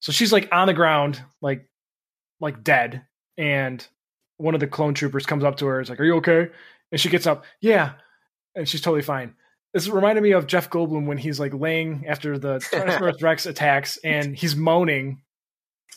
So 0.00 0.12
she's 0.12 0.32
like 0.32 0.48
on 0.52 0.66
the 0.66 0.74
ground, 0.74 1.22
like 1.40 1.68
like 2.40 2.64
dead, 2.64 3.02
and 3.38 3.86
one 4.36 4.54
of 4.54 4.60
the 4.60 4.66
clone 4.66 4.94
troopers 4.94 5.26
comes 5.26 5.44
up 5.44 5.56
to 5.58 5.66
her. 5.66 5.80
Is 5.80 5.88
like, 5.88 6.00
"Are 6.00 6.04
you 6.04 6.16
okay?" 6.16 6.48
And 6.90 7.00
she 7.00 7.08
gets 7.08 7.26
up. 7.26 7.44
Yeah, 7.60 7.92
and 8.54 8.68
she's 8.68 8.80
totally 8.80 9.02
fine. 9.02 9.34
This 9.72 9.88
reminded 9.88 10.22
me 10.22 10.32
of 10.32 10.46
Jeff 10.46 10.68
Goldblum 10.68 11.06
when 11.06 11.16
he's 11.16 11.40
like 11.40 11.54
laying 11.54 12.04
after 12.06 12.38
the 12.38 12.58
Tyrannosaurus 12.72 13.22
Rex 13.22 13.46
attacks 13.46 13.96
and 14.04 14.36
he's 14.36 14.54
moaning, 14.54 15.22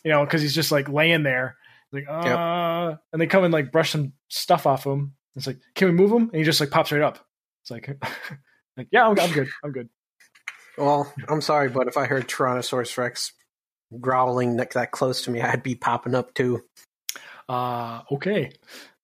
you 0.04 0.12
know, 0.12 0.24
because 0.24 0.42
he's 0.42 0.56
just 0.56 0.72
like 0.72 0.88
laying 0.88 1.24
there, 1.24 1.58
like 1.92 2.08
uh, 2.08 2.96
and 3.12 3.22
they 3.22 3.28
come 3.28 3.44
and 3.44 3.54
like 3.54 3.72
brush 3.72 3.92
some 3.92 4.14
stuff 4.30 4.66
off 4.66 4.86
him. 4.86 5.16
It's 5.36 5.48
like, 5.48 5.60
can 5.76 5.90
we 5.90 5.94
move 5.94 6.12
him? 6.12 6.30
And 6.30 6.36
he 6.36 6.44
just 6.44 6.62
like 6.62 6.72
pops 6.72 6.92
right 6.92 7.02
up. 7.02 7.20
It's 7.64 7.72
like, 7.72 7.90
like 8.78 8.88
yeah, 8.92 9.08
I'm, 9.08 9.20
I'm 9.20 9.32
good, 9.32 9.50
I'm 9.64 9.72
good. 9.72 9.90
Well, 10.78 11.12
I'm 11.28 11.42
sorry, 11.42 11.70
but 11.70 11.88
if 11.88 11.98
I 11.98 12.06
heard 12.06 12.28
Tyrannosaurus 12.28 12.98
Rex 12.98 13.32
growling 14.00 14.58
that, 14.58 14.72
that 14.72 14.92
close 14.92 15.24
to 15.24 15.32
me, 15.32 15.42
I'd 15.42 15.64
be 15.64 15.76
popping 15.76 16.16
up 16.16 16.34
too. 16.34 16.64
Uh, 17.48 18.02
okay, 18.12 18.52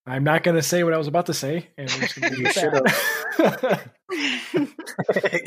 I'm 0.05 0.23
not 0.23 0.43
gonna 0.43 0.61
say 0.63 0.83
what 0.83 0.93
I 0.93 0.97
was 0.97 1.07
about 1.07 1.27
to 1.27 1.33
say, 1.33 1.69
and 1.77 1.87
just 1.89 2.17
You 2.17 2.47
it 2.47 2.57
at 2.57 2.83
that. 3.37 3.91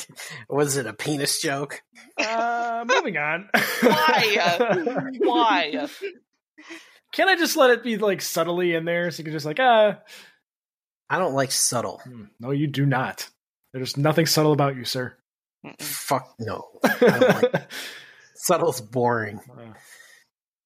Was 0.48 0.76
it 0.76 0.86
a 0.86 0.92
penis 0.94 1.40
joke? 1.42 1.82
uh, 2.18 2.84
moving 2.86 3.16
on. 3.16 3.48
Why? 3.82 5.10
Why? 5.18 5.88
Can 7.12 7.28
I 7.28 7.36
just 7.36 7.56
let 7.56 7.70
it 7.70 7.82
be 7.82 7.98
like 7.98 8.22
subtly 8.22 8.74
in 8.74 8.84
there 8.84 9.10
so 9.10 9.18
you 9.18 9.24
can 9.24 9.32
just 9.32 9.46
like 9.46 9.60
ah? 9.60 9.98
I 11.10 11.18
don't 11.18 11.34
like 11.34 11.52
subtle. 11.52 12.00
Hmm, 12.04 12.24
No, 12.40 12.50
you 12.50 12.66
do 12.66 12.86
not. 12.86 13.28
There's 13.72 13.96
nothing 13.96 14.26
subtle 14.26 14.52
about 14.52 14.76
you, 14.76 14.84
sir. 14.84 15.14
Mm-mm. 15.64 15.80
Fuck 15.80 16.34
no. 16.38 16.68
I 16.84 16.98
don't 16.98 17.42
like 17.42 17.70
Subtle's 18.34 18.80
boring. 18.80 19.40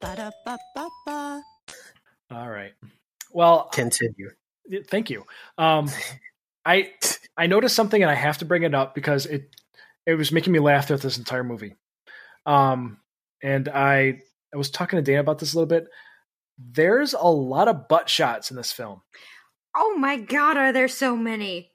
Ba-da-ba-ba-ba. 0.00 1.42
All 2.30 2.48
right. 2.50 2.72
Well, 3.32 3.68
Continue. 3.72 4.30
thank 4.88 5.10
you. 5.10 5.24
Um, 5.58 5.88
I 6.64 6.92
I 7.36 7.46
noticed 7.46 7.76
something 7.76 8.00
and 8.02 8.10
I 8.10 8.14
have 8.14 8.38
to 8.38 8.44
bring 8.44 8.62
it 8.62 8.74
up 8.74 8.94
because 8.94 9.26
it 9.26 9.54
it 10.06 10.14
was 10.14 10.32
making 10.32 10.52
me 10.52 10.58
laugh 10.58 10.86
throughout 10.86 11.02
this 11.02 11.18
entire 11.18 11.44
movie. 11.44 11.76
Um, 12.46 12.98
and 13.42 13.68
I 13.68 14.20
I 14.52 14.56
was 14.56 14.70
talking 14.70 14.96
to 14.96 15.02
Dana 15.02 15.20
about 15.20 15.38
this 15.38 15.54
a 15.54 15.56
little 15.56 15.68
bit. 15.68 15.86
There's 16.58 17.14
a 17.14 17.28
lot 17.28 17.68
of 17.68 17.88
butt 17.88 18.08
shots 18.08 18.50
in 18.50 18.56
this 18.56 18.72
film. 18.72 19.02
Oh 19.76 19.96
my 19.96 20.16
god, 20.16 20.56
are 20.56 20.72
there 20.72 20.88
so 20.88 21.16
many? 21.16 21.69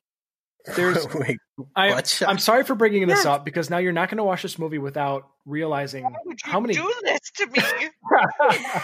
There's 0.75 1.07
Wait, 1.15 1.37
I, 1.75 2.01
i'm 2.27 2.37
sorry 2.39 2.63
for 2.63 2.75
bringing 2.75 3.07
this 3.07 3.19
Yes. 3.19 3.25
up 3.25 3.45
because 3.45 3.69
now 3.69 3.77
you're 3.77 3.93
not 3.93 4.09
going 4.09 4.17
to 4.17 4.23
watch 4.23 4.41
this 4.41 4.57
movie 4.59 4.77
without 4.77 5.27
realizing 5.45 6.03
Why 6.03 6.15
would 6.25 6.39
you 6.45 6.51
how 6.51 6.59
many 6.59 6.73
do 6.73 6.93
this 7.03 7.19
to 7.37 7.47
me? 7.47 7.61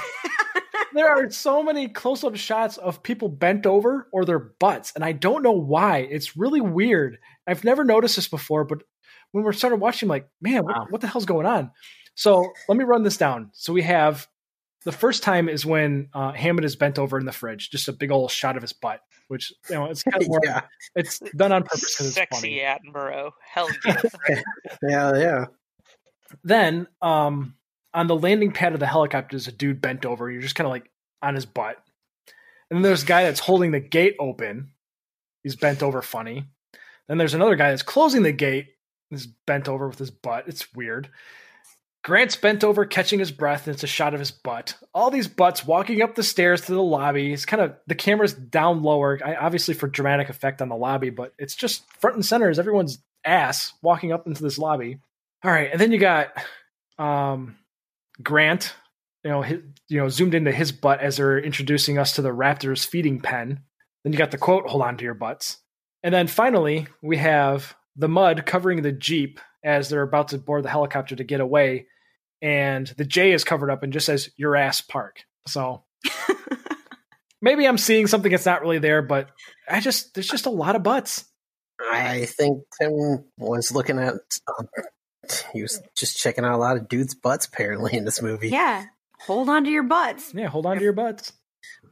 there 0.93 1.09
are 1.09 1.29
so 1.31 1.63
many 1.63 1.87
close-up 1.87 2.35
shots 2.35 2.77
of 2.77 3.01
people 3.03 3.29
bent 3.29 3.65
over 3.65 4.07
or 4.13 4.25
their 4.25 4.39
butts 4.39 4.91
and 4.95 5.03
i 5.03 5.11
don't 5.11 5.43
know 5.43 5.51
why. 5.51 5.99
It's 5.99 6.37
really 6.37 6.61
weird. 6.61 7.17
I've 7.47 7.63
never 7.63 7.83
noticed 7.83 8.15
this 8.15 8.27
before 8.27 8.63
but 8.63 8.83
when 9.31 9.43
we 9.43 9.53
started 9.53 9.77
watching 9.77 10.07
I'm 10.07 10.09
like 10.11 10.29
man 10.41 10.63
what, 10.65 10.91
what 10.91 11.01
the 11.01 11.07
hell's 11.07 11.25
going 11.25 11.45
on? 11.45 11.71
So 12.15 12.45
let 12.67 12.77
me 12.77 12.83
run 12.83 13.03
this 13.03 13.17
down. 13.17 13.51
So 13.53 13.73
we 13.73 13.81
have 13.83 14.27
the 14.83 14.91
first 14.91 15.23
time 15.23 15.47
is 15.47 15.65
when 15.65 16.09
uh, 16.13 16.31
hammond 16.33 16.65
is 16.65 16.75
bent 16.75 16.99
over 16.99 17.17
in 17.19 17.25
the 17.25 17.31
fridge 17.31 17.69
just 17.69 17.87
a 17.87 17.93
big 17.93 18.11
old 18.11 18.31
shot 18.31 18.55
of 18.57 18.61
his 18.61 18.73
butt 18.73 18.99
which 19.31 19.53
you 19.69 19.75
know 19.75 19.85
it's 19.85 20.03
kind 20.11 20.21
of 20.21 20.27
more 20.27 20.41
yeah, 20.43 20.61
it's 20.93 21.19
done 21.37 21.53
on 21.53 21.63
purpose 21.63 21.95
because 21.95 22.07
it's 22.07 22.15
Sexy 22.15 22.59
funny. 22.59 22.59
Attenborough. 22.59 23.31
Hell 23.41 23.69
yeah. 23.85 24.41
yeah, 24.83 25.15
yeah. 25.15 25.45
then 26.43 26.85
um 27.01 27.55
on 27.93 28.07
the 28.07 28.15
landing 28.15 28.51
pad 28.51 28.73
of 28.73 28.81
the 28.81 28.85
helicopter 28.85 29.37
is 29.37 29.47
a 29.47 29.51
dude 29.51 29.81
bent 29.81 30.05
over 30.05 30.29
you're 30.29 30.41
just 30.41 30.55
kind 30.55 30.65
of 30.65 30.71
like 30.71 30.91
on 31.21 31.35
his 31.35 31.45
butt. 31.45 31.77
And 32.69 32.77
then 32.77 32.81
there's 32.81 33.03
a 33.03 33.07
guy 33.07 33.23
that's 33.23 33.39
holding 33.39 33.71
the 33.71 33.79
gate 33.79 34.15
open. 34.19 34.71
He's 35.43 35.55
bent 35.55 35.83
over 35.83 36.01
funny. 36.01 36.45
Then 37.07 37.17
there's 37.17 37.33
another 37.33 37.55
guy 37.55 37.69
that's 37.69 37.83
closing 37.83 38.23
the 38.23 38.31
gate 38.31 38.67
he's 39.09 39.27
bent 39.27 39.67
over 39.67 39.87
with 39.87 39.99
his 39.99 40.11
butt. 40.11 40.45
It's 40.47 40.73
weird 40.73 41.09
grant's 42.03 42.35
bent 42.35 42.63
over 42.63 42.85
catching 42.85 43.19
his 43.19 43.31
breath 43.31 43.67
and 43.67 43.73
it's 43.73 43.83
a 43.83 43.87
shot 43.87 44.13
of 44.13 44.19
his 44.19 44.31
butt 44.31 44.75
all 44.93 45.11
these 45.11 45.27
butts 45.27 45.65
walking 45.65 46.01
up 46.01 46.15
the 46.15 46.23
stairs 46.23 46.61
to 46.61 46.73
the 46.73 46.81
lobby 46.81 47.31
it's 47.31 47.45
kind 47.45 47.61
of 47.61 47.75
the 47.87 47.95
camera's 47.95 48.33
down 48.33 48.81
lower 48.81 49.19
obviously 49.39 49.73
for 49.73 49.87
dramatic 49.87 50.29
effect 50.29 50.61
on 50.61 50.69
the 50.69 50.75
lobby 50.75 51.09
but 51.09 51.33
it's 51.37 51.55
just 51.55 51.83
front 51.99 52.15
and 52.15 52.25
center 52.25 52.49
is 52.49 52.59
everyone's 52.59 52.99
ass 53.23 53.73
walking 53.83 54.11
up 54.11 54.25
into 54.25 54.41
this 54.41 54.57
lobby 54.57 54.99
all 55.43 55.51
right, 55.51 55.71
and 55.71 55.81
then 55.81 55.91
you 55.91 55.97
got 55.97 56.29
um, 56.97 57.57
Grant. 58.21 58.75
You 59.23 59.29
know, 59.29 59.41
his, 59.41 59.59
you 59.87 59.99
know, 59.99 60.09
zoomed 60.09 60.33
into 60.33 60.51
his 60.51 60.71
butt 60.71 60.99
as 60.99 61.17
they're 61.17 61.39
introducing 61.39 61.99
us 61.99 62.15
to 62.15 62.23
the 62.23 62.29
Raptors 62.29 62.85
feeding 62.85 63.19
pen. 63.21 63.61
Then 64.03 64.13
you 64.13 64.19
got 64.19 64.31
the 64.31 64.37
quote, 64.37 64.67
"Hold 64.67 64.83
on 64.83 64.97
to 64.97 65.03
your 65.03 65.13
butts," 65.13 65.57
and 66.03 66.13
then 66.13 66.27
finally 66.27 66.87
we 67.01 67.17
have 67.17 67.75
the 67.95 68.07
mud 68.07 68.45
covering 68.45 68.81
the 68.81 68.91
jeep 68.91 69.39
as 69.63 69.89
they're 69.89 70.01
about 70.01 70.29
to 70.29 70.39
board 70.39 70.63
the 70.63 70.69
helicopter 70.69 71.15
to 71.15 71.23
get 71.23 71.39
away, 71.39 71.87
and 72.41 72.87
the 72.87 73.05
J 73.05 73.31
is 73.31 73.43
covered 73.43 73.69
up 73.69 73.83
and 73.83 73.93
just 73.93 74.05
says 74.05 74.29
"Your 74.37 74.55
ass 74.55 74.81
park." 74.81 75.23
So 75.47 75.83
maybe 77.41 77.67
I'm 77.67 77.77
seeing 77.77 78.07
something 78.07 78.31
that's 78.31 78.45
not 78.45 78.61
really 78.61 78.79
there, 78.79 79.01
but 79.01 79.29
I 79.69 79.79
just 79.79 80.13
there's 80.13 80.27
just 80.27 80.45
a 80.45 80.51
lot 80.51 80.75
of 80.75 80.83
butts. 80.83 81.25
I 81.91 82.25
think 82.25 82.59
Tim 82.79 83.25
was 83.37 83.71
looking 83.71 83.97
at. 83.99 84.13
Um, 84.59 84.67
he 85.53 85.61
was 85.61 85.81
just 85.95 86.17
checking 86.17 86.43
out 86.45 86.53
a 86.53 86.57
lot 86.57 86.77
of 86.77 86.87
dudes' 86.89 87.15
butts 87.15 87.45
apparently 87.45 87.95
in 87.95 88.05
this 88.05 88.21
movie. 88.21 88.49
Yeah. 88.49 88.85
Hold 89.21 89.49
on 89.49 89.63
to 89.65 89.69
your 89.69 89.83
butts. 89.83 90.33
Yeah, 90.33 90.47
hold 90.47 90.65
on 90.65 90.77
to 90.77 90.83
your 90.83 90.93
butts. 90.93 91.33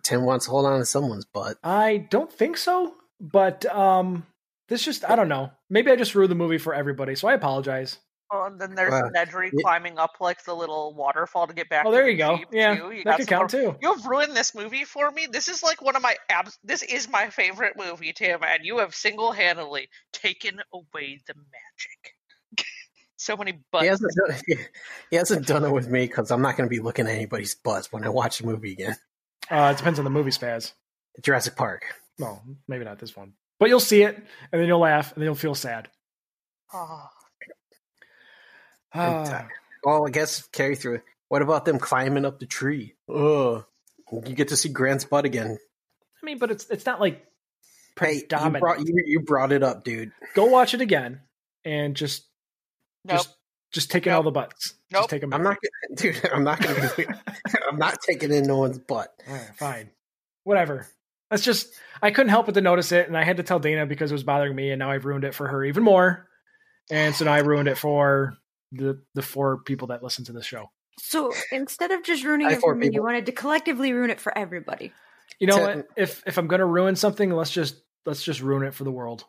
Tim 0.03 0.25
wants 0.25 0.45
to 0.45 0.51
hold 0.51 0.65
on 0.65 0.79
to 0.79 0.85
someone's 0.85 1.25
butt. 1.25 1.57
I 1.63 2.07
don't 2.09 2.31
think 2.31 2.57
so. 2.57 2.95
but 3.19 3.65
um, 3.67 4.25
this 4.67 4.83
just 4.83 5.07
I 5.07 5.15
don't 5.15 5.29
know. 5.29 5.51
Maybe 5.69 5.91
I 5.91 5.95
just 5.95 6.15
ruined 6.15 6.31
the 6.31 6.35
movie 6.35 6.57
for 6.57 6.73
everybody, 6.73 7.15
so 7.15 7.27
I 7.27 7.33
apologize. 7.33 7.97
Oh, 8.31 8.43
and 8.45 8.61
then 8.61 8.75
there's 8.75 8.93
Uh, 8.93 9.09
Nedry 9.15 9.45
yeah. 9.51 9.61
climbing 9.61 9.97
up 9.97 10.17
like 10.19 10.43
the 10.43 10.53
little 10.55 10.93
waterfall 10.93 11.47
to 11.47 11.53
get 11.53 11.67
back. 11.67 11.85
Oh, 11.87 11.91
there 11.91 12.05
the 12.05 12.11
you 12.11 12.17
go. 12.17 12.37
Jeep, 12.37 12.47
Yeah, 12.51 12.75
too. 12.75 12.91
You 12.91 13.03
that 13.03 13.05
got 13.05 13.17
could 13.19 13.27
count 13.27 13.53
more- 13.53 13.73
too. 13.73 13.77
You 13.81 13.93
have 13.95 14.05
ruined 14.05 14.35
this 14.37 14.53
movie 14.53 14.83
for 14.85 15.09
me. 15.09 15.25
This 15.25 15.47
is 15.47 15.63
like 15.63 15.81
one 15.81 15.95
of 15.95 16.01
my 16.03 16.15
abs. 16.29 16.57
This 16.63 16.83
is 16.83 17.09
my 17.09 17.29
favorite 17.31 17.75
movie, 17.75 18.13
Tim, 18.13 18.43
and 18.43 18.63
you 18.63 18.77
have 18.79 18.93
single-handedly 18.93 19.89
taken 20.13 20.61
away 20.71 21.19
the 21.25 21.33
magic. 21.33 22.15
so 23.17 23.35
many 23.35 23.59
buttons. 23.71 23.83
He 23.83 23.87
hasn't 23.89 24.13
done, 24.47 24.57
he 25.09 25.15
hasn't 25.15 25.47
done 25.47 25.63
it 25.65 25.71
with 25.71 25.87
me 25.89 26.05
because 26.05 26.29
I'm 26.29 26.41
not 26.43 26.55
going 26.55 26.69
to 26.69 26.73
be 26.75 26.81
looking 26.81 27.07
at 27.07 27.13
anybody's 27.15 27.55
butts 27.55 27.91
when 27.91 28.03
I 28.05 28.09
watch 28.09 28.37
the 28.37 28.45
movie 28.45 28.73
again. 28.73 28.95
Uh, 29.49 29.71
it 29.73 29.77
depends 29.77 29.97
on 29.97 30.05
the 30.05 30.11
movie 30.11 30.29
spaz. 30.31 30.73
Jurassic 31.23 31.55
Park. 31.55 31.83
No, 32.19 32.41
maybe 32.67 32.85
not 32.85 32.99
this 32.99 33.15
one, 33.15 33.33
but 33.59 33.69
you'll 33.69 33.79
see 33.79 34.03
it, 34.03 34.15
and 34.15 34.61
then 34.61 34.67
you'll 34.67 34.79
laugh, 34.79 35.13
and 35.13 35.21
then 35.21 35.25
you'll 35.25 35.35
feel 35.35 35.55
sad. 35.55 35.89
Oh, 36.73 37.07
Oh, 38.95 40.05
I 40.05 40.09
guess 40.09 40.43
carry 40.47 40.75
through. 40.75 41.01
What 41.27 41.41
about 41.41 41.65
them 41.65 41.79
climbing 41.79 42.25
up 42.25 42.39
the 42.39 42.45
tree? 42.45 42.95
Ugh. 43.07 43.63
You 44.11 44.35
get 44.35 44.47
to 44.49 44.57
see 44.57 44.69
Grant's 44.69 45.05
butt 45.05 45.25
again. 45.25 45.57
I 46.21 46.25
mean, 46.25 46.39
but 46.39 46.51
it's 46.51 46.69
it's 46.69 46.85
not 46.85 46.99
like 46.99 47.25
Hey, 47.99 48.23
you 48.31 48.49
brought, 48.51 48.79
you, 48.79 48.93
you 49.05 49.19
brought 49.19 49.51
it 49.51 49.61
up, 49.61 49.83
dude. 49.83 50.11
Go 50.33 50.45
watch 50.45 50.73
it 50.73 50.81
again, 50.81 51.21
and 51.65 51.95
just 51.95 52.23
nope. 53.03 53.17
just 53.17 53.35
just 53.71 53.91
take 53.91 54.07
in 54.07 54.13
all 54.13 54.23
the 54.23 54.31
butts. 54.31 54.73
Nope. 54.91 55.01
Just 55.01 55.09
take 55.09 55.21
them. 55.21 55.33
I'm 55.33 55.43
not, 55.43 55.57
gonna- 55.61 55.95
dude. 55.95 56.29
I'm 56.31 56.43
not 56.43 56.61
gonna. 56.61 56.91
I'm 57.69 57.77
not 57.77 58.01
taking 58.01 58.31
in 58.31 58.45
no 58.45 58.57
one's 58.57 58.79
butt. 58.79 59.13
All 59.27 59.33
right, 59.33 59.55
fine. 59.57 59.89
Whatever. 60.43 60.87
That's 61.29 61.43
just 61.43 61.73
I 62.01 62.11
couldn't 62.11 62.29
help 62.29 62.45
but 62.45 62.55
to 62.55 62.61
notice 62.61 62.91
it, 62.91 63.07
and 63.07 63.17
I 63.17 63.23
had 63.23 63.37
to 63.37 63.43
tell 63.43 63.59
Dana 63.59 63.85
because 63.85 64.11
it 64.11 64.15
was 64.15 64.23
bothering 64.23 64.55
me, 64.55 64.71
and 64.71 64.79
now 64.79 64.91
I've 64.91 65.05
ruined 65.05 65.25
it 65.25 65.35
for 65.35 65.47
her 65.47 65.63
even 65.65 65.83
more. 65.83 66.27
And 66.89 67.13
so 67.13 67.25
now 67.25 67.33
I 67.33 67.39
ruined 67.39 67.67
it 67.67 67.77
for 67.77 68.37
the 68.71 69.01
the 69.15 69.21
four 69.21 69.57
people 69.63 69.87
that 69.87 70.03
listen 70.03 70.25
to 70.25 70.31
the 70.31 70.43
show. 70.43 70.69
So 70.99 71.31
instead 71.51 71.91
of 71.91 72.03
just 72.03 72.23
ruining 72.23 72.47
Hi, 72.47 72.53
it 72.53 72.59
for 72.59 72.75
me, 72.75 72.89
you 72.91 73.01
wanted 73.03 73.25
to 73.27 73.31
collectively 73.31 73.93
ruin 73.93 74.09
it 74.09 74.19
for 74.19 74.37
everybody. 74.37 74.91
You 75.39 75.47
know 75.47 75.57
Te- 75.57 75.61
what? 75.61 75.87
If 75.95 76.23
if 76.25 76.37
I'm 76.37 76.47
gonna 76.47 76.65
ruin 76.65 76.95
something, 76.95 77.31
let's 77.31 77.51
just 77.51 77.81
let's 78.05 78.23
just 78.23 78.41
ruin 78.41 78.63
it 78.67 78.73
for 78.73 78.83
the 78.83 78.91
world. 78.91 79.23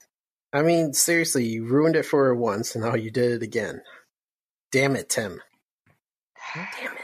I 0.52 0.62
mean, 0.62 0.92
seriously, 0.92 1.44
you 1.44 1.64
ruined 1.66 1.94
it 1.94 2.04
for 2.04 2.24
her 2.24 2.34
once, 2.34 2.74
and 2.74 2.84
now 2.84 2.94
you 2.94 3.10
did 3.12 3.30
it 3.32 3.42
again. 3.42 3.82
Damn 4.72 4.96
it, 4.96 5.08
Tim. 5.08 5.40
Damn 6.54 6.92
it. 6.92 6.98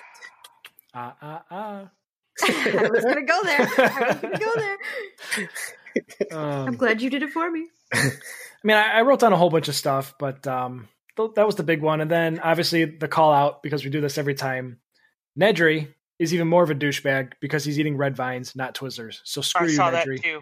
Ah 0.95 1.17
ah 1.23 1.45
ah. 1.51 1.91
I 2.43 2.89
was 2.91 3.05
gonna 3.05 3.23
go 3.23 3.41
there. 3.45 3.61
I 3.61 4.09
was 4.09 4.21
gonna 4.21 4.39
go 4.39 4.55
there. 4.57 5.49
I'm 6.33 6.69
Um, 6.69 6.77
glad 6.77 7.01
you 7.01 7.09
did 7.09 7.23
it 7.23 7.31
for 7.31 7.51
me. 7.51 7.67
I 7.95 8.11
mean, 8.65 8.77
I, 8.77 8.99
I 8.99 9.03
wrote 9.03 9.21
down 9.21 9.33
a 9.33 9.37
whole 9.37 9.49
bunch 9.51 9.69
of 9.69 9.75
stuff, 9.75 10.15
but 10.19 10.47
um, 10.47 10.89
th- 11.17 11.31
that 11.35 11.47
was 11.47 11.57
the 11.57 11.63
big 11.63 11.83
one. 11.83 12.01
And 12.01 12.11
then 12.11 12.39
obviously 12.41 12.85
the 12.85 13.09
call 13.09 13.33
out 13.33 13.63
because 13.63 13.85
we 13.85 13.91
do 13.91 14.01
this 14.01 14.19
every 14.19 14.35
time. 14.35 14.79
Nedry 15.39 15.89
is 16.19 16.33
even 16.33 16.49
more 16.49 16.63
of 16.63 16.71
a 16.71 16.75
douchebag 16.75 17.33
because 17.41 17.65
he's 17.65 17.79
eating 17.79 17.97
red 17.97 18.17
vines, 18.17 18.57
not 18.57 18.75
Twizzlers. 18.75 19.21
So 19.25 19.41
screw 19.43 19.67
I 19.67 19.71
you, 19.71 19.77
saw 19.77 19.91
that 19.91 20.07
too. 20.23 20.41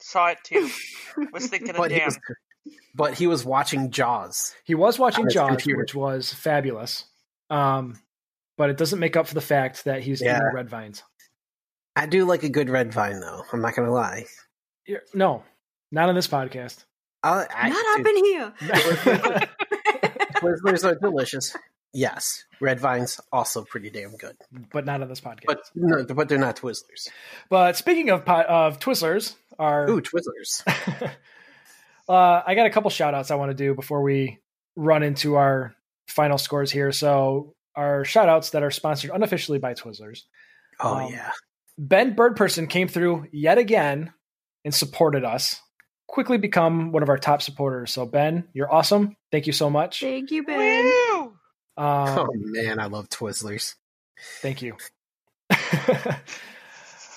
Saw 0.00 0.28
it 0.28 0.38
too. 0.42 0.68
Was 1.32 1.46
thinking 1.46 1.70
of 1.70 1.76
But 1.76 1.90
damn. 1.90 2.10
but 2.94 3.14
he 3.14 3.26
was 3.28 3.44
watching 3.44 3.90
Jaws. 3.92 4.52
He 4.64 4.74
was 4.74 4.98
watching 4.98 5.28
Jaws, 5.28 5.48
computer. 5.50 5.78
which 5.78 5.94
was 5.94 6.32
fabulous. 6.32 7.04
Um, 7.50 8.00
but 8.58 8.68
it 8.70 8.76
doesn't 8.78 8.98
make 8.98 9.16
up 9.16 9.28
for 9.28 9.34
the 9.34 9.40
fact 9.40 9.84
that 9.84 10.02
he's 10.02 10.20
Yeah. 10.20 10.36
eating 10.38 10.54
red 10.54 10.68
vines. 10.68 11.02
I 11.94 12.06
do 12.06 12.24
like 12.24 12.42
a 12.42 12.48
good 12.48 12.68
red 12.70 12.92
vine, 12.92 13.20
though. 13.20 13.44
I'm 13.52 13.60
not 13.60 13.76
gonna 13.76 13.92
lie. 13.92 14.24
You're- 14.86 15.02
no, 15.14 15.44
not 15.92 16.08
on 16.08 16.14
this 16.16 16.26
podcast. 16.28 16.84
I, 17.22 17.46
I, 17.54 17.68
Not 17.68 17.96
dude, 17.98 18.06
up 18.06 18.12
in 18.12 18.24
here. 18.24 19.48
Twizzlers 20.42 20.84
are 20.84 20.94
delicious. 20.94 21.56
Yes, 21.94 22.44
red 22.60 22.80
vines 22.80 23.20
also 23.32 23.64
pretty 23.64 23.90
damn 23.90 24.16
good. 24.16 24.36
but 24.72 24.84
not 24.86 25.02
on 25.02 25.08
this 25.08 25.20
podcast. 25.20 25.44
But 25.46 25.60
no, 25.74 26.04
but 26.04 26.28
they're 26.28 26.38
not 26.38 26.56
Twizzlers. 26.56 27.08
But 27.50 27.76
speaking 27.76 28.10
of 28.10 28.22
of 28.28 28.78
Twizzlers, 28.78 29.34
are 29.58 29.88
Ooh, 29.88 30.00
Twizzlers. 30.00 30.62
uh, 32.08 32.42
I 32.46 32.54
got 32.54 32.66
a 32.66 32.70
couple 32.70 32.90
shout 32.90 33.14
outs 33.14 33.30
I 33.30 33.34
want 33.36 33.50
to 33.50 33.54
do 33.54 33.74
before 33.74 34.02
we 34.02 34.38
run 34.76 35.02
into 35.02 35.36
our 35.36 35.74
final 36.08 36.38
scores 36.38 36.70
here. 36.70 36.92
So, 36.92 37.54
our 37.76 38.04
shout 38.04 38.28
outs 38.28 38.50
that 38.50 38.62
are 38.62 38.70
sponsored 38.70 39.10
unofficially 39.12 39.58
by 39.58 39.74
Twizzlers. 39.74 40.22
Oh 40.80 40.96
Um, 40.96 41.12
yeah. 41.12 41.30
Ben 41.78 42.14
Birdperson 42.14 42.68
came 42.68 42.88
through 42.88 43.26
yet 43.32 43.58
again 43.58 44.12
and 44.64 44.74
supported 44.74 45.24
us. 45.24 45.60
Quickly 46.12 46.36
become 46.36 46.92
one 46.92 47.02
of 47.02 47.08
our 47.08 47.16
top 47.16 47.40
supporters. 47.40 47.90
So, 47.90 48.04
Ben, 48.04 48.46
you're 48.52 48.72
awesome. 48.72 49.16
Thank 49.30 49.46
you 49.46 49.54
so 49.54 49.70
much. 49.70 50.00
Thank 50.00 50.30
you, 50.30 50.44
Ben. 50.44 50.84
Um, 51.74 52.18
oh 52.18 52.28
man, 52.34 52.78
I 52.78 52.86
love 52.86 53.08
Twizzlers. 53.08 53.74
Thank 54.42 54.60
you. 54.60 54.76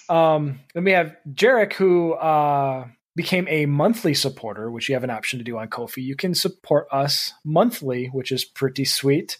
um, 0.09 0.61
then 0.73 0.85
we 0.85 0.91
have 0.91 1.15
Jarek, 1.29 1.73
who 1.73 2.13
uh, 2.13 2.87
became 3.17 3.47
a 3.49 3.65
monthly 3.65 4.13
supporter, 4.13 4.71
which 4.71 4.87
you 4.87 4.95
have 4.95 5.03
an 5.03 5.09
option 5.09 5.39
to 5.39 5.45
do 5.45 5.57
on 5.57 5.67
Ko-fi. 5.67 6.01
You 6.01 6.15
can 6.15 6.33
support 6.33 6.87
us 6.89 7.33
monthly, 7.43 8.07
which 8.07 8.31
is 8.31 8.45
pretty 8.45 8.85
sweet. 8.85 9.39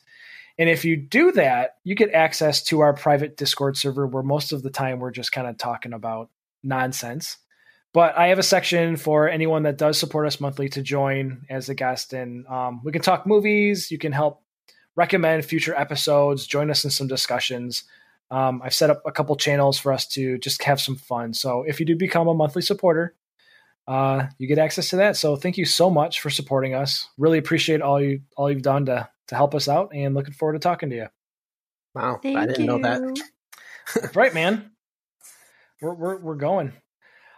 And 0.58 0.70
if 0.70 0.86
you 0.86 0.96
do 0.98 1.32
that, 1.34 1.76
you 1.84 1.96
get 1.96 2.12
access 2.12 2.62
to 2.64 2.82
our 2.82 2.94
private 2.94 3.36
Discord 3.38 3.78
server 3.78 4.06
where 4.06 4.24
most 4.24 4.52
of 4.52 4.64
the 4.64 4.70
time 4.70 5.00
we're 5.00 5.12
just 5.12 5.32
kind 5.32 5.48
of 5.48 5.58
talking 5.58 5.94
about 5.94 6.30
nonsense. 6.64 7.38
But 7.96 8.18
I 8.18 8.28
have 8.28 8.40
a 8.40 8.44
section 8.44 8.98
for 8.98 9.30
anyone 9.30 9.64
that 9.64 9.78
does 9.78 9.98
support 9.98 10.28
us 10.28 10.42
monthly 10.42 10.68
to 10.68 10.82
join 10.82 11.46
as 11.50 11.70
a 11.70 11.74
guest, 11.74 12.12
and 12.12 12.46
um, 12.48 12.82
we 12.84 12.92
can 12.92 13.02
talk 13.02 13.26
movies. 13.26 13.90
You 13.90 13.98
can 13.98 14.12
help 14.12 14.44
recommend 14.98 15.46
future 15.46 15.74
episodes, 15.74 16.46
join 16.46 16.70
us 16.70 16.84
in 16.84 16.92
some 16.92 17.08
discussions. 17.08 17.86
Um, 18.30 18.62
I've 18.62 18.74
set 18.74 18.90
up 18.90 19.02
a 19.06 19.14
couple 19.14 19.34
channels 19.38 19.80
for 19.80 19.94
us 19.94 20.06
to 20.08 20.38
just 20.40 20.62
have 20.64 20.82
some 20.82 20.98
fun. 20.98 21.34
So 21.34 21.64
if 21.66 21.80
you 21.80 21.86
do 21.86 21.96
become 21.96 22.28
a 22.28 22.34
monthly 22.34 22.62
supporter, 22.62 23.16
uh, 23.88 24.28
you 24.40 24.48
get 24.50 24.58
access 24.60 24.90
to 24.90 24.98
that. 24.98 25.16
So 25.16 25.38
thank 25.38 25.58
you 25.58 25.64
so 25.64 25.90
much 25.90 26.20
for 26.20 26.30
supporting 26.30 26.76
us. 26.76 27.08
Really 27.18 27.38
appreciate 27.38 27.82
all 27.82 28.02
you 28.02 28.24
all 28.36 28.52
you've 28.52 28.62
done 28.62 28.88
to 28.88 29.08
to 29.28 29.36
help 29.36 29.56
us 29.56 29.70
out, 29.70 29.92
and 29.96 30.14
looking 30.14 30.34
forward 30.34 30.54
to 30.54 30.60
talking 30.60 30.90
to 30.90 30.96
you. 30.98 31.08
Wow, 31.94 32.20
Thank 32.22 32.40
I 32.40 32.46
didn't 32.46 32.60
you. 32.60 32.68
know 32.68 32.80
that. 32.80 34.12
right, 34.16 34.34
man. 34.34 34.72
We're 35.82 35.94
we're 35.94 36.18
we're 36.18 36.36
going. 36.36 36.74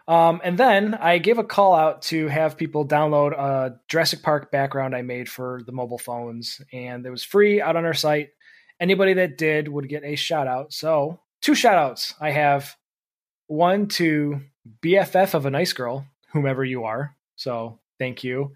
Um, 0.08 0.40
and 0.44 0.58
then 0.58 0.94
I 0.94 1.18
gave 1.18 1.38
a 1.38 1.44
call 1.44 1.76
out 1.76 2.02
to 2.04 2.28
have 2.28 2.56
people 2.56 2.88
download 2.88 3.34
a 3.34 3.78
Jurassic 3.90 4.24
Park 4.24 4.52
background 4.52 4.96
I 4.96 5.02
made 5.02 5.30
for 5.30 5.62
the 5.66 5.74
mobile 5.74 5.98
phones, 5.98 6.62
and 6.72 7.06
it 7.06 7.10
was 7.10 7.24
free 7.24 7.62
out 7.62 7.76
on 7.76 7.86
our 7.86 7.94
site. 7.94 8.30
Anybody 8.80 9.14
that 9.16 9.38
did 9.38 9.68
would 9.68 9.90
get 9.90 10.06
a 10.06 10.16
shout 10.16 10.48
out. 10.48 10.72
So, 10.72 11.20
two 11.42 11.56
shout 11.56 11.76
outs. 11.76 12.14
I 12.22 12.32
have 12.32 12.76
one 13.48 13.88
to 13.88 14.42
BFF 14.82 15.34
of 15.34 15.46
a 15.46 15.52
nice 15.52 15.74
girl, 15.74 16.06
whomever 16.32 16.64
you 16.64 16.86
are. 16.86 17.16
So, 17.36 17.80
thank 18.00 18.24
you. 18.24 18.54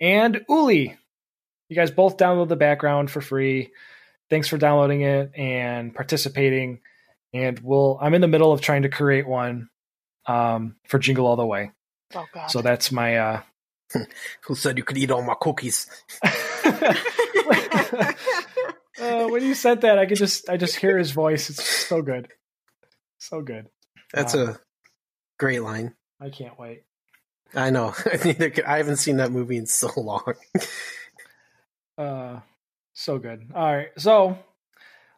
And 0.00 0.44
Uli, 0.48 0.96
you 1.68 1.76
guys 1.76 1.90
both 1.90 2.18
download 2.18 2.48
the 2.48 2.56
background 2.56 3.10
for 3.10 3.20
free. 3.20 3.72
Thanks 4.30 4.46
for 4.48 4.58
downloading 4.58 5.00
it 5.00 5.32
and 5.34 5.94
participating. 5.94 6.80
And 7.32 7.58
we'll 7.58 7.98
I'm 8.00 8.14
in 8.14 8.20
the 8.20 8.28
middle 8.28 8.52
of 8.52 8.60
trying 8.60 8.82
to 8.82 8.88
create 8.88 9.26
one 9.26 9.68
um, 10.26 10.76
for 10.86 10.98
Jingle 10.98 11.26
All 11.26 11.36
the 11.36 11.46
Way. 11.46 11.70
Oh 12.14 12.26
god. 12.32 12.50
So 12.50 12.62
that's 12.62 12.92
my 12.92 13.16
uh 13.16 13.42
Who 14.46 14.54
said 14.54 14.76
you 14.78 14.84
could 14.84 14.98
eat 14.98 15.10
all 15.10 15.22
my 15.22 15.34
cookies? 15.40 15.86
uh, 19.00 19.28
when 19.28 19.42
you 19.42 19.54
said 19.54 19.80
that, 19.82 19.98
I 19.98 20.06
could 20.06 20.18
just 20.18 20.48
I 20.48 20.56
just 20.56 20.76
hear 20.76 20.98
his 20.98 21.10
voice. 21.10 21.50
It's 21.50 21.64
so 21.64 22.02
good, 22.02 22.28
so 23.18 23.40
good. 23.42 23.68
That's 24.12 24.34
Wow. 24.34 24.42
a 24.42 24.58
great 25.38 25.62
line. 25.62 25.94
I 26.20 26.30
can't 26.30 26.58
wait. 26.58 26.84
I 27.54 27.70
know. 27.70 27.94
Neither 28.24 28.52
I 28.66 28.78
haven't 28.78 28.96
seen 28.96 29.18
that 29.18 29.30
movie 29.32 29.56
in 29.56 29.66
so 29.66 29.90
long. 29.96 30.34
Uh, 31.96 32.40
so 32.94 33.18
good. 33.18 33.50
All 33.54 33.74
right, 33.76 33.88
so 33.96 34.38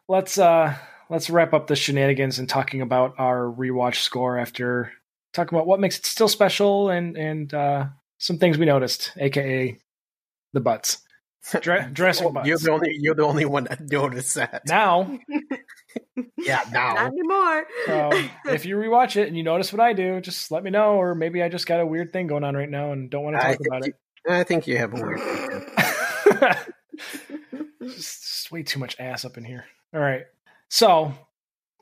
let's 0.07 0.37
uh 0.37 0.75
let's 1.09 1.29
wrap 1.29 1.53
up 1.53 1.67
the 1.67 1.75
shenanigans 1.75 2.37
and 2.39 2.47
talking 2.49 2.81
about 2.81 3.15
our 3.17 3.39
rewatch 3.45 3.95
score 4.01 4.37
after 4.37 4.91
talking 5.37 5.55
about 5.57 5.67
what 5.67 5.79
makes 5.79 5.97
it 5.97 6.05
still 6.05 6.27
special 6.27 6.89
and 6.89 7.15
and 7.15 7.53
uh 7.53 7.85
some 8.17 8.37
things 8.39 8.57
we 8.57 8.65
noticed, 8.65 9.11
aka 9.17 9.77
the 10.53 10.59
butts. 10.59 10.97
Dra- 11.61 11.89
Jurassic 11.93 12.33
butts. 12.33 12.47
You're 12.47 12.57
the 12.57 12.71
only. 12.71 12.97
You're 12.99 13.15
the 13.15 13.23
only 13.23 13.45
one 13.45 13.65
that 13.65 13.79
noticed 13.89 14.35
that. 14.35 14.63
now, 14.67 15.17
yeah, 16.37 16.61
now 16.73 16.93
Not 16.95 17.13
anymore. 17.13 17.65
so 17.85 18.09
if 18.51 18.65
you 18.65 18.75
rewatch 18.75 19.15
it 19.15 19.27
and 19.29 19.37
you 19.37 19.43
notice 19.43 19.71
what 19.71 19.79
I 19.79 19.93
do, 19.93 20.19
just 20.19 20.51
let 20.51 20.63
me 20.63 20.71
know, 20.71 20.95
or 20.95 21.15
maybe 21.15 21.41
I 21.41 21.47
just 21.47 21.65
got 21.67 21.79
a 21.79 21.85
weird 21.85 22.11
thing 22.11 22.27
going 22.27 22.43
on 22.43 22.55
right 22.55 22.69
now 22.69 22.91
and 22.91 23.09
don't 23.09 23.23
want 23.23 23.37
to 23.37 23.41
talk 23.41 23.57
think, 23.57 23.67
about 23.67 23.85
you, 23.87 23.93
I 24.27 24.43
think 24.43 24.67
you 24.67 24.77
have 24.77 24.93
a 24.93 25.01
weird. 25.01 25.19
thing. 25.19 26.53
just, 27.83 28.23
just 28.23 28.51
way 28.51 28.63
too 28.63 28.79
much 28.79 28.99
ass 28.99 29.23
up 29.23 29.37
in 29.37 29.45
here. 29.45 29.65
All 29.93 30.01
right. 30.01 30.23
So 30.69 31.13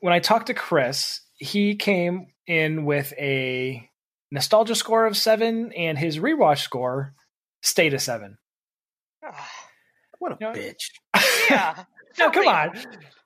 when 0.00 0.12
I 0.12 0.20
talked 0.20 0.46
to 0.46 0.54
Chris, 0.54 1.22
he 1.36 1.76
came 1.76 2.28
in 2.46 2.84
with 2.84 3.12
a 3.18 3.88
nostalgia 4.30 4.74
score 4.74 5.06
of 5.06 5.16
seven, 5.16 5.72
and 5.72 5.98
his 5.98 6.18
rewatch 6.18 6.58
score 6.58 7.14
stayed 7.62 7.94
a 7.94 7.98
seven. 7.98 8.38
What 10.18 10.32
a 10.32 10.36
You 10.40 10.46
know- 10.46 10.52
bitch. 10.58 10.90
yeah. 11.50 11.84
No, 12.18 12.30
come 12.30 12.48
on. 12.48 12.72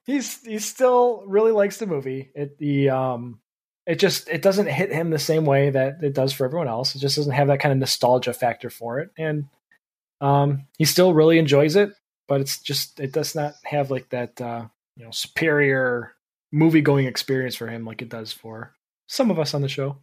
He's 0.05 0.43
he 0.45 0.59
still 0.59 1.23
really 1.29 1.53
likes 1.53 1.77
the 1.77 1.87
movie. 1.87 2.33
It 2.35 2.59
the 2.59 2.91
um 2.91 3.39
it 3.87 4.01
just 4.01 4.29
it 4.29 4.43
doesn't 4.43 4.67
hit 4.67 4.91
him 4.91 5.11
the 5.11 5.19
same 5.21 5.45
way 5.45 5.71
that 5.71 6.03
it 6.03 6.13
does 6.13 6.33
for 6.33 6.45
everyone 6.45 6.67
else. 6.67 6.97
It 6.97 6.99
just 6.99 7.15
doesn't 7.15 7.33
have 7.33 7.47
that 7.47 7.61
kind 7.61 7.71
of 7.73 7.79
nostalgia 7.79 8.33
factor 8.33 8.69
for 8.69 8.99
it. 8.99 9.11
And 9.17 9.45
um 10.21 10.67
he 10.77 10.85
still 10.87 11.15
really 11.15 11.39
enjoys 11.39 11.77
it, 11.77 11.93
but 12.27 12.41
it's 12.41 12.59
just 12.61 12.99
it 12.99 13.13
does 13.13 13.37
not 13.37 13.55
have 13.63 13.93
like 13.93 14.09
that 14.09 14.41
uh 14.41 14.65
you 14.97 15.05
know 15.05 15.13
superior 15.13 16.17
movie 16.53 16.81
going 16.81 17.07
experience 17.07 17.55
for 17.55 17.69
him 17.69 17.85
like 17.85 18.03
it 18.03 18.09
does 18.09 18.33
for 18.33 18.75
some 19.07 19.31
of 19.31 19.39
us 19.39 19.55
on 19.55 19.63
the 19.63 19.69
show. 19.69 19.99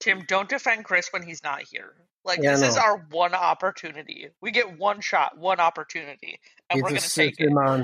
Tim, 0.00 0.24
don't 0.26 0.48
defend 0.48 0.84
Chris 0.84 1.08
when 1.12 1.22
he's 1.22 1.42
not 1.42 1.62
here. 1.62 1.94
Like 2.24 2.40
Yeah, 2.42 2.56
this 2.56 2.70
is 2.70 2.76
our 2.76 3.06
one 3.10 3.34
opportunity. 3.34 4.28
We 4.40 4.50
get 4.50 4.78
one 4.78 5.00
shot, 5.00 5.36
one 5.38 5.60
opportunity, 5.60 6.38
and 6.68 6.78
You 6.78 6.82
we're 6.82 6.90
gonna 6.90 7.00
just 7.00 7.14
take 7.14 7.36
sit 7.36 7.44
it. 7.46 7.50
him 7.50 7.58
on. 7.58 7.82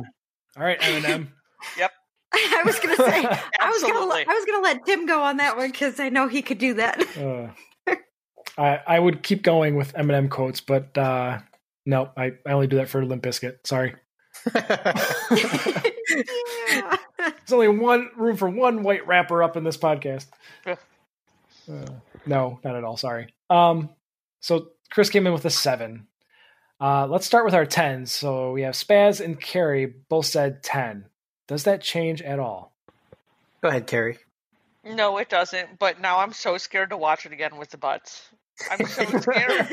All 0.57 0.63
right, 0.65 0.81
Eminem. 0.81 1.29
Yep. 1.79 1.91
I 2.35 2.63
was 2.67 2.79
gonna 2.81 2.97
say 2.97 3.25
I 3.61 3.71
was 3.71 3.83
gonna 3.83 4.05
let, 4.05 4.29
I 4.29 4.35
was 4.35 4.45
gonna 4.45 4.63
let 4.63 4.85
Tim 4.85 5.07
go 5.07 5.23
on 5.23 5.39
that 5.39 5.57
one 5.57 5.71
because 5.71 5.99
I 5.99 6.11
know 6.11 6.29
he 6.29 6.43
could 6.43 6.59
do 6.59 6.75
that. 6.75 7.01
uh, 7.17 7.95
I 8.59 8.81
I 8.87 8.99
would 8.99 9.23
keep 9.23 9.43
going 9.43 9.75
with 9.77 9.95
Eminem 9.95 10.29
quotes, 10.29 10.61
but 10.61 10.97
uh 10.99 11.39
no, 11.87 12.11
I, 12.17 12.33
I 12.47 12.53
only 12.53 12.67
do 12.67 12.77
that 12.77 12.89
for 12.89 13.05
Limp 13.07 13.23
Bizkit. 13.23 13.59
Sorry. 13.65 13.95
yeah. 16.71 16.97
There's 17.47 17.53
only 17.55 17.69
one 17.79 18.11
room 18.17 18.37
for 18.37 18.49
one 18.49 18.83
white 18.83 19.07
rapper 19.07 19.43
up 19.43 19.57
in 19.57 19.65
this 19.65 19.77
podcast. 19.77 20.27
Yeah. 20.67 20.77
Uh, 21.71 21.87
no, 22.27 22.59
not 22.65 22.77
at 22.77 22.85
all. 22.85 22.97
Sorry. 22.97 23.33
Um, 23.51 23.91
so 24.41 24.69
Chris 24.91 25.11
came 25.11 25.27
in 25.27 25.33
with 25.33 25.45
a 25.45 25.51
seven. 25.51 26.07
Uh, 26.81 27.07
let's 27.07 27.25
start 27.27 27.45
with 27.45 27.55
our 27.55 27.67
tens. 27.67 28.13
So 28.13 28.53
we 28.53 28.63
have 28.63 28.75
Spaz 28.75 29.25
and 29.25 29.41
Carrie 29.41 29.87
both 30.09 30.27
said 30.27 30.63
ten. 30.63 31.07
Does 31.49 31.65
that 31.65 31.81
change 31.83 32.21
at 32.23 32.39
all? 32.39 32.77
Go 33.63 33.69
ahead, 33.69 33.87
Carrie. 33.87 34.19
No, 34.85 35.19
it 35.19 35.29
doesn't. 35.29 35.79
But 35.79 36.01
now 36.01 36.19
I'm 36.19 36.33
so 36.33 36.59
scared 36.59 36.91
to 36.91 36.97
watch 36.97 37.27
it 37.27 37.33
again 37.33 37.57
with 37.57 37.71
the 37.71 37.79
butts. 37.79 38.29
I'm 38.71 38.87
so 38.87 39.05
scared. 39.21 39.69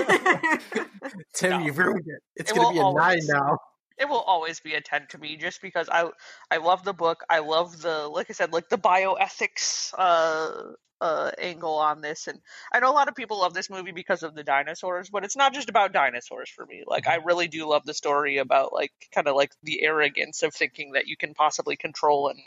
Tim, 1.34 1.50
No. 1.52 1.60
you 1.60 1.72
ruined 1.74 2.06
it. 2.08 2.22
It's 2.36 2.52
It 2.52 2.56
going 2.56 2.68
to 2.70 2.74
be 2.74 2.80
a 2.80 2.84
always- 2.84 3.28
nine 3.28 3.38
now. 3.40 3.58
It 3.98 4.10
will 4.10 4.22
always 4.22 4.60
be 4.60 4.74
a 4.74 4.82
10 4.82 5.08
to 5.10 5.18
me 5.18 5.38
just 5.38 5.62
because 5.62 5.90
I 5.90 6.10
I 6.50 6.58
love 6.58 6.84
the 6.84 6.94
book. 6.94 7.24
I 7.30 7.40
love 7.40 7.82
the 7.82 8.08
like 8.08 8.30
I 8.30 8.34
said 8.34 8.54
like 8.54 8.70
the 8.70 8.78
bioethics 8.78 9.94
uh 9.98 10.74
uh 11.02 11.32
angle 11.38 11.76
on 11.76 12.02
this 12.02 12.28
and 12.28 12.40
I 12.72 12.80
know 12.80 12.90
a 12.90 12.94
lot 12.94 13.10
of 13.10 13.16
people 13.16 13.40
love 13.40 13.54
this 13.54 13.70
movie 13.70 13.92
because 13.92 14.24
of 14.24 14.36
the 14.36 14.44
dinosaurs, 14.44 15.10
but 15.10 15.24
it's 15.24 15.36
not 15.36 15.54
just 15.54 15.70
about 15.70 15.92
dinosaurs 15.92 16.50
for 16.50 16.66
me. 16.66 16.84
Like 16.88 17.08
I 17.08 17.16
really 17.16 17.48
do 17.48 17.68
love 17.68 17.86
the 17.86 17.94
story 17.94 18.38
about 18.38 18.74
like 18.74 18.92
kind 19.14 19.28
of 19.28 19.36
like 19.36 19.52
the 19.64 19.84
arrogance 19.84 20.44
of 20.44 20.54
thinking 20.54 20.94
that 20.94 21.08
you 21.08 21.18
can 21.18 21.34
possibly 21.34 21.76
control 21.76 22.30
and 22.30 22.40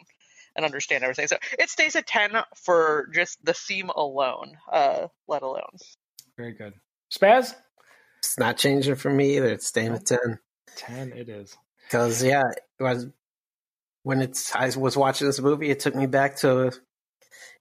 and 0.57 0.64
understand 0.64 1.05
everything. 1.05 1.28
So 1.28 1.36
it 1.59 1.68
stays 1.68 1.97
a 1.97 2.03
10 2.03 2.32
for 2.57 3.11
just 3.14 3.44
the 3.44 3.55
theme 3.55 3.90
alone, 3.90 4.57
uh 4.72 5.09
let 5.28 5.42
alone. 5.42 5.76
Very 6.36 6.53
good. 6.53 6.74
Spaz? 7.12 7.55
It's 8.18 8.38
not 8.38 8.57
changing 8.57 8.97
for 8.97 9.11
me 9.11 9.36
either. 9.36 9.49
It's 9.49 9.68
staying 9.68 9.94
at 9.94 10.07
10. 10.77 11.12
It 11.12 11.29
is. 11.29 11.57
Because, 11.85 12.22
yeah, 12.22 12.45
it 12.79 12.83
was 12.83 13.07
when 14.03 14.22
it's 14.22 14.55
I 14.55 14.70
was 14.79 14.97
watching 14.97 15.27
this 15.27 15.41
movie, 15.41 15.68
it 15.68 15.81
took 15.81 15.97
me 15.97 16.07
back 16.07 16.37
to 16.39 16.72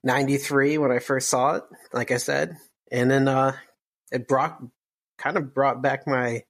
93 0.03 0.77
when 0.77 0.91
I 0.91 0.99
first 0.99 1.27
saw 1.27 1.55
it, 1.55 1.63
like 1.91 2.11
I 2.11 2.17
said. 2.17 2.55
And 2.91 3.09
then 3.09 3.27
uh, 3.27 3.53
it 4.11 4.27
brought 4.27 4.61
kind 5.17 5.37
of 5.37 5.55
brought 5.55 5.81
back 5.81 6.05
my 6.05 6.43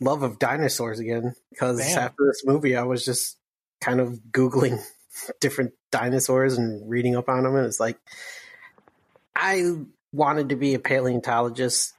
love 0.00 0.22
of 0.22 0.38
dinosaurs 0.38 1.00
again. 1.00 1.34
Because 1.50 1.80
after 1.80 2.26
this 2.26 2.44
movie, 2.46 2.76
I 2.76 2.84
was 2.84 3.04
just 3.04 3.36
kind 3.80 4.00
of 4.00 4.20
Googling 4.30 4.80
different 5.40 5.72
dinosaurs 5.90 6.56
and 6.56 6.88
reading 6.88 7.16
up 7.16 7.28
on 7.28 7.42
them. 7.42 7.56
And 7.56 7.66
it's 7.66 7.80
like, 7.80 7.98
I 9.34 9.72
wanted 10.12 10.50
to 10.50 10.56
be 10.56 10.74
a 10.74 10.78
paleontologist 10.78 11.92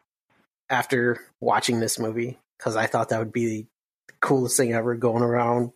after 0.69 1.19
watching 1.41 1.81
this 1.81 1.99
movie 1.99 2.39
because 2.57 2.77
I 2.77 2.87
thought 2.87 3.09
that 3.09 3.19
would 3.19 3.33
be 3.33 3.67
coolest 4.25 4.57
thing 4.57 4.73
ever 4.73 4.95
going 4.95 5.23
around 5.23 5.71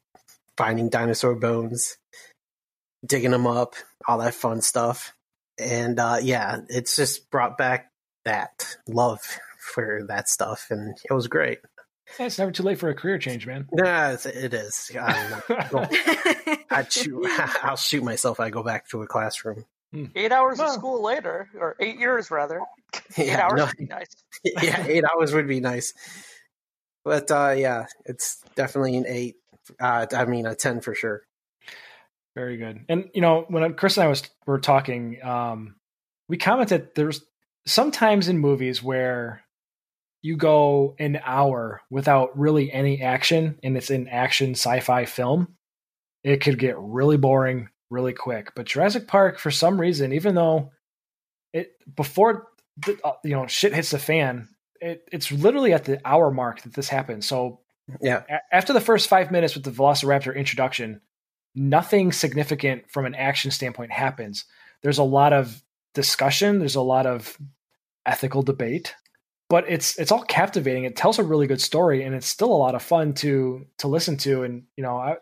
finding 0.58 0.90
dinosaur 0.90 1.36
bones, 1.36 1.98
digging 3.06 3.32
them 3.32 3.48
up, 3.48 3.76
all 4.08 4.18
that 4.18 4.34
fun 4.34 4.62
stuff. 4.62 5.14
And 5.60 6.00
uh, 6.00 6.18
yeah, 6.22 6.58
it's 6.70 6.96
just 6.96 7.30
brought 7.32 7.58
back 7.58 7.92
that 8.26 8.76
love 8.88 9.20
for 9.60 10.04
that 10.08 10.28
stuff, 10.30 10.68
and 10.70 10.98
it 11.10 11.14
was 11.14 11.28
great. 11.28 11.60
Yeah, 12.20 12.26
It's 12.26 12.40
never 12.40 12.52
too 12.52 12.64
late 12.64 12.80
for 12.80 12.90
a 12.90 12.96
career 12.96 13.20
change, 13.20 13.46
man. 13.46 13.68
Yeah, 13.78 14.14
it's, 14.14 14.26
it 14.26 14.54
is. 14.54 14.90
I'm 15.00 15.30
not 15.50 15.70
going- 15.70 15.90
I'd 16.72 16.92
shoot, 16.92 17.26
I'll 17.64 17.76
shoot 17.76 18.04
myself. 18.04 18.38
if 18.38 18.42
I 18.42 18.50
go 18.50 18.64
back 18.64 18.90
to 18.90 19.02
a 19.04 19.08
classroom. 19.08 19.66
Eight 20.16 20.32
hours 20.32 20.60
of 20.60 20.70
school 20.70 21.02
later, 21.04 21.50
or 21.60 21.76
eight 21.80 22.00
years 22.00 22.30
rather. 22.32 22.62
Eight 23.18 23.28
Yeah, 23.28 23.42
hours 23.42 23.58
no, 23.58 23.66
would 23.66 23.78
be 23.78 23.86
nice. 23.86 24.16
yeah, 24.64 24.86
eight 24.88 25.04
hours 25.04 25.34
would 25.34 25.48
be 25.48 25.60
nice. 25.60 25.94
But 27.10 27.32
uh, 27.32 27.56
yeah, 27.58 27.88
it's 28.06 28.40
definitely 28.54 28.96
an 28.96 29.06
eight. 29.08 29.38
Uh, 29.82 30.06
I 30.14 30.26
mean, 30.26 30.46
a 30.46 30.54
ten 30.54 30.80
for 30.80 30.94
sure. 30.94 31.24
Very 32.36 32.58
good. 32.58 32.86
And 32.88 33.10
you 33.16 33.22
know, 33.22 33.46
when 33.48 33.74
Chris 33.74 33.98
and 33.98 34.04
I 34.04 34.10
was 34.10 34.22
were 34.46 34.60
talking, 34.60 35.18
um, 35.24 35.78
we 36.28 36.38
commented 36.38 36.90
there's 36.94 37.26
sometimes 37.66 38.28
in 38.28 38.38
movies 38.38 38.84
where 38.84 39.42
you 40.22 40.38
go 40.38 40.94
an 41.00 41.20
hour 41.26 41.82
without 41.90 42.38
really 42.38 42.72
any 42.72 43.02
action, 43.02 43.58
and 43.64 43.76
it's 43.76 43.90
an 43.90 44.08
action 44.08 44.52
sci-fi 44.52 45.06
film. 45.06 45.56
It 46.24 46.42
could 46.42 46.60
get 46.60 46.78
really 46.78 47.18
boring 47.18 47.70
really 47.90 48.14
quick. 48.14 48.52
But 48.56 48.68
Jurassic 48.68 49.08
Park, 49.08 49.40
for 49.40 49.50
some 49.50 49.82
reason, 49.82 50.14
even 50.14 50.36
though 50.36 50.70
it 51.54 51.72
before 51.96 52.50
the, 52.78 53.00
uh, 53.04 53.14
you 53.24 53.32
know 53.32 53.48
shit 53.48 53.74
hits 53.74 53.90
the 53.90 53.98
fan, 53.98 54.48
it, 54.82 55.08
it's 55.12 55.32
literally 55.32 55.74
at 55.74 55.86
the 55.86 56.00
hour 56.06 56.32
mark 56.32 56.62
that 56.62 56.74
this 56.74 56.90
happens. 56.90 57.26
So 57.26 57.60
Yeah, 58.02 58.24
a- 58.30 58.56
after 58.56 58.74
the 58.74 58.82
first 58.82 59.08
five 59.08 59.32
minutes 59.32 59.56
with 59.56 59.64
the 59.64 59.72
Velociraptor 59.72 60.36
introduction, 60.36 61.02
nothing 61.56 62.12
significant 62.12 62.90
from 62.90 63.06
an 63.06 63.16
action 63.16 63.52
standpoint 63.52 63.92
happens. 63.92 64.46
There's 64.82 64.98
a 64.98 65.04
lot 65.04 65.34
of 65.34 65.62
discussion. 65.94 66.60
There's 66.60 66.76
a 66.76 66.82
lot 66.82 67.06
of 67.06 67.38
ethical 68.06 68.42
debate, 68.42 68.96
but 69.50 69.66
it's 69.68 69.98
it's 69.98 70.12
all 70.12 70.24
captivating. 70.24 70.86
It 70.86 70.96
tells 70.96 71.20
a 71.20 71.24
really 71.24 71.48
good 71.48 71.62
story, 71.62 72.04
and 72.04 72.16
it's 72.16 72.28
still 72.28 72.52
a 72.52 72.56
lot 72.56 72.76
of 72.76 72.82
fun 72.82 73.14
to 73.16 73.66
to 73.80 73.88
listen 73.88 74.18
to. 74.18 74.44
And 74.44 74.64
you 74.78 74.84
know, 74.84 74.98
I, 74.98 75.18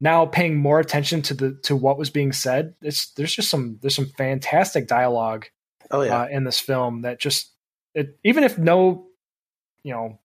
now 0.00 0.26
paying 0.26 0.56
more 0.56 0.80
attention 0.80 1.22
to 1.22 1.34
the 1.34 1.58
to 1.64 1.76
what 1.76 1.98
was 1.98 2.10
being 2.10 2.32
said, 2.32 2.74
it's 2.82 3.10
there's 3.12 3.34
just 3.34 3.50
some 3.50 3.78
there's 3.80 3.94
some 3.94 4.10
fantastic 4.16 4.88
dialogue 4.88 5.46
oh 5.90 6.02
yeah. 6.02 6.22
uh, 6.22 6.28
in 6.28 6.44
this 6.44 6.58
film 6.58 7.02
that 7.02 7.20
just 7.20 7.49
it 7.94 8.18
even 8.24 8.44
if 8.44 8.58
no 8.58 9.06
you 9.82 9.92
know 9.92 10.18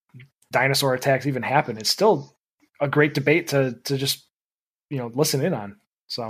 dinosaur 0.52 0.94
attacks 0.94 1.26
even 1.26 1.44
happen 1.44 1.78
it's 1.78 1.90
still 1.90 2.36
a 2.82 2.88
great 2.88 3.14
debate 3.14 3.48
to 3.48 3.74
to 3.84 3.98
just 3.98 4.26
you 4.90 4.98
know 4.98 5.12
listen 5.14 5.44
in 5.44 5.54
on 5.54 5.78
so 6.08 6.28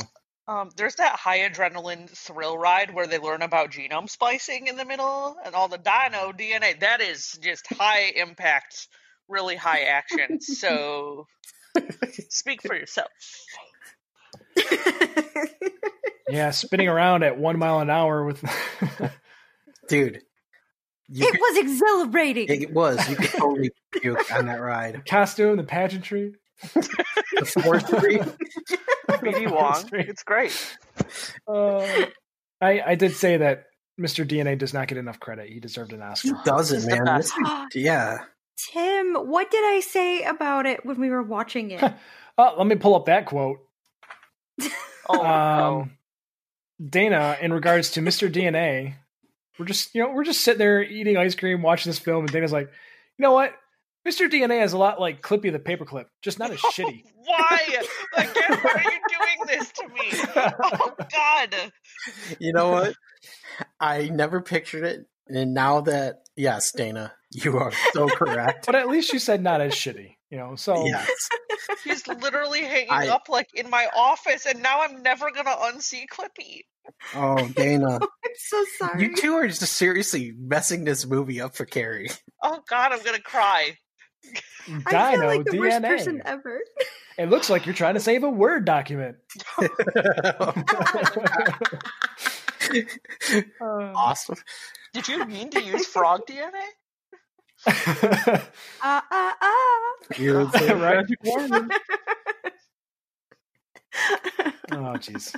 Um, 0.47 0.69
there's 0.77 0.95
that 0.95 1.15
high 1.15 1.39
adrenaline 1.39 2.09
thrill 2.09 2.57
ride 2.57 2.93
where 2.93 3.07
they 3.07 3.17
learn 3.17 3.41
about 3.41 3.71
genome 3.71 4.09
splicing 4.09 4.67
in 4.67 4.77
the 4.77 4.85
middle 4.85 5.37
and 5.43 5.55
all 5.55 5.67
the 5.67 5.79
dino 5.79 6.31
DNA. 6.31 6.79
That 6.79 7.01
is 7.01 7.37
just 7.41 7.65
high 7.73 8.11
impact, 8.15 8.87
really 9.27 9.55
high 9.55 9.81
action. 9.83 10.39
So 10.41 11.25
speak 12.29 12.61
for 12.61 12.75
yourself. 12.75 13.09
yeah 16.29 16.51
spinning 16.51 16.87
around 16.87 17.23
at 17.23 17.37
one 17.37 17.59
mile 17.59 17.79
an 17.79 17.89
hour 17.89 18.23
with 18.25 18.43
dude. 19.89 20.21
You 21.09 21.27
it 21.27 21.31
could- 21.31 21.39
was 21.39 21.57
exhilarating. 21.57 22.47
it 22.61 22.73
was. 22.73 23.07
You 23.09 23.15
could 23.15 23.29
totally 23.31 23.71
puke 23.91 24.31
on 24.33 24.47
that 24.47 24.59
ride. 24.61 25.03
costume 25.07 25.57
the 25.57 25.63
pageantry 25.63 26.33
The 26.73 27.45
forestry. 27.63 28.19
BD 29.09 29.51
Wong, 29.51 29.83
it's 29.93 30.23
great. 30.23 30.77
uh, 31.47 32.05
I, 32.61 32.81
I 32.85 32.95
did 32.95 33.13
say 33.13 33.37
that 33.37 33.65
Mr. 33.99 34.27
DNA 34.27 34.57
does 34.57 34.73
not 34.73 34.87
get 34.87 34.97
enough 34.97 35.19
credit. 35.19 35.49
He 35.49 35.59
deserved 35.59 35.93
an 35.93 36.01
Oscar. 36.01 36.29
He 36.29 36.33
doesn't, 36.45 36.77
It's 36.77 36.87
man. 36.87 37.05
best. 37.05 37.33
This- 37.73 37.83
yeah. 37.83 38.19
Tim, 38.71 39.13
what 39.15 39.51
did 39.51 39.63
I 39.65 39.81
say 39.81 40.23
about 40.23 40.65
it 40.65 40.85
when 40.85 40.99
we 40.99 41.09
were 41.09 41.21
watching 41.23 41.71
it? 41.71 41.83
Oh, 42.37 42.55
let 42.57 42.65
me 42.67 42.75
pull 42.75 42.95
up 42.95 43.05
that 43.05 43.25
quote. 43.25 43.59
Oh, 45.09 45.13
no. 45.21 45.81
um, 45.81 45.91
Dana, 46.89 47.37
in 47.41 47.51
regards 47.53 47.91
to 47.91 48.01
Mr. 48.01 48.31
DNA, 48.31 48.95
we're 49.59 49.65
just 49.65 49.93
you 49.95 50.01
know 50.03 50.11
we're 50.11 50.23
just 50.23 50.41
sitting 50.41 50.59
there 50.59 50.83
eating 50.83 51.17
ice 51.17 51.35
cream, 51.35 51.61
watching 51.61 51.89
this 51.89 51.99
film, 51.99 52.23
and 52.23 52.31
Dana's 52.31 52.51
like, 52.51 52.67
you 53.17 53.23
know 53.23 53.31
what? 53.33 53.53
Mr. 54.07 54.29
DNA 54.29 54.63
is 54.63 54.73
a 54.73 54.77
lot 54.77 54.99
like 54.99 55.21
Clippy 55.21 55.51
the 55.51 55.57
paperclip, 55.59 56.05
just 56.21 56.37
not 56.37 56.51
as 56.51 56.59
shitty. 56.73 57.03
Why? 57.15 57.59
Again, 58.17 58.59
why 58.61 58.71
are 58.71 58.91
you 58.91 58.99
doing 59.09 59.47
this 59.59 59.71
to 59.71 59.87
me? 59.87 60.53
Oh 60.63 60.93
God. 61.11 61.55
You 62.39 62.53
know 62.53 62.69
what? 62.69 62.95
I 63.79 64.09
never 64.09 64.41
pictured 64.41 64.83
it 64.83 65.07
And 65.27 65.53
now 65.55 65.81
that 65.81 66.17
yes, 66.35 66.71
Dana, 66.71 67.13
you 67.31 67.57
are 67.57 67.71
so 67.93 68.07
correct. 68.15 68.65
But 68.67 68.75
at 68.75 68.87
least 68.89 69.11
you 69.11 69.17
said 69.19 69.41
not 69.41 69.59
as 69.61 69.73
shitty, 69.73 70.15
you 70.29 70.37
know. 70.37 70.55
So 70.55 70.85
yes. 70.85 71.09
He's 71.83 72.07
literally 72.07 72.61
hanging 72.61 72.91
I- 72.91 73.07
up 73.07 73.27
like 73.27 73.49
in 73.55 73.69
my 73.71 73.87
office, 73.95 74.45
and 74.45 74.61
now 74.61 74.81
I'm 74.81 75.01
never 75.01 75.31
gonna 75.31 75.55
unsee 75.55 76.05
Clippy. 76.07 76.61
Oh, 77.13 77.47
Dana. 77.49 77.99
I'm 78.25 78.31
so 78.35 78.65
sorry. 78.77 79.03
You 79.03 79.15
two 79.15 79.33
are 79.35 79.47
just 79.47 79.61
seriously 79.73 80.33
messing 80.37 80.83
this 80.83 81.05
movie 81.05 81.41
up 81.41 81.55
for 81.55 81.65
Carrie. 81.65 82.09
Oh 82.43 82.59
God, 82.69 82.91
I'm 82.91 83.03
gonna 83.03 83.19
cry. 83.21 83.77
I 84.67 85.11
feel 85.11 85.11
Dino 85.21 85.27
like 85.27 85.45
the 85.45 85.59
worst 85.59 85.77
DNA. 85.77 85.87
person 85.87 86.21
ever. 86.25 86.59
It 87.17 87.29
looks 87.29 87.49
like 87.49 87.65
you're 87.65 87.75
trying 87.75 87.93
to 87.93 87.99
save 87.99 88.23
a 88.23 88.29
Word 88.29 88.65
document. 88.65 89.17
Uh, 89.57 89.67
awesome. 93.95 94.37
Did 94.93 95.07
you 95.07 95.25
mean 95.25 95.49
to 95.51 95.61
use 95.61 95.85
frog 95.85 96.21
DNA? 96.27 96.63
Ah 98.81 99.03
ah 99.11 99.35
ah. 99.41 99.93
You're 100.17 100.45
right? 100.45 101.05
Oh, 104.71 104.97
jeez. 104.99 105.35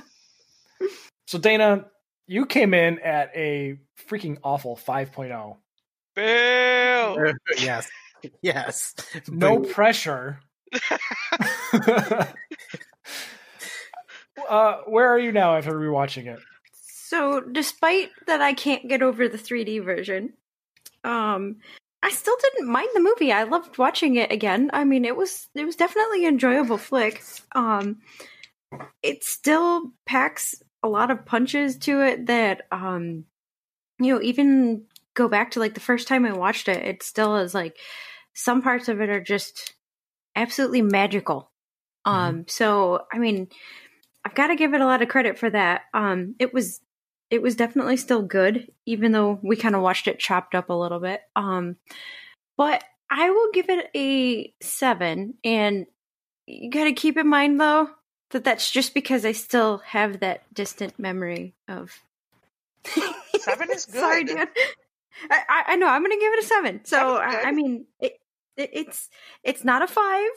So, 1.28 1.36
Dana, 1.36 1.84
you 2.26 2.46
came 2.46 2.72
in 2.72 3.00
at 3.00 3.30
a 3.36 3.78
freaking 4.08 4.38
awful 4.42 4.80
oh. 4.80 4.90
5.0. 4.90 5.58
Boo! 6.16 7.34
yes. 7.62 7.86
Yes. 8.40 8.94
No 9.28 9.58
Boo. 9.58 9.68
pressure. 9.68 10.40
uh, 14.48 14.76
where 14.86 15.06
are 15.08 15.18
you 15.18 15.30
now 15.30 15.54
after 15.54 15.72
rewatching 15.72 16.28
it? 16.32 16.40
So, 16.72 17.42
despite 17.42 18.08
that, 18.26 18.40
I 18.40 18.54
can't 18.54 18.88
get 18.88 19.02
over 19.02 19.28
the 19.28 19.36
3D 19.36 19.84
version. 19.84 20.32
Um, 21.04 21.56
I 22.02 22.08
still 22.08 22.36
didn't 22.40 22.72
mind 22.72 22.88
the 22.94 23.02
movie. 23.02 23.34
I 23.34 23.42
loved 23.42 23.76
watching 23.76 24.16
it 24.16 24.32
again. 24.32 24.70
I 24.72 24.84
mean, 24.84 25.04
it 25.04 25.14
was 25.14 25.46
it 25.54 25.66
was 25.66 25.76
definitely 25.76 26.24
an 26.24 26.32
enjoyable 26.32 26.78
flick. 26.78 27.22
Um, 27.54 27.98
it 29.02 29.24
still 29.24 29.92
packs 30.06 30.54
a 30.82 30.88
lot 30.88 31.10
of 31.10 31.26
punches 31.26 31.76
to 31.78 32.00
it 32.02 32.26
that 32.26 32.62
um, 32.70 33.24
you 33.98 34.14
know, 34.14 34.22
even 34.22 34.84
go 35.14 35.28
back 35.28 35.52
to 35.52 35.60
like 35.60 35.74
the 35.74 35.80
first 35.80 36.08
time 36.08 36.24
I 36.24 36.32
watched 36.32 36.68
it, 36.68 36.84
it 36.84 37.02
still 37.02 37.36
is 37.36 37.54
like 37.54 37.76
some 38.34 38.62
parts 38.62 38.88
of 38.88 39.00
it 39.00 39.10
are 39.10 39.20
just 39.20 39.74
absolutely 40.36 40.82
magical. 40.82 41.50
Um, 42.04 42.44
so 42.48 43.04
I 43.12 43.18
mean, 43.18 43.48
I've 44.24 44.34
got 44.34 44.46
to 44.46 44.56
give 44.56 44.72
it 44.74 44.80
a 44.80 44.86
lot 44.86 45.02
of 45.02 45.08
credit 45.08 45.38
for 45.38 45.50
that. 45.50 45.82
Um, 45.92 46.36
it 46.38 46.54
was 46.54 46.80
it 47.30 47.42
was 47.42 47.56
definitely 47.56 47.96
still 47.96 48.22
good, 48.22 48.70
even 48.86 49.12
though 49.12 49.38
we 49.42 49.56
kind 49.56 49.74
of 49.74 49.82
watched 49.82 50.08
it 50.08 50.18
chopped 50.18 50.54
up 50.54 50.70
a 50.70 50.74
little 50.74 51.00
bit. 51.00 51.20
Um, 51.36 51.76
but 52.56 52.82
I 53.10 53.30
will 53.30 53.50
give 53.52 53.68
it 53.68 53.90
a 53.94 54.54
seven. 54.62 55.34
And 55.44 55.86
you 56.46 56.70
got 56.70 56.84
to 56.84 56.92
keep 56.92 57.18
in 57.18 57.28
mind 57.28 57.60
though 57.60 57.90
that 58.30 58.44
that's 58.44 58.70
just 58.70 58.94
because 58.94 59.24
I 59.24 59.32
still 59.32 59.78
have 59.78 60.20
that 60.20 60.42
distant 60.54 60.98
memory 60.98 61.54
of. 61.66 62.02
Seven 63.38 63.70
is 63.70 63.86
good. 63.86 64.00
Sorry, 64.00 64.24
Dan. 64.24 64.48
I, 65.30 65.42
I, 65.48 65.64
I 65.68 65.76
know 65.76 65.88
I'm 65.88 66.02
going 66.02 66.16
to 66.16 66.20
give 66.20 66.32
it 66.32 66.44
a 66.44 66.46
seven. 66.46 66.80
So 66.84 67.16
I. 67.16 67.44
I 67.46 67.52
mean, 67.52 67.86
it, 68.00 68.20
it, 68.56 68.70
it's 68.72 69.08
it's 69.42 69.64
not 69.64 69.82
a 69.82 69.86
five, 69.86 70.30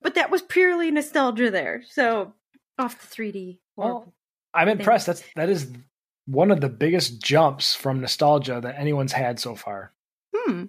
but 0.00 0.14
that 0.14 0.30
was 0.30 0.42
purely 0.42 0.90
nostalgia 0.90 1.50
there. 1.50 1.82
So 1.90 2.32
off 2.78 3.00
the 3.00 3.14
3D. 3.14 3.58
Well, 3.76 4.12
I'm 4.52 4.68
impressed. 4.68 5.06
That's 5.06 5.22
that 5.36 5.48
is 5.48 5.70
one 6.26 6.50
of 6.50 6.60
the 6.60 6.68
biggest 6.68 7.20
jumps 7.22 7.74
from 7.74 8.00
nostalgia 8.00 8.60
that 8.62 8.78
anyone's 8.78 9.12
had 9.12 9.38
so 9.38 9.54
far. 9.54 9.92
hmm. 10.34 10.64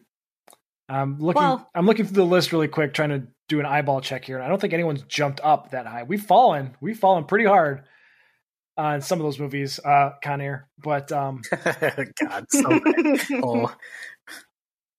I'm 0.90 1.20
looking. 1.20 1.42
Well- 1.42 1.70
I'm 1.74 1.86
looking 1.86 2.06
through 2.06 2.16
the 2.16 2.26
list 2.26 2.52
really 2.52 2.68
quick, 2.68 2.94
trying 2.94 3.10
to 3.10 3.24
do 3.50 3.60
an 3.60 3.66
eyeball 3.66 4.02
check 4.02 4.26
here, 4.26 4.38
and 4.38 4.46
I 4.46 4.48
don't 4.50 4.60
think 4.60 4.74
anyone's 4.74 5.04
jumped 5.04 5.40
up 5.44 5.72
that 5.72 5.86
high. 5.88 6.04
We've 6.04 6.22
fallen. 6.22 6.76
We've 6.82 6.98
fallen 6.98 7.26
pretty 7.26 7.46
hard 7.46 7.84
on 8.78 9.02
some 9.02 9.20
of 9.20 9.24
those 9.26 9.40
movies, 9.40 9.80
uh, 9.86 10.12
Con 10.24 10.42
Air. 10.42 10.68
But 10.78 11.12
um, 11.12 11.42
God, 12.22 12.46
so. 12.50 12.80
Oh, 13.44 13.74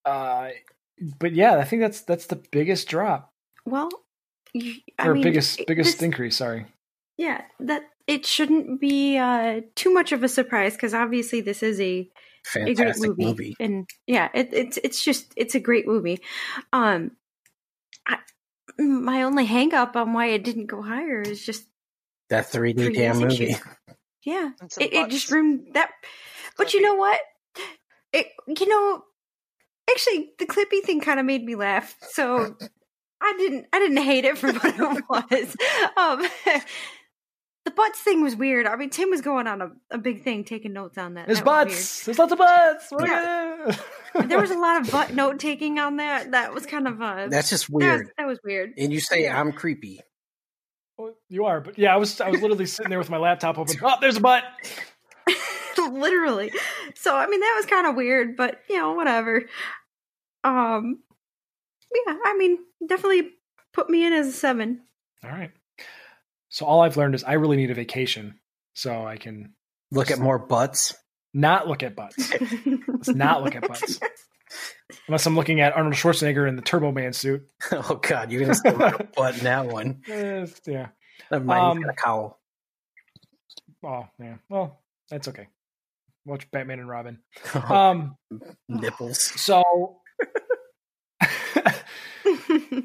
uh, 0.05 0.49
but 1.18 1.32
yeah, 1.34 1.57
I 1.57 1.64
think 1.64 1.82
that's 1.82 2.03
that's 2.03 2.26
the 2.26 2.43
biggest 2.53 2.89
drop 2.89 3.32
Well, 3.64 3.89
you, 4.55 4.74
I 4.99 5.09
or 5.09 5.14
mean, 5.14 5.22
biggest 5.22 5.62
biggest 5.66 5.95
this- 5.99 6.03
increase. 6.03 6.37
Sorry. 6.37 6.66
Yeah, 7.18 7.43
that 7.61 7.82
it 8.07 8.26
shouldn't 8.26 8.80
be 8.80 9.16
uh, 9.18 9.62
too 9.74 9.93
much 9.93 10.12
of 10.12 10.22
a 10.22 10.28
surprise 10.28 10.74
because 10.74 10.93
obviously 10.95 11.41
this 11.41 11.62
is 11.62 11.80
a, 11.80 11.82
a 11.82 12.09
great 12.11 12.11
fantastic 12.53 13.11
movie. 13.11 13.24
movie. 13.24 13.57
and 13.61 13.88
yeah, 14.07 14.28
it, 14.34 14.51
it's 14.53 14.78
it's 14.82 15.05
just 15.05 15.32
it's 15.36 15.55
a 15.55 15.61
great 15.61 15.86
movie. 15.86 16.20
Um, 16.72 17.12
I, 18.07 18.18
my 18.78 19.22
only 19.22 19.44
hang 19.44 19.74
up 19.74 19.97
on 19.97 20.12
why 20.12 20.26
it 20.26 20.44
didn't 20.44 20.66
go 20.66 20.82
higher 20.82 21.20
is 21.22 21.44
just 21.44 21.64
That 22.30 22.47
3D 22.47 22.94
damn 22.94 23.18
movie. 23.18 23.51
issues. 23.51 23.61
Yeah, 24.24 24.51
it, 24.80 24.92
it 24.92 25.11
just 25.11 25.26
butts. 25.26 25.32
ruined 25.32 25.74
that. 25.74 25.90
But 26.57 26.74
you 26.74 26.80
know 26.82 26.94
what? 26.94 27.20
It 28.12 28.26
you 28.47 28.68
know, 28.68 29.03
actually, 29.90 30.30
the 30.38 30.47
Clippy 30.47 30.82
thing 30.82 31.01
kind 31.01 31.20
of 31.20 31.26
made 31.26 31.44
me 31.44 31.55
laugh. 31.55 31.94
So 32.11 32.57
I 33.20 33.34
didn't 33.38 33.66
I 33.72 33.78
didn't 33.78 33.99
hate 33.99 34.24
it 34.24 34.38
for 34.38 34.53
what 34.53 34.74
it 34.78 35.05
was. 35.09 35.57
Um, 35.97 36.26
the 37.67 37.71
butts 37.73 38.01
thing 38.01 38.23
was 38.23 38.35
weird. 38.37 38.64
I 38.67 38.77
mean, 38.77 38.89
Tim 38.91 39.11
was 39.11 39.21
going 39.21 39.47
on 39.47 39.61
a, 39.61 39.71
a 39.91 39.99
big 39.99 40.23
thing, 40.23 40.45
taking 40.45 40.73
notes 40.73 40.97
on 40.97 41.14
that. 41.14 41.27
There's 41.27 41.41
That 41.41 41.45
was 41.47 41.64
butts. 41.75 42.05
There's 42.07 42.19
lots 42.19 42.33
of 42.33 42.39
butts. 42.39 42.91
Look 42.93 43.07
Yeah. 43.09 43.57
at 43.67 43.69
it. 43.75 43.81
weird. 44.14 44.29
There 44.31 44.41
was 44.41 44.51
a 44.53 44.59
lot 44.59 44.81
of 44.81 44.91
butt 44.93 45.12
note 45.12 45.39
taking 45.39 45.79
on 45.79 45.97
that. 45.99 46.31
That 46.31 46.55
was 46.55 46.64
kind 46.64 46.87
of 46.89 47.03
uh, 47.03 47.27
That's 47.29 47.51
just 47.51 47.67
that 47.67 47.73
was, 47.75 47.83
weird. 47.85 48.11
that 48.17 48.27
was 48.27 48.39
weird. 48.45 48.73
And 48.79 48.93
you 48.93 49.01
say 49.01 49.25
Yeah. 49.25 49.39
I'm 49.39 49.53
creepy. 49.53 50.01
Well, 50.97 51.14
you 51.29 51.45
are, 51.45 51.61
but 51.61 51.79
yeah, 51.79 51.93
I 51.93 51.99
was 51.99 52.21
I 52.23 52.31
was 52.31 52.41
literally 52.41 52.64
sitting 52.64 52.89
there 52.89 52.99
with 52.99 53.11
my 53.11 53.19
laptop 53.19 53.59
open. 53.59 53.77
Oh, 53.83 53.97
there's 54.01 54.17
a 54.17 54.21
butt. 54.21 54.45
literally 55.93 56.51
so 56.97 57.14
i 57.14 57.27
mean 57.29 57.39
that 57.39 57.55
was 57.57 57.64
kind 57.67 57.87
of 57.87 57.95
weird 57.95 58.37
but 58.37 58.61
you 58.69 58.77
know 58.77 58.95
whatever 58.95 59.43
um 60.43 60.99
yeah 62.07 62.17
i 62.25 62.35
mean 62.37 62.59
definitely 62.89 63.31
put 63.73 63.89
me 63.89 64.05
in 64.05 64.12
as 64.12 64.27
a 64.27 64.33
seven 64.33 64.81
All 65.23 65.31
right. 65.31 65.53
So 66.57 66.64
all 66.64 66.80
I've 66.80 66.96
learned 66.96 67.14
is 67.14 67.22
I 67.22 67.34
really 67.34 67.59
need 67.59 67.70
a 67.70 67.74
vacation 67.74 68.40
so 68.74 69.07
I 69.07 69.18
can 69.18 69.52
Look 69.90 70.11
at 70.11 70.18
more 70.18 70.38
butts. 70.38 70.94
not 71.34 71.68
look 71.68 71.82
at 71.82 71.94
butts. 71.94 72.32
Let's 72.88 73.09
not 73.11 73.44
look 73.44 73.54
at 73.54 73.68
butts. 73.68 74.00
Unless 75.07 75.26
I'm 75.26 75.36
looking 75.36 75.61
at 75.61 75.76
Arnold 75.76 75.96
Schwarzenegger 75.96 76.48
in 76.48 76.57
the 76.57 76.62
Turbo 76.62 76.92
Man 76.92 77.12
suit. 77.12 77.46
Oh 77.72 77.96
God, 78.02 78.32
you're 78.32 78.40
gonna 78.40 78.54
say 78.54 78.70
a 78.70 79.04
butt 79.14 79.36
in 79.36 79.44
that 79.44 79.66
one. 79.66 80.00
Yeah. 80.09 80.88
Never 81.30 81.44
mind, 81.44 81.62
Um, 81.62 81.80
got 81.82 81.90
a 81.92 81.94
cowl. 82.02 82.40
Oh, 83.84 84.07
yeah. 84.18 84.36
Well, 84.48 84.80
that's 85.11 85.28
okay. 85.28 85.48
Watch 86.24 86.50
Batman 86.50 86.78
and 86.78 86.88
Robin. 86.88 87.18
Um. 87.68 88.16
Nipples. 88.66 89.20
So. 89.20 89.98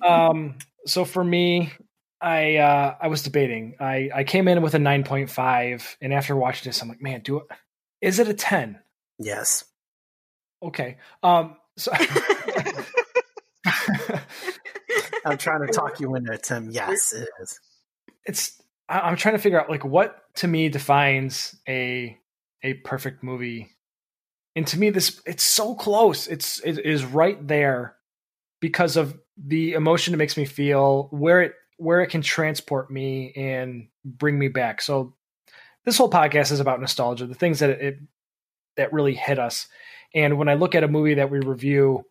um. 0.05 0.57
So 0.87 1.05
for 1.05 1.23
me, 1.23 1.71
I 2.21 2.57
uh, 2.57 2.95
I 3.01 3.07
was 3.07 3.23
debating. 3.23 3.75
I 3.79 4.09
I 4.13 4.23
came 4.23 4.47
in 4.47 4.61
with 4.61 4.75
a 4.75 4.79
nine 4.79 5.03
point 5.03 5.29
five, 5.29 5.97
and 6.01 6.13
after 6.13 6.35
watching 6.35 6.69
this, 6.69 6.81
I'm 6.81 6.89
like, 6.89 7.01
man, 7.01 7.21
do 7.21 7.37
it. 7.37 7.45
Is 8.01 8.19
it 8.19 8.27
a 8.27 8.33
ten? 8.33 8.79
Yes. 9.19 9.63
Okay. 10.63 10.97
Um. 11.23 11.57
So. 11.77 11.91
I'm 15.25 15.37
trying 15.37 15.65
to 15.67 15.71
talk 15.73 15.99
you 15.99 16.15
into 16.15 16.33
it, 16.33 16.43
Tim. 16.43 16.69
Yes, 16.71 17.13
it 17.13 17.29
is. 17.41 17.59
it's 18.25 18.61
I- 18.89 19.01
I'm 19.01 19.15
trying 19.15 19.35
to 19.35 19.41
figure 19.41 19.59
out 19.61 19.69
like 19.69 19.85
what 19.85 20.17
to 20.35 20.47
me 20.47 20.69
defines 20.69 21.55
a 21.67 22.17
a 22.63 22.73
perfect 22.75 23.23
movie. 23.23 23.69
And 24.55 24.67
to 24.67 24.79
me 24.79 24.89
this 24.89 25.21
it's 25.25 25.43
so 25.43 25.75
close. 25.75 26.27
It's 26.27 26.59
it 26.61 26.79
is 26.85 27.05
right 27.05 27.45
there 27.47 27.95
because 28.59 28.97
of 28.97 29.17
the 29.37 29.73
emotion 29.73 30.13
it 30.13 30.17
makes 30.17 30.37
me 30.37 30.45
feel, 30.45 31.07
where 31.11 31.41
it 31.41 31.53
where 31.81 32.01
it 32.01 32.11
can 32.11 32.21
transport 32.21 32.91
me 32.91 33.33
and 33.35 33.87
bring 34.05 34.37
me 34.37 34.47
back. 34.49 34.83
So 34.83 35.15
this 35.83 35.97
whole 35.97 36.11
podcast 36.11 36.51
is 36.51 36.59
about 36.59 36.79
nostalgia, 36.79 37.25
the 37.25 37.33
things 37.33 37.57
that 37.57 37.71
it 37.71 37.97
that 38.77 38.93
really 38.93 39.15
hit 39.15 39.39
us. 39.39 39.67
And 40.13 40.37
when 40.37 40.47
I 40.47 40.53
look 40.53 40.75
at 40.75 40.83
a 40.83 40.87
movie 40.87 41.15
that 41.15 41.31
we 41.31 41.39
review, 41.39 42.05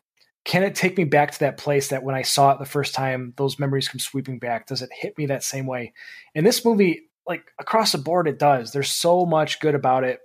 can 0.45 0.65
it 0.65 0.75
take 0.75 0.99
me 0.99 1.05
back 1.05 1.31
to 1.31 1.39
that 1.41 1.57
place 1.57 1.89
that 1.89 2.03
when 2.03 2.17
I 2.17 2.23
saw 2.23 2.51
it 2.51 2.59
the 2.59 2.65
first 2.65 2.95
time, 2.95 3.33
those 3.37 3.61
memories 3.61 3.87
come 3.87 4.01
sweeping 4.01 4.41
back? 4.41 4.67
Does 4.67 4.83
it 4.83 4.91
hit 4.93 5.17
me 5.17 5.27
that 5.27 5.45
same 5.45 5.67
way? 5.67 5.93
And 6.35 6.45
this 6.45 6.65
movie, 6.65 7.03
like 7.25 7.53
across 7.61 7.93
the 7.93 7.99
board, 7.99 8.27
it 8.27 8.41
does. 8.41 8.73
There's 8.73 8.91
so 8.91 9.25
much 9.25 9.61
good 9.61 9.77
about 9.77 10.03
it 10.03 10.19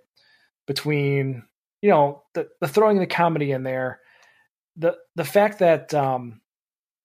between, 0.65 1.43
you 1.83 1.91
know, 1.91 2.23
the, 2.33 2.47
the 2.61 2.67
throwing 2.67 2.97
the 2.97 3.05
comedy 3.05 3.51
in 3.51 3.61
there, 3.61 3.99
the 4.75 4.97
the 5.15 5.23
fact 5.23 5.59
that 5.59 5.93
um, 5.93 6.41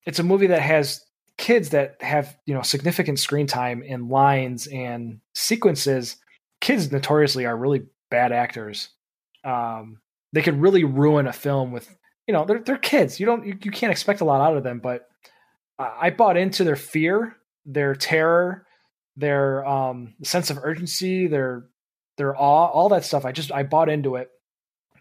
it's 0.07 0.21
a 0.21 0.25
movie 0.25 0.47
that 0.47 0.63
has 0.63 1.05
kids 1.41 1.71
that 1.71 1.97
have 2.03 2.37
you 2.45 2.53
know 2.53 2.61
significant 2.61 3.19
screen 3.19 3.47
time 3.47 3.83
and 3.89 4.11
lines 4.11 4.67
and 4.67 5.21
sequences. 5.35 6.17
Kids 6.61 6.93
notoriously 6.93 7.47
are 7.47 7.57
really 7.57 7.87
bad 8.11 8.31
actors. 8.31 8.91
Um, 9.43 10.01
they 10.35 10.43
could 10.43 10.61
really 10.61 10.85
ruin 10.85 11.27
a 11.27 11.33
film 11.33 11.73
with 11.73 11.89
you 12.27 12.35
know 12.35 12.45
they're 12.45 12.61
they're 12.61 12.77
kids. 12.77 13.19
You 13.19 13.25
don't 13.25 13.47
you, 13.47 13.59
you 13.63 13.71
can't 13.71 13.91
expect 13.91 14.21
a 14.21 14.27
lot 14.27 14.43
out 14.43 14.59
of 14.59 14.63
them, 14.63 14.81
but 14.81 15.09
I 15.79 16.11
bought 16.11 16.37
into 16.37 16.63
their 16.63 16.77
fear, 16.77 17.37
their 17.65 17.95
terror, 17.95 18.67
their 19.17 19.67
um 19.67 20.15
sense 20.23 20.51
of 20.51 20.59
urgency, 20.63 21.27
their 21.27 21.65
their 22.19 22.37
awe, 22.37 22.67
all 22.67 22.91
that 22.91 23.07
stuff. 23.07 23.25
I 23.25 23.33
just 23.33 23.51
I 23.51 23.63
bought 23.63 23.89
into 23.89 24.17
it. 24.17 24.29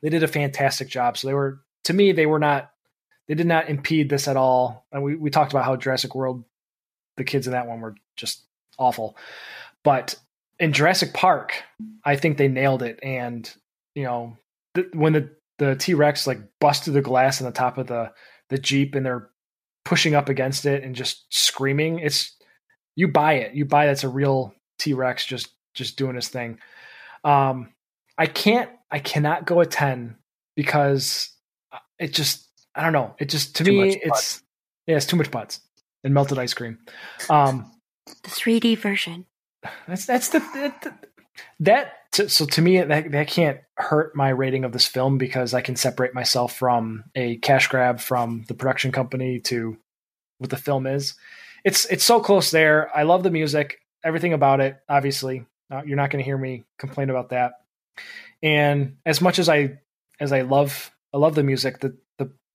They 0.02 0.10
did 0.10 0.24
a 0.24 0.28
fantastic 0.28 0.88
job. 0.88 1.18
So 1.18 1.28
they 1.28 1.34
were 1.34 1.60
to 1.84 1.94
me 1.94 2.14
they 2.14 2.26
were 2.26 2.40
not 2.40 2.72
they 3.30 3.36
did 3.36 3.48
not 3.48 3.70
impede 3.70 4.10
this 4.10 4.28
at 4.28 4.36
all. 4.36 4.86
And 4.92 5.04
we 5.04 5.16
we 5.16 5.30
talked 5.30 5.54
about 5.54 5.64
how 5.64 5.78
Jurassic 5.78 6.14
World 6.16 6.44
the 7.16 7.24
kids 7.24 7.48
in 7.48 7.54
that 7.54 7.68
one 7.68 7.80
were 7.80 7.96
just 8.18 8.44
awful. 8.78 9.16
But 9.84 10.16
in 10.60 10.74
Jurassic 10.74 11.14
Park, 11.14 11.54
I 12.04 12.16
think 12.16 12.38
they 12.38 12.48
nailed 12.50 12.84
it. 12.84 13.00
And 13.02 13.50
you 13.96 14.04
know, 14.04 14.38
th- 14.76 14.88
when 14.94 15.14
the 15.14 15.30
the 15.60 15.76
T 15.76 15.94
Rex 15.94 16.28
like 16.28 16.40
busted 16.60 16.94
the 16.94 17.02
glass 17.02 17.40
on 17.40 17.46
the 17.46 17.54
top 17.54 17.78
of 17.78 17.88
the 17.88 18.12
the 18.50 18.58
Jeep 18.58 18.96
and 18.96 19.06
they're 19.06 19.30
pushing 19.86 20.16
up 20.16 20.28
against 20.28 20.66
it 20.66 20.84
and 20.84 20.96
just 20.96 21.26
screaming, 21.30 22.00
it's 22.00 22.36
you 22.96 23.08
buy 23.08 23.34
it. 23.34 23.54
You 23.54 23.66
buy 23.66 23.86
that's 23.86 24.04
a 24.04 24.10
real 24.10 24.54
T 24.80 24.94
Rex 24.94 25.26
just 25.26 25.50
just 25.76 25.98
doing 25.98 26.16
his 26.16 26.30
thing. 26.30 26.58
Um, 27.24 27.74
I 28.18 28.26
can't. 28.26 28.72
I 28.90 28.98
cannot 28.98 29.46
go 29.46 29.62
a 29.62 29.68
ten 29.68 30.18
because 30.56 31.32
it 32.00 32.12
just. 32.14 32.49
I 32.76 32.84
don't 32.84 32.94
know. 32.94 33.16
It 33.20 33.30
just 33.30 33.56
to 33.58 33.64
Too 33.64 33.72
me 33.72 33.86
much 33.86 33.98
it's 34.02 34.44
yeah, 34.88 34.98
it's 34.98 35.06
too 35.06 35.18
much 35.18 35.32
butts 35.32 35.62
and 36.04 36.14
melted 36.14 36.38
ice 36.38 36.54
cream. 36.54 36.80
Um, 37.30 37.72
The 38.24 38.30
3D 38.30 38.78
version. 38.78 39.26
that's 39.88 40.06
that's 40.06 40.30
the, 40.30 40.40
that 40.40 41.00
that 41.60 42.12
to, 42.14 42.30
so 42.30 42.46
to 42.46 42.62
me 42.62 42.82
that 42.82 43.12
that 43.12 43.28
can't 43.28 43.60
hurt 43.76 44.16
my 44.16 44.30
rating 44.30 44.64
of 44.64 44.72
this 44.72 44.88
film 44.88 45.18
because 45.18 45.54
I 45.54 45.62
can 45.62 45.76
separate 45.76 46.14
myself 46.14 46.56
from 46.56 47.04
a 47.16 47.38
cash 47.38 47.68
grab 47.68 48.00
from 48.00 48.46
the 48.48 48.54
production 48.54 48.92
company 48.92 49.40
to 49.42 49.78
what 50.38 50.50
the 50.50 50.58
film 50.58 50.88
is. 50.88 51.16
It's 51.64 51.86
it's 51.86 52.04
so 52.04 52.20
close 52.20 52.52
there. 52.52 52.96
I 52.96 53.04
love 53.04 53.24
the 53.24 53.32
music, 53.32 53.80
everything 54.04 54.34
about 54.34 54.62
it. 54.62 54.78
Obviously, 54.88 55.46
uh, 55.72 55.82
you're 55.86 55.98
not 55.98 56.10
going 56.10 56.24
to 56.24 56.26
hear 56.26 56.38
me 56.38 56.66
complain 56.78 57.10
about 57.10 57.30
that. 57.30 57.54
And 58.42 58.98
as 59.06 59.22
much 59.22 59.40
as 59.40 59.50
I 59.50 59.80
as 60.20 60.32
I 60.32 60.42
love 60.42 60.92
I 61.14 61.18
love 61.18 61.36
the 61.36 61.44
music, 61.44 61.80
the 61.80 61.90
the 61.90 61.98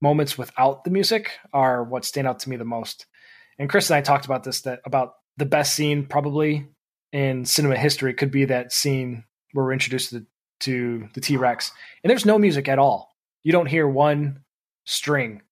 moments 0.05 0.39
without 0.39 0.85
the 0.85 0.91
music 0.91 1.33
are 1.53 1.83
what 1.83 2.05
stand 2.05 2.29
out 2.29 2.39
to 2.41 2.51
me 2.51 2.57
the 2.57 2.65
most. 2.65 3.07
And 3.59 3.71
Chris 3.71 3.89
and 3.91 3.97
I 3.97 4.03
talked 4.03 4.27
about 4.27 4.45
this 4.45 4.61
that 4.63 4.81
about 4.85 5.15
the 5.39 5.47
best 5.47 5.75
scene 5.75 6.07
probably 6.07 6.69
in 7.13 7.45
cinema 7.45 7.77
history 7.77 8.15
could 8.15 8.31
be 8.31 8.45
that 8.45 8.73
scene 8.73 9.25
where 9.53 9.65
we're 9.65 9.73
introduced 9.73 10.11
to 10.11 10.21
the, 10.21 10.27
to 10.61 11.09
the 11.15 11.21
T 11.21 11.37
Rex, 11.37 11.73
and 12.03 12.11
there's 12.11 12.27
no 12.27 12.39
music 12.39 12.69
at 12.69 12.79
all. 12.79 13.17
You 13.43 13.53
don't 13.53 13.67
hear 13.67 13.89
one 13.89 14.45
string, 14.85 15.43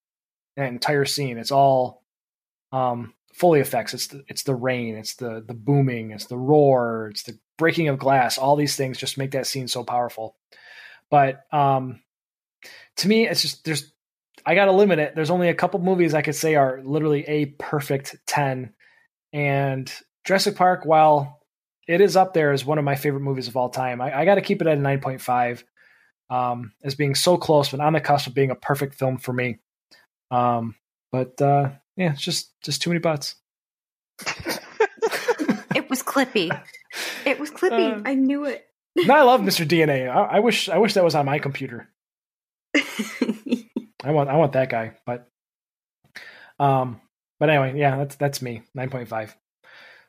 that 0.56 0.68
entire 0.68 1.04
scene. 1.04 1.38
It's 1.38 1.50
all 1.50 2.02
um, 2.72 3.14
Foley 3.32 3.60
effects. 3.60 3.94
It's 3.94 4.08
the 4.08 4.24
it's 4.28 4.42
the 4.42 4.54
rain. 4.54 4.96
It's 4.96 5.14
the 5.14 5.42
the 5.46 5.54
booming. 5.54 6.10
It's 6.10 6.26
the 6.26 6.38
roar. 6.38 7.08
It's 7.10 7.22
the 7.22 7.38
breaking 7.56 7.88
of 7.88 7.98
glass. 7.98 8.38
All 8.38 8.56
these 8.56 8.76
things 8.76 8.98
just 8.98 9.18
make 9.18 9.30
that 9.32 9.46
scene 9.46 9.68
so 9.68 9.82
powerful. 9.84 10.36
But 11.10 11.44
um, 11.52 12.00
to 12.96 13.08
me, 13.08 13.28
it's 13.28 13.42
just 13.42 13.64
there's 13.64 13.92
I 14.44 14.54
got 14.54 14.66
to 14.66 14.72
limit 14.72 14.98
it. 14.98 15.14
There's 15.14 15.30
only 15.30 15.48
a 15.48 15.54
couple 15.54 15.80
movies 15.80 16.14
I 16.14 16.22
could 16.22 16.34
say 16.34 16.54
are 16.54 16.80
literally 16.82 17.24
a 17.28 17.46
perfect 17.46 18.16
ten, 18.26 18.72
and 19.32 19.92
Jurassic 20.24 20.56
Park, 20.56 20.84
while 20.84 21.40
it 21.88 22.00
is 22.00 22.16
up 22.16 22.34
there 22.34 22.52
as 22.52 22.64
one 22.64 22.78
of 22.78 22.84
my 22.84 22.94
favorite 22.94 23.20
movies 23.20 23.48
of 23.48 23.56
all 23.56 23.68
time, 23.68 24.00
I, 24.00 24.20
I 24.20 24.24
got 24.24 24.36
to 24.36 24.40
keep 24.40 24.60
it 24.60 24.68
at 24.68 24.78
a 24.78 24.80
nine 24.80 25.00
point 25.00 25.20
five, 25.20 25.64
um, 26.30 26.72
as 26.82 26.94
being 26.94 27.14
so 27.14 27.36
close, 27.36 27.70
but 27.70 27.80
on 27.80 27.92
the 27.92 28.00
cusp 28.00 28.26
of 28.26 28.34
being 28.34 28.50
a 28.50 28.54
perfect 28.56 28.94
film 28.94 29.18
for 29.18 29.32
me. 29.32 29.58
Um, 30.30 30.74
but 31.10 31.40
uh, 31.42 31.70
yeah, 31.96 32.12
it's 32.12 32.22
just 32.22 32.52
just 32.62 32.82
too 32.82 32.90
many 32.90 33.00
butts. 33.00 33.34
It 35.74 35.88
was 35.88 36.02
Clippy. 36.02 36.50
It 37.24 37.38
was 37.38 37.50
Clippy. 37.50 37.98
Uh, 37.98 38.02
I 38.04 38.14
knew 38.14 38.44
it. 38.44 38.66
no, 38.94 39.14
I 39.14 39.22
love 39.22 39.40
Mr. 39.40 39.66
DNA. 39.66 40.08
I, 40.08 40.36
I 40.36 40.40
wish 40.40 40.68
I 40.68 40.78
wish 40.78 40.94
that 40.94 41.04
was 41.04 41.14
on 41.14 41.24
my 41.24 41.38
computer. 41.38 41.88
I 44.04 44.10
want 44.10 44.28
I 44.30 44.36
want 44.36 44.52
that 44.52 44.68
guy, 44.70 44.92
but 45.06 45.28
um 46.58 47.00
but 47.40 47.50
anyway, 47.50 47.78
yeah, 47.78 47.96
that's 47.98 48.16
that's 48.16 48.42
me. 48.42 48.62
9.5. 48.76 49.34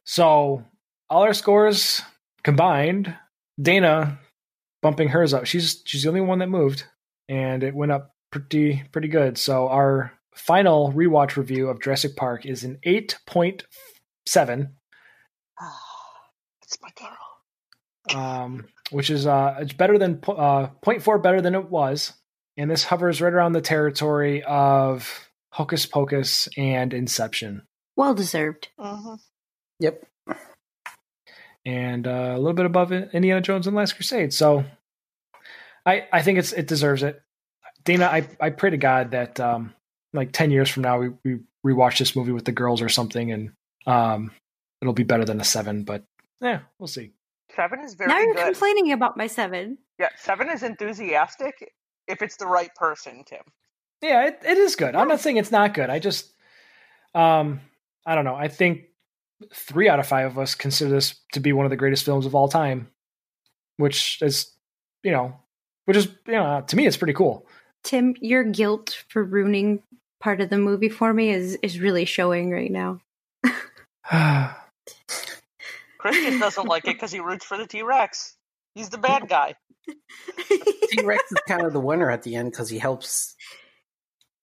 So, 0.05 0.63
all 1.09 1.23
our 1.23 1.33
scores 1.33 2.01
combined, 2.43 3.15
Dana 3.59 4.19
bumping 4.81 5.07
hers 5.09 5.33
up. 5.33 5.45
She's 5.45 5.81
she's 5.85 6.03
the 6.03 6.09
only 6.09 6.21
one 6.21 6.39
that 6.39 6.47
moved 6.49 6.83
and 7.29 7.63
it 7.63 7.73
went 7.73 7.91
up 7.91 8.11
pretty 8.31 8.83
pretty 8.91 9.07
good. 9.07 9.37
So, 9.37 9.67
our 9.69 10.11
final 10.35 10.91
rewatch 10.91 11.35
review 11.37 11.69
of 11.69 11.81
Jurassic 11.81 12.15
Park 12.15 12.45
is 12.45 12.63
an 12.63 12.77
8.7 12.85 14.69
It's 16.61 16.77
my 16.81 16.89
girl. 16.99 18.19
um, 18.19 18.65
which 18.91 19.09
is 19.09 19.25
uh, 19.25 19.55
it's 19.59 19.73
better 19.73 19.97
than 19.97 20.19
uh, 20.27 20.67
0.4 20.85 21.21
better 21.23 21.41
than 21.41 21.55
it 21.55 21.69
was, 21.69 22.13
and 22.57 22.69
this 22.69 22.83
hovers 22.83 23.21
right 23.21 23.33
around 23.33 23.53
the 23.53 23.61
territory 23.61 24.43
of 24.43 25.29
Hocus 25.51 25.85
Pocus 25.85 26.47
and 26.57 26.93
Inception, 26.93 27.63
well 27.95 28.13
deserved. 28.13 28.69
Mm-hmm. 28.79 29.15
Yep. 29.79 30.05
and 31.65 32.07
uh, 32.07 32.33
a 32.35 32.37
little 32.37 32.53
bit 32.53 32.65
above 32.65 32.91
Indiana 32.91 33.41
Jones 33.41 33.67
and 33.67 33.75
Last 33.75 33.93
Crusade. 33.93 34.33
So, 34.33 34.65
I 35.85 36.07
I 36.11 36.21
think 36.21 36.39
it's 36.39 36.53
it 36.53 36.67
deserves 36.67 37.03
it. 37.03 37.21
Dana, 37.83 38.05
I 38.05 38.27
I 38.39 38.49
pray 38.49 38.69
to 38.69 38.77
God 38.77 39.11
that 39.11 39.39
um, 39.39 39.73
like 40.13 40.31
10 40.31 40.51
years 40.51 40.69
from 40.69 40.83
now 40.83 40.99
we 40.99 41.09
we 41.23 41.39
rewatch 41.65 41.97
this 41.99 42.15
movie 42.15 42.31
with 42.31 42.45
the 42.45 42.51
girls 42.51 42.81
or 42.81 42.89
something, 42.89 43.31
and 43.31 43.51
um, 43.85 44.31
it'll 44.81 44.93
be 44.93 45.03
better 45.03 45.25
than 45.25 45.41
a 45.41 45.45
seven. 45.45 45.83
But 45.83 46.03
yeah, 46.41 46.59
we'll 46.79 46.87
see. 46.87 47.11
Seven 47.55 47.81
is 47.81 47.93
very 47.93 48.09
now 48.09 48.19
you're 48.19 48.33
good. 48.33 48.45
complaining 48.45 48.91
about 48.91 49.17
my 49.17 49.27
seven. 49.27 49.77
Yeah, 49.99 50.09
seven 50.17 50.49
is 50.49 50.63
enthusiastic 50.63 51.71
if 52.07 52.21
it's 52.21 52.37
the 52.37 52.47
right 52.47 52.73
person, 52.75 53.23
Tim. 53.25 53.41
Yeah, 54.01 54.27
it, 54.27 54.39
it 54.45 54.57
is 54.57 54.75
good. 54.75 54.95
I'm 54.95 55.07
not 55.07 55.21
saying 55.21 55.37
it's 55.37 55.51
not 55.51 55.73
good. 55.73 55.89
I 55.89 55.99
just, 55.99 56.31
um, 57.15 57.61
I 58.05 58.15
don't 58.15 58.25
know. 58.25 58.35
I 58.35 58.49
think 58.49 58.85
three 59.53 59.87
out 59.87 59.99
of 59.99 60.07
five 60.07 60.31
of 60.31 60.39
us 60.39 60.55
consider 60.55 60.91
this 60.91 61.15
to 61.33 61.39
be 61.39 61.53
one 61.53 61.65
of 61.65 61.69
the 61.69 61.77
greatest 61.77 62.03
films 62.03 62.25
of 62.25 62.35
all 62.35 62.47
time, 62.47 62.89
which 63.77 64.21
is, 64.21 64.51
you 65.03 65.11
know, 65.11 65.35
which 65.85 65.97
is, 65.97 66.07
you 66.27 66.33
know, 66.33 66.63
to 66.67 66.75
me, 66.75 66.85
it's 66.85 66.97
pretty 66.97 67.13
cool. 67.13 67.47
Tim, 67.83 68.15
your 68.21 68.43
guilt 68.43 69.03
for 69.09 69.23
ruining 69.23 69.81
part 70.19 70.41
of 70.41 70.49
the 70.49 70.57
movie 70.57 70.89
for 70.89 71.13
me 71.13 71.29
is 71.31 71.57
is 71.61 71.79
really 71.79 72.05
showing 72.05 72.49
right 72.49 72.71
now. 72.71 72.99
Christian 75.97 76.39
doesn't 76.39 76.67
like 76.67 76.85
it 76.87 76.95
because 76.95 77.11
he 77.11 77.19
roots 77.19 77.45
for 77.45 77.57
the 77.57 77.67
T 77.67 77.83
Rex. 77.83 78.35
He's 78.75 78.89
the 78.89 78.97
bad 78.97 79.27
guy. 79.29 79.55
T 79.87 81.01
Rex 81.03 81.23
is 81.31 81.37
kind 81.47 81.63
of 81.63 81.73
the 81.73 81.79
winner 81.79 82.09
at 82.09 82.23
the 82.23 82.35
end 82.35 82.51
because 82.51 82.69
he 82.69 82.79
helps, 82.79 83.35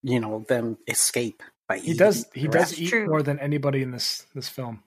you 0.02 0.20
know, 0.20 0.44
them 0.48 0.78
escape 0.88 1.42
by 1.68 1.78
he 1.78 1.94
does. 1.94 2.26
He 2.34 2.46
rest. 2.48 2.72
does 2.72 2.80
eat 2.80 2.88
True. 2.88 3.06
more 3.06 3.22
than 3.22 3.38
anybody 3.38 3.82
in 3.82 3.90
this 3.90 4.26
this 4.34 4.48
film. 4.48 4.82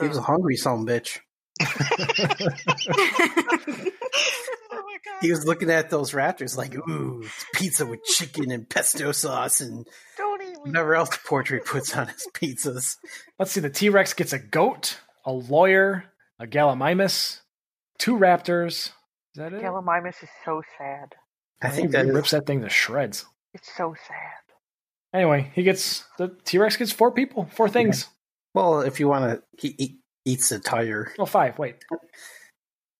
He 0.00 0.08
was 0.08 0.18
a 0.18 0.22
hungry 0.22 0.56
son 0.56 0.86
bitch. 0.86 1.18
Oh. 5.08 5.18
He 5.22 5.30
was 5.30 5.46
looking 5.46 5.70
at 5.70 5.88
those 5.88 6.12
raptors 6.12 6.56
like, 6.56 6.74
ooh, 6.74 7.22
it's 7.24 7.44
pizza 7.54 7.86
with 7.86 8.04
chicken 8.04 8.50
and 8.50 8.68
pesto 8.68 9.12
sauce 9.12 9.60
and 9.60 9.86
Don't 10.16 10.42
eat 10.42 10.58
whatever 10.62 10.94
else 10.94 11.10
the 11.10 11.18
portrait 11.26 11.64
puts 11.64 11.96
on 11.96 12.08
his 12.08 12.26
pizzas. 12.34 12.96
Let's 13.38 13.52
see. 13.52 13.60
The 13.60 13.70
T 13.70 13.88
Rex 13.88 14.12
gets 14.12 14.32
a 14.32 14.38
goat, 14.38 14.98
a 15.24 15.32
lawyer, 15.32 16.04
a 16.38 16.46
Gallimimus, 16.46 17.40
two 17.98 18.18
raptors. 18.18 18.90
Is 19.36 19.40
that 19.40 19.52
it? 19.52 19.62
Gallimimus 19.62 20.22
is 20.22 20.30
so 20.46 20.62
sad. 20.78 21.14
I 21.60 21.68
he 21.68 21.76
think 21.76 21.90
that 21.90 22.06
rips 22.06 22.28
is, 22.28 22.30
that 22.30 22.46
thing 22.46 22.62
to 22.62 22.70
shreds. 22.70 23.26
It's 23.52 23.70
so 23.76 23.94
sad. 24.08 25.12
Anyway, 25.12 25.50
he 25.54 25.62
gets 25.62 26.04
the 26.16 26.34
T 26.44 26.56
Rex 26.56 26.78
gets 26.78 26.90
four 26.90 27.12
people, 27.12 27.44
four 27.52 27.68
things. 27.68 28.08
well, 28.54 28.80
if 28.80 28.98
you 28.98 29.08
want 29.08 29.24
to, 29.26 29.42
he 29.60 29.74
eat, 29.76 29.98
eats 30.24 30.50
a 30.52 30.58
tire. 30.58 31.12
Well, 31.18 31.26
five. 31.26 31.58
Wait, 31.58 31.84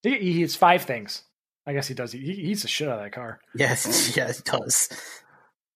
he, 0.03 0.11
he 0.19 0.43
eats 0.43 0.55
five 0.55 0.83
things. 0.83 1.23
I 1.65 1.73
guess 1.73 1.87
he 1.87 1.95
does. 1.95 2.11
He, 2.11 2.19
he 2.19 2.51
eats 2.51 2.61
the 2.61 2.67
shit 2.67 2.87
out 2.87 2.99
of 2.99 3.03
that 3.03 3.13
car. 3.13 3.39
Yes, 3.55 4.15
yeah, 4.15 4.27
it 4.27 4.43
does. 4.45 4.89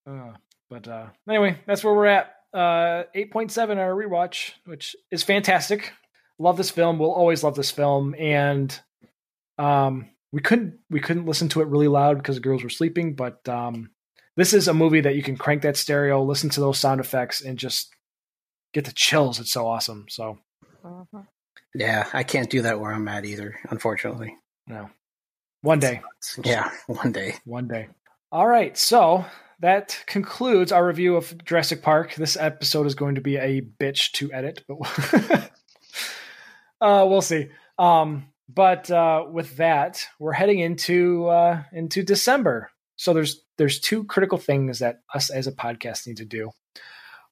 Uh, 0.07 0.33
but 0.69 0.87
uh, 0.87 1.07
anyway, 1.27 1.57
that's 1.65 1.83
where 1.83 1.95
we're 1.95 2.05
at. 2.05 2.35
Uh, 2.53 3.05
Eight 3.15 3.31
point 3.31 3.51
seven 3.51 3.79
our 3.79 3.93
rewatch, 3.93 4.51
which 4.65 4.95
is 5.09 5.23
fantastic. 5.23 5.91
Love 6.37 6.57
this 6.57 6.69
film. 6.69 6.99
We'll 6.99 7.11
always 7.11 7.43
love 7.43 7.55
this 7.55 7.71
film, 7.71 8.13
and 8.13 8.79
um, 9.57 10.10
we 10.31 10.41
couldn't 10.41 10.79
we 10.89 10.99
couldn't 10.99 11.25
listen 11.25 11.49
to 11.49 11.61
it 11.61 11.67
really 11.67 11.87
loud 11.87 12.17
because 12.17 12.35
the 12.35 12.41
girls 12.41 12.63
were 12.63 12.69
sleeping. 12.69 13.15
But 13.15 13.47
um, 13.49 13.91
this 14.37 14.53
is 14.53 14.67
a 14.67 14.73
movie 14.73 15.01
that 15.01 15.15
you 15.15 15.23
can 15.23 15.37
crank 15.37 15.61
that 15.63 15.77
stereo, 15.77 16.23
listen 16.23 16.49
to 16.51 16.59
those 16.59 16.77
sound 16.79 16.99
effects, 16.99 17.41
and 17.41 17.57
just 17.59 17.89
get 18.73 18.85
the 18.85 18.91
chills. 18.93 19.39
It's 19.39 19.51
so 19.51 19.67
awesome. 19.67 20.05
So 20.09 20.37
Mhm. 20.83 21.27
Yeah, 21.75 22.07
I 22.11 22.23
can't 22.23 22.49
do 22.49 22.63
that 22.63 22.79
where 22.79 22.91
I'm 22.91 23.07
at 23.07 23.23
either, 23.25 23.55
unfortunately. 23.69 24.35
no, 24.67 24.89
one 25.61 25.79
day, 25.79 26.01
Yeah, 26.43 26.69
one 26.87 27.11
day. 27.11 27.35
one 27.45 27.67
day. 27.67 27.87
All 28.31 28.47
right, 28.47 28.77
so 28.77 29.25
that 29.59 30.03
concludes 30.07 30.71
our 30.71 30.85
review 30.85 31.15
of 31.17 31.43
Jurassic 31.45 31.81
Park. 31.81 32.15
This 32.15 32.35
episode 32.35 32.87
is 32.87 32.95
going 32.95 33.15
to 33.15 33.21
be 33.21 33.35
a 33.37 33.61
bitch 33.61 34.11
to 34.13 34.33
edit, 34.33 34.63
but 34.67 34.79
uh, 36.81 37.05
we'll 37.07 37.21
see. 37.21 37.49
Um, 37.77 38.25
but 38.53 38.89
uh, 38.91 39.25
with 39.31 39.57
that, 39.57 40.05
we're 40.19 40.33
heading 40.33 40.59
into 40.59 41.27
uh, 41.27 41.63
into 41.71 42.03
December. 42.03 42.71
So 42.95 43.13
there's 43.13 43.43
there's 43.57 43.79
two 43.79 44.03
critical 44.05 44.37
things 44.37 44.79
that 44.79 45.01
us 45.13 45.29
as 45.29 45.47
a 45.47 45.51
podcast 45.51 46.07
need 46.07 46.17
to 46.17 46.25
do. 46.25 46.51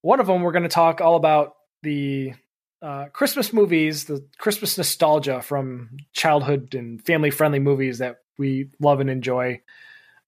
One 0.02 0.20
of 0.20 0.28
them, 0.28 0.42
we're 0.42 0.52
going 0.52 0.64
to 0.64 0.70
talk 0.70 1.02
all 1.02 1.16
about 1.16 1.56
the 1.84 2.34
uh, 2.82 3.06
Christmas 3.12 3.52
movies, 3.52 4.06
the 4.06 4.26
Christmas 4.38 4.78
nostalgia 4.78 5.42
from 5.42 5.98
childhood 6.14 6.74
and 6.76 7.04
family 7.06 7.32
friendly 7.32 7.60
movies 7.60 7.98
that 7.98 8.18
we 8.38 8.70
love 8.80 9.02
and 9.02 9.10
enjoy, 9.10 9.62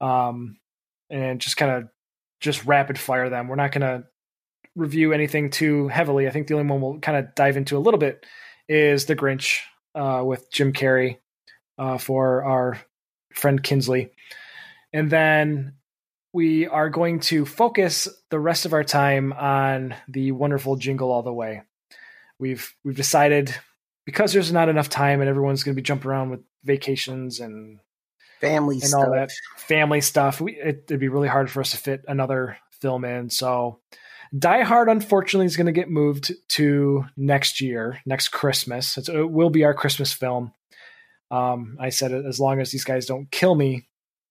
um, 0.01 0.57
and 1.09 1.39
just 1.39 1.57
kind 1.57 1.71
of 1.71 1.89
just 2.41 2.65
rapid 2.65 2.99
fire 2.99 3.29
them. 3.29 3.47
We're 3.47 3.55
not 3.55 3.71
going 3.71 3.81
to 3.81 4.03
review 4.75 5.13
anything 5.13 5.49
too 5.49 5.87
heavily. 5.87 6.27
I 6.27 6.31
think 6.31 6.47
the 6.47 6.55
only 6.55 6.69
one 6.69 6.81
we'll 6.81 6.99
kind 6.99 7.17
of 7.17 7.33
dive 7.35 7.55
into 7.55 7.77
a 7.77 7.79
little 7.79 7.99
bit 7.99 8.25
is 8.67 9.05
The 9.05 9.15
Grinch 9.15 9.59
uh, 9.95 10.21
with 10.25 10.51
Jim 10.51 10.73
Carrey 10.73 11.17
uh, 11.77 11.97
for 11.97 12.43
our 12.43 12.79
friend 13.33 13.61
Kinsley. 13.61 14.11
And 14.93 15.09
then 15.09 15.73
we 16.33 16.67
are 16.67 16.89
going 16.89 17.19
to 17.21 17.45
focus 17.45 18.07
the 18.29 18.39
rest 18.39 18.65
of 18.65 18.73
our 18.73 18.83
time 18.83 19.33
on 19.33 19.95
the 20.07 20.31
wonderful 20.31 20.75
Jingle 20.75 21.11
All 21.11 21.23
the 21.23 21.33
Way. 21.33 21.63
We've 22.39 22.73
we've 22.83 22.95
decided 22.95 23.53
because 24.05 24.33
there's 24.33 24.51
not 24.51 24.69
enough 24.69 24.89
time 24.89 25.21
and 25.21 25.29
everyone's 25.29 25.63
going 25.63 25.75
to 25.75 25.81
be 25.81 25.85
jumping 25.85 26.09
around 26.09 26.31
with 26.31 26.41
vacations 26.63 27.39
and 27.39 27.79
family 28.39 28.75
and 28.75 28.83
stuff. 28.83 29.05
all 29.05 29.11
that 29.13 29.31
family 29.57 30.01
stuff. 30.01 30.41
We, 30.41 30.53
it, 30.53 30.85
it'd 30.87 30.99
be 30.99 31.07
really 31.07 31.27
hard 31.27 31.49
for 31.49 31.61
us 31.61 31.71
to 31.71 31.77
fit 31.77 32.03
another 32.07 32.57
film 32.81 33.05
in. 33.05 33.29
So, 33.29 33.79
Die 34.37 34.63
Hard, 34.63 34.87
unfortunately, 34.87 35.45
is 35.45 35.57
going 35.57 35.65
to 35.65 35.71
get 35.73 35.89
moved 35.89 36.31
to 36.49 37.05
next 37.17 37.59
year, 37.59 37.99
next 38.05 38.29
Christmas. 38.29 38.97
It's, 38.97 39.09
it 39.09 39.29
will 39.29 39.49
be 39.49 39.65
our 39.65 39.73
Christmas 39.73 40.13
film. 40.13 40.53
Um, 41.29 41.77
I 41.79 41.89
said 41.89 42.13
as 42.13 42.39
long 42.39 42.59
as 42.59 42.71
these 42.71 42.83
guys 42.83 43.05
don't 43.05 43.29
kill 43.31 43.55
me 43.55 43.87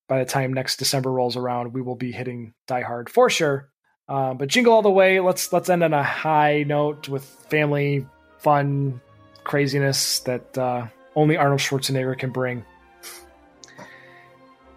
by 0.09 0.19
the 0.19 0.31
time 0.31 0.53
next 0.53 0.77
December 0.77 1.11
rolls 1.11 1.37
around, 1.37 1.73
we 1.73 1.83
will 1.83 1.97
be 1.97 2.13
hitting 2.13 2.55
Die 2.67 2.81
Hard 2.81 3.11
for 3.11 3.29
sure. 3.29 3.69
Um, 4.09 4.39
but 4.39 4.49
Jingle 4.49 4.73
All 4.73 4.83
the 4.83 4.91
Way, 4.91 5.21
let's 5.21 5.53
let's 5.53 5.69
end 5.69 5.85
on 5.85 5.95
a 5.95 6.03
high 6.03 6.65
note 6.67 7.09
with 7.09 7.25
family 7.25 8.07
fun 8.39 9.01
craziness 9.45 10.21
that 10.21 10.59
uh, 10.59 10.87
only 11.15 11.37
Arnold 11.37 11.61
Schwarzenegger 11.61 12.19
can 12.19 12.31
bring 12.31 12.65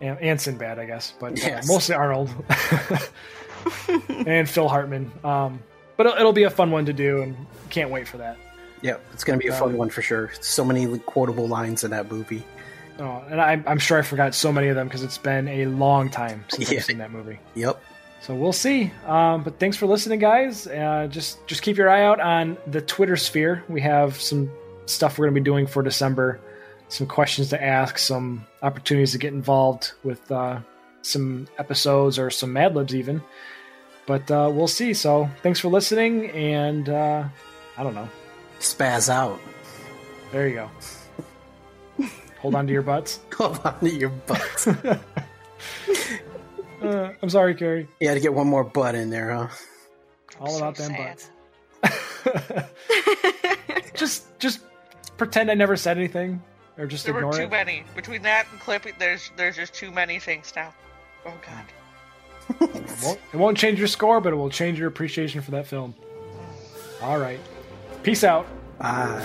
and, 0.04 0.20
and 0.20 0.42
Sinbad, 0.42 0.80
I 0.80 0.86
guess, 0.86 1.14
but 1.20 1.44
uh, 1.44 1.62
mostly 1.66 1.96
Arnold 1.96 2.30
and 4.28 4.50
Phil 4.50 4.68
Hartman. 4.68 5.12
Um, 5.24 5.60
but 5.98 6.06
it'll, 6.08 6.18
it'll 6.20 6.34
be 6.34 6.44
a 6.44 6.50
fun 6.50 6.72
one 6.72 6.86
to 6.86 6.94
do, 6.94 7.22
and 7.22 7.36
can't 7.70 7.90
wait 7.90 8.08
for 8.08 8.18
that. 8.18 8.38
Yeah, 8.82 8.98
it's 9.14 9.24
going 9.24 9.40
to 9.40 9.44
be 9.44 9.50
a 9.50 9.56
fun 9.56 9.78
one 9.78 9.90
for 9.90 10.02
sure. 10.02 10.32
So 10.42 10.66
many 10.66 11.00
quotable 11.00 11.48
lines 11.48 11.84
in 11.84 11.92
that 11.92 12.12
movie. 12.12 12.44
Oh, 13.00 13.24
and 13.30 13.40
I, 13.42 13.64
I'm 13.66 13.80
sure 13.80 13.98
I 13.98 14.02
forgot 14.02 14.36
so 14.36 14.52
many 14.52 14.68
of 14.68 14.76
them 14.76 14.88
because 14.88 15.04
it's 15.04 15.18
been 15.18 15.48
a 15.48 15.66
long 15.66 16.10
time 16.10 16.44
since 16.50 16.70
Yeah. 16.70 16.78
I've 16.78 16.86
seen 16.86 16.98
that 17.00 17.12
movie. 17.12 17.40
Yep. 17.56 17.82
So 18.22 18.36
we'll 18.36 18.54
see. 18.54 18.92
Um, 19.06 19.44
but 19.44 19.60
thanks 19.60 19.78
for 19.78 19.86
listening, 19.86 20.20
guys. 20.20 20.68
Uh, 20.68 21.08
just 21.10 21.46
just 21.48 21.62
keep 21.62 21.76
your 21.78 21.90
eye 21.90 22.04
out 22.04 22.20
on 22.20 22.58
the 22.68 22.82
Twitter 22.82 23.18
sphere. 23.18 23.64
We 23.68 23.82
have 23.82 24.20
some 24.22 24.52
stuff 24.86 25.18
we're 25.18 25.26
going 25.26 25.36
to 25.36 25.42
be 25.42 25.46
doing 25.46 25.66
for 25.68 25.82
December. 25.84 26.40
Some 26.90 27.08
questions 27.08 27.50
to 27.50 27.62
ask, 27.62 27.98
some 27.98 28.46
opportunities 28.62 29.14
to 29.14 29.18
get 29.18 29.34
involved 29.34 29.94
with 30.04 30.32
uh, 30.32 30.60
some 31.04 31.48
episodes 31.60 32.18
or 32.18 32.30
some 32.32 32.52
Mad 32.54 32.76
Libs 32.76 32.96
even. 32.96 33.22
But 34.08 34.30
uh, 34.32 34.50
we'll 34.52 34.68
see. 34.68 34.94
So 34.96 35.30
thanks 35.44 35.60
for 35.60 35.68
listening, 35.70 36.30
and 36.32 36.90
uh, 36.90 37.24
I 37.78 37.84
don't 37.84 37.94
know. 37.96 38.10
Spaz 38.60 39.08
out. 39.10 39.40
There 40.32 40.48
you 40.48 40.56
go. 42.00 42.08
Hold 42.40 42.56
on 42.56 42.66
to 42.68 42.74
your 42.74 42.82
butts. 42.82 43.20
Hold 43.38 43.60
on 43.64 43.80
to 43.80 43.90
your 43.90 44.10
butts. 44.10 44.68
Uh, 46.82 47.14
I'm 47.22 47.30
sorry, 47.30 47.56
Carrie. 47.56 47.88
you 48.02 48.10
had 48.10 48.16
to 48.16 48.20
get 48.20 48.34
one 48.34 48.46
more 48.48 48.66
butt 48.66 48.94
in 48.94 49.10
there, 49.10 49.32
huh? 49.34 49.48
All 50.42 50.48
So 50.50 50.58
about 50.58 50.76
them 50.76 50.92
sad. 50.92 51.24
butts. 51.82 52.70
just 53.94 54.38
just 54.38 54.60
pretend 55.16 55.50
I 55.50 55.54
never 55.54 55.78
said 55.78 55.98
anything, 55.98 56.42
or 56.78 56.86
just 56.86 57.06
There 57.06 57.14
were 57.14 57.32
too 57.32 57.44
it. 57.44 57.52
many. 57.52 57.86
Between 57.96 58.22
that 58.24 58.48
and 58.52 58.60
Clippy, 58.60 58.98
there's 59.00 59.32
there's 59.38 59.56
just 59.56 59.74
too 59.74 59.92
many 59.92 60.20
things 60.20 60.52
now. 60.58 60.74
Oh 61.26 61.34
god. 61.46 61.66
It 62.62 63.04
won't, 63.04 63.20
it 63.34 63.38
won't 63.38 63.58
change 63.58 63.80
your 63.80 63.88
score, 63.88 64.20
but 64.20 64.34
it 64.34 64.36
will 64.36 64.50
change 64.50 64.80
your 64.80 64.88
appreciation 64.88 65.42
for 65.42 65.52
that 65.52 65.68
film. 65.68 65.96
All 67.02 67.20
right. 67.20 67.40
Peace 68.04 68.24
out. 68.24 68.48
Ah. 68.80 69.22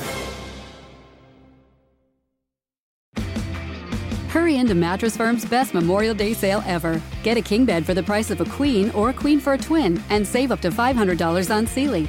Hurry 4.29 4.57
into 4.57 4.75
Mattress 4.75 5.17
Firm's 5.17 5.45
best 5.45 5.75
Memorial 5.75 6.15
Day 6.15 6.35
sale 6.35 6.63
ever. 6.67 7.01
Get 7.23 7.37
a 7.37 7.43
king 7.43 7.65
bed 7.65 7.87
for 7.87 7.95
the 7.95 8.03
price 8.03 8.31
of 8.31 8.41
a 8.41 8.45
queen 8.45 8.91
or 8.91 9.11
a 9.11 9.13
queen 9.15 9.41
for 9.41 9.55
a 9.55 9.59
twin 9.59 10.03
and 10.11 10.27
save 10.27 10.53
up 10.53 10.61
to 10.61 10.71
$500 10.71 11.55
on 11.55 11.67
Sealy. 11.67 12.09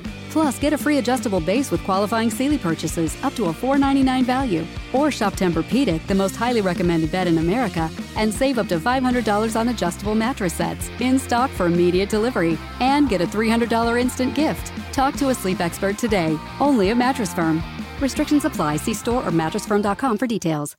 Plus, 0.31 0.57
get 0.59 0.71
a 0.71 0.77
free 0.77 0.97
adjustable 0.97 1.41
base 1.41 1.71
with 1.71 1.83
qualifying 1.83 2.29
Sealy 2.29 2.57
purchases 2.57 3.21
up 3.21 3.35
to 3.35 3.45
a 3.45 3.53
$4.99 3.53 4.23
value. 4.23 4.65
Or 4.93 5.11
shop 5.11 5.33
Tempur-Pedic, 5.33 6.07
the 6.07 6.15
most 6.15 6.35
highly 6.35 6.61
recommended 6.61 7.11
bed 7.11 7.27
in 7.27 7.37
America, 7.37 7.89
and 8.15 8.33
save 8.33 8.57
up 8.57 8.67
to 8.69 8.79
$500 8.79 9.59
on 9.59 9.67
adjustable 9.69 10.15
mattress 10.15 10.53
sets 10.53 10.89
in 11.01 11.19
stock 11.19 11.51
for 11.51 11.65
immediate 11.65 12.09
delivery. 12.09 12.57
And 12.79 13.09
get 13.09 13.21
a 13.21 13.27
$300 13.27 13.99
instant 13.99 14.33
gift. 14.33 14.71
Talk 14.93 15.15
to 15.15 15.29
a 15.29 15.35
sleep 15.35 15.59
expert 15.59 15.97
today, 15.97 16.39
only 16.59 16.91
at 16.91 16.97
Mattress 16.97 17.33
Firm. 17.33 17.61
Restrictions 17.99 18.45
apply. 18.45 18.77
See 18.77 18.93
store 18.93 19.27
or 19.27 19.31
mattressfirm.com 19.31 20.17
for 20.17 20.27
details. 20.27 20.77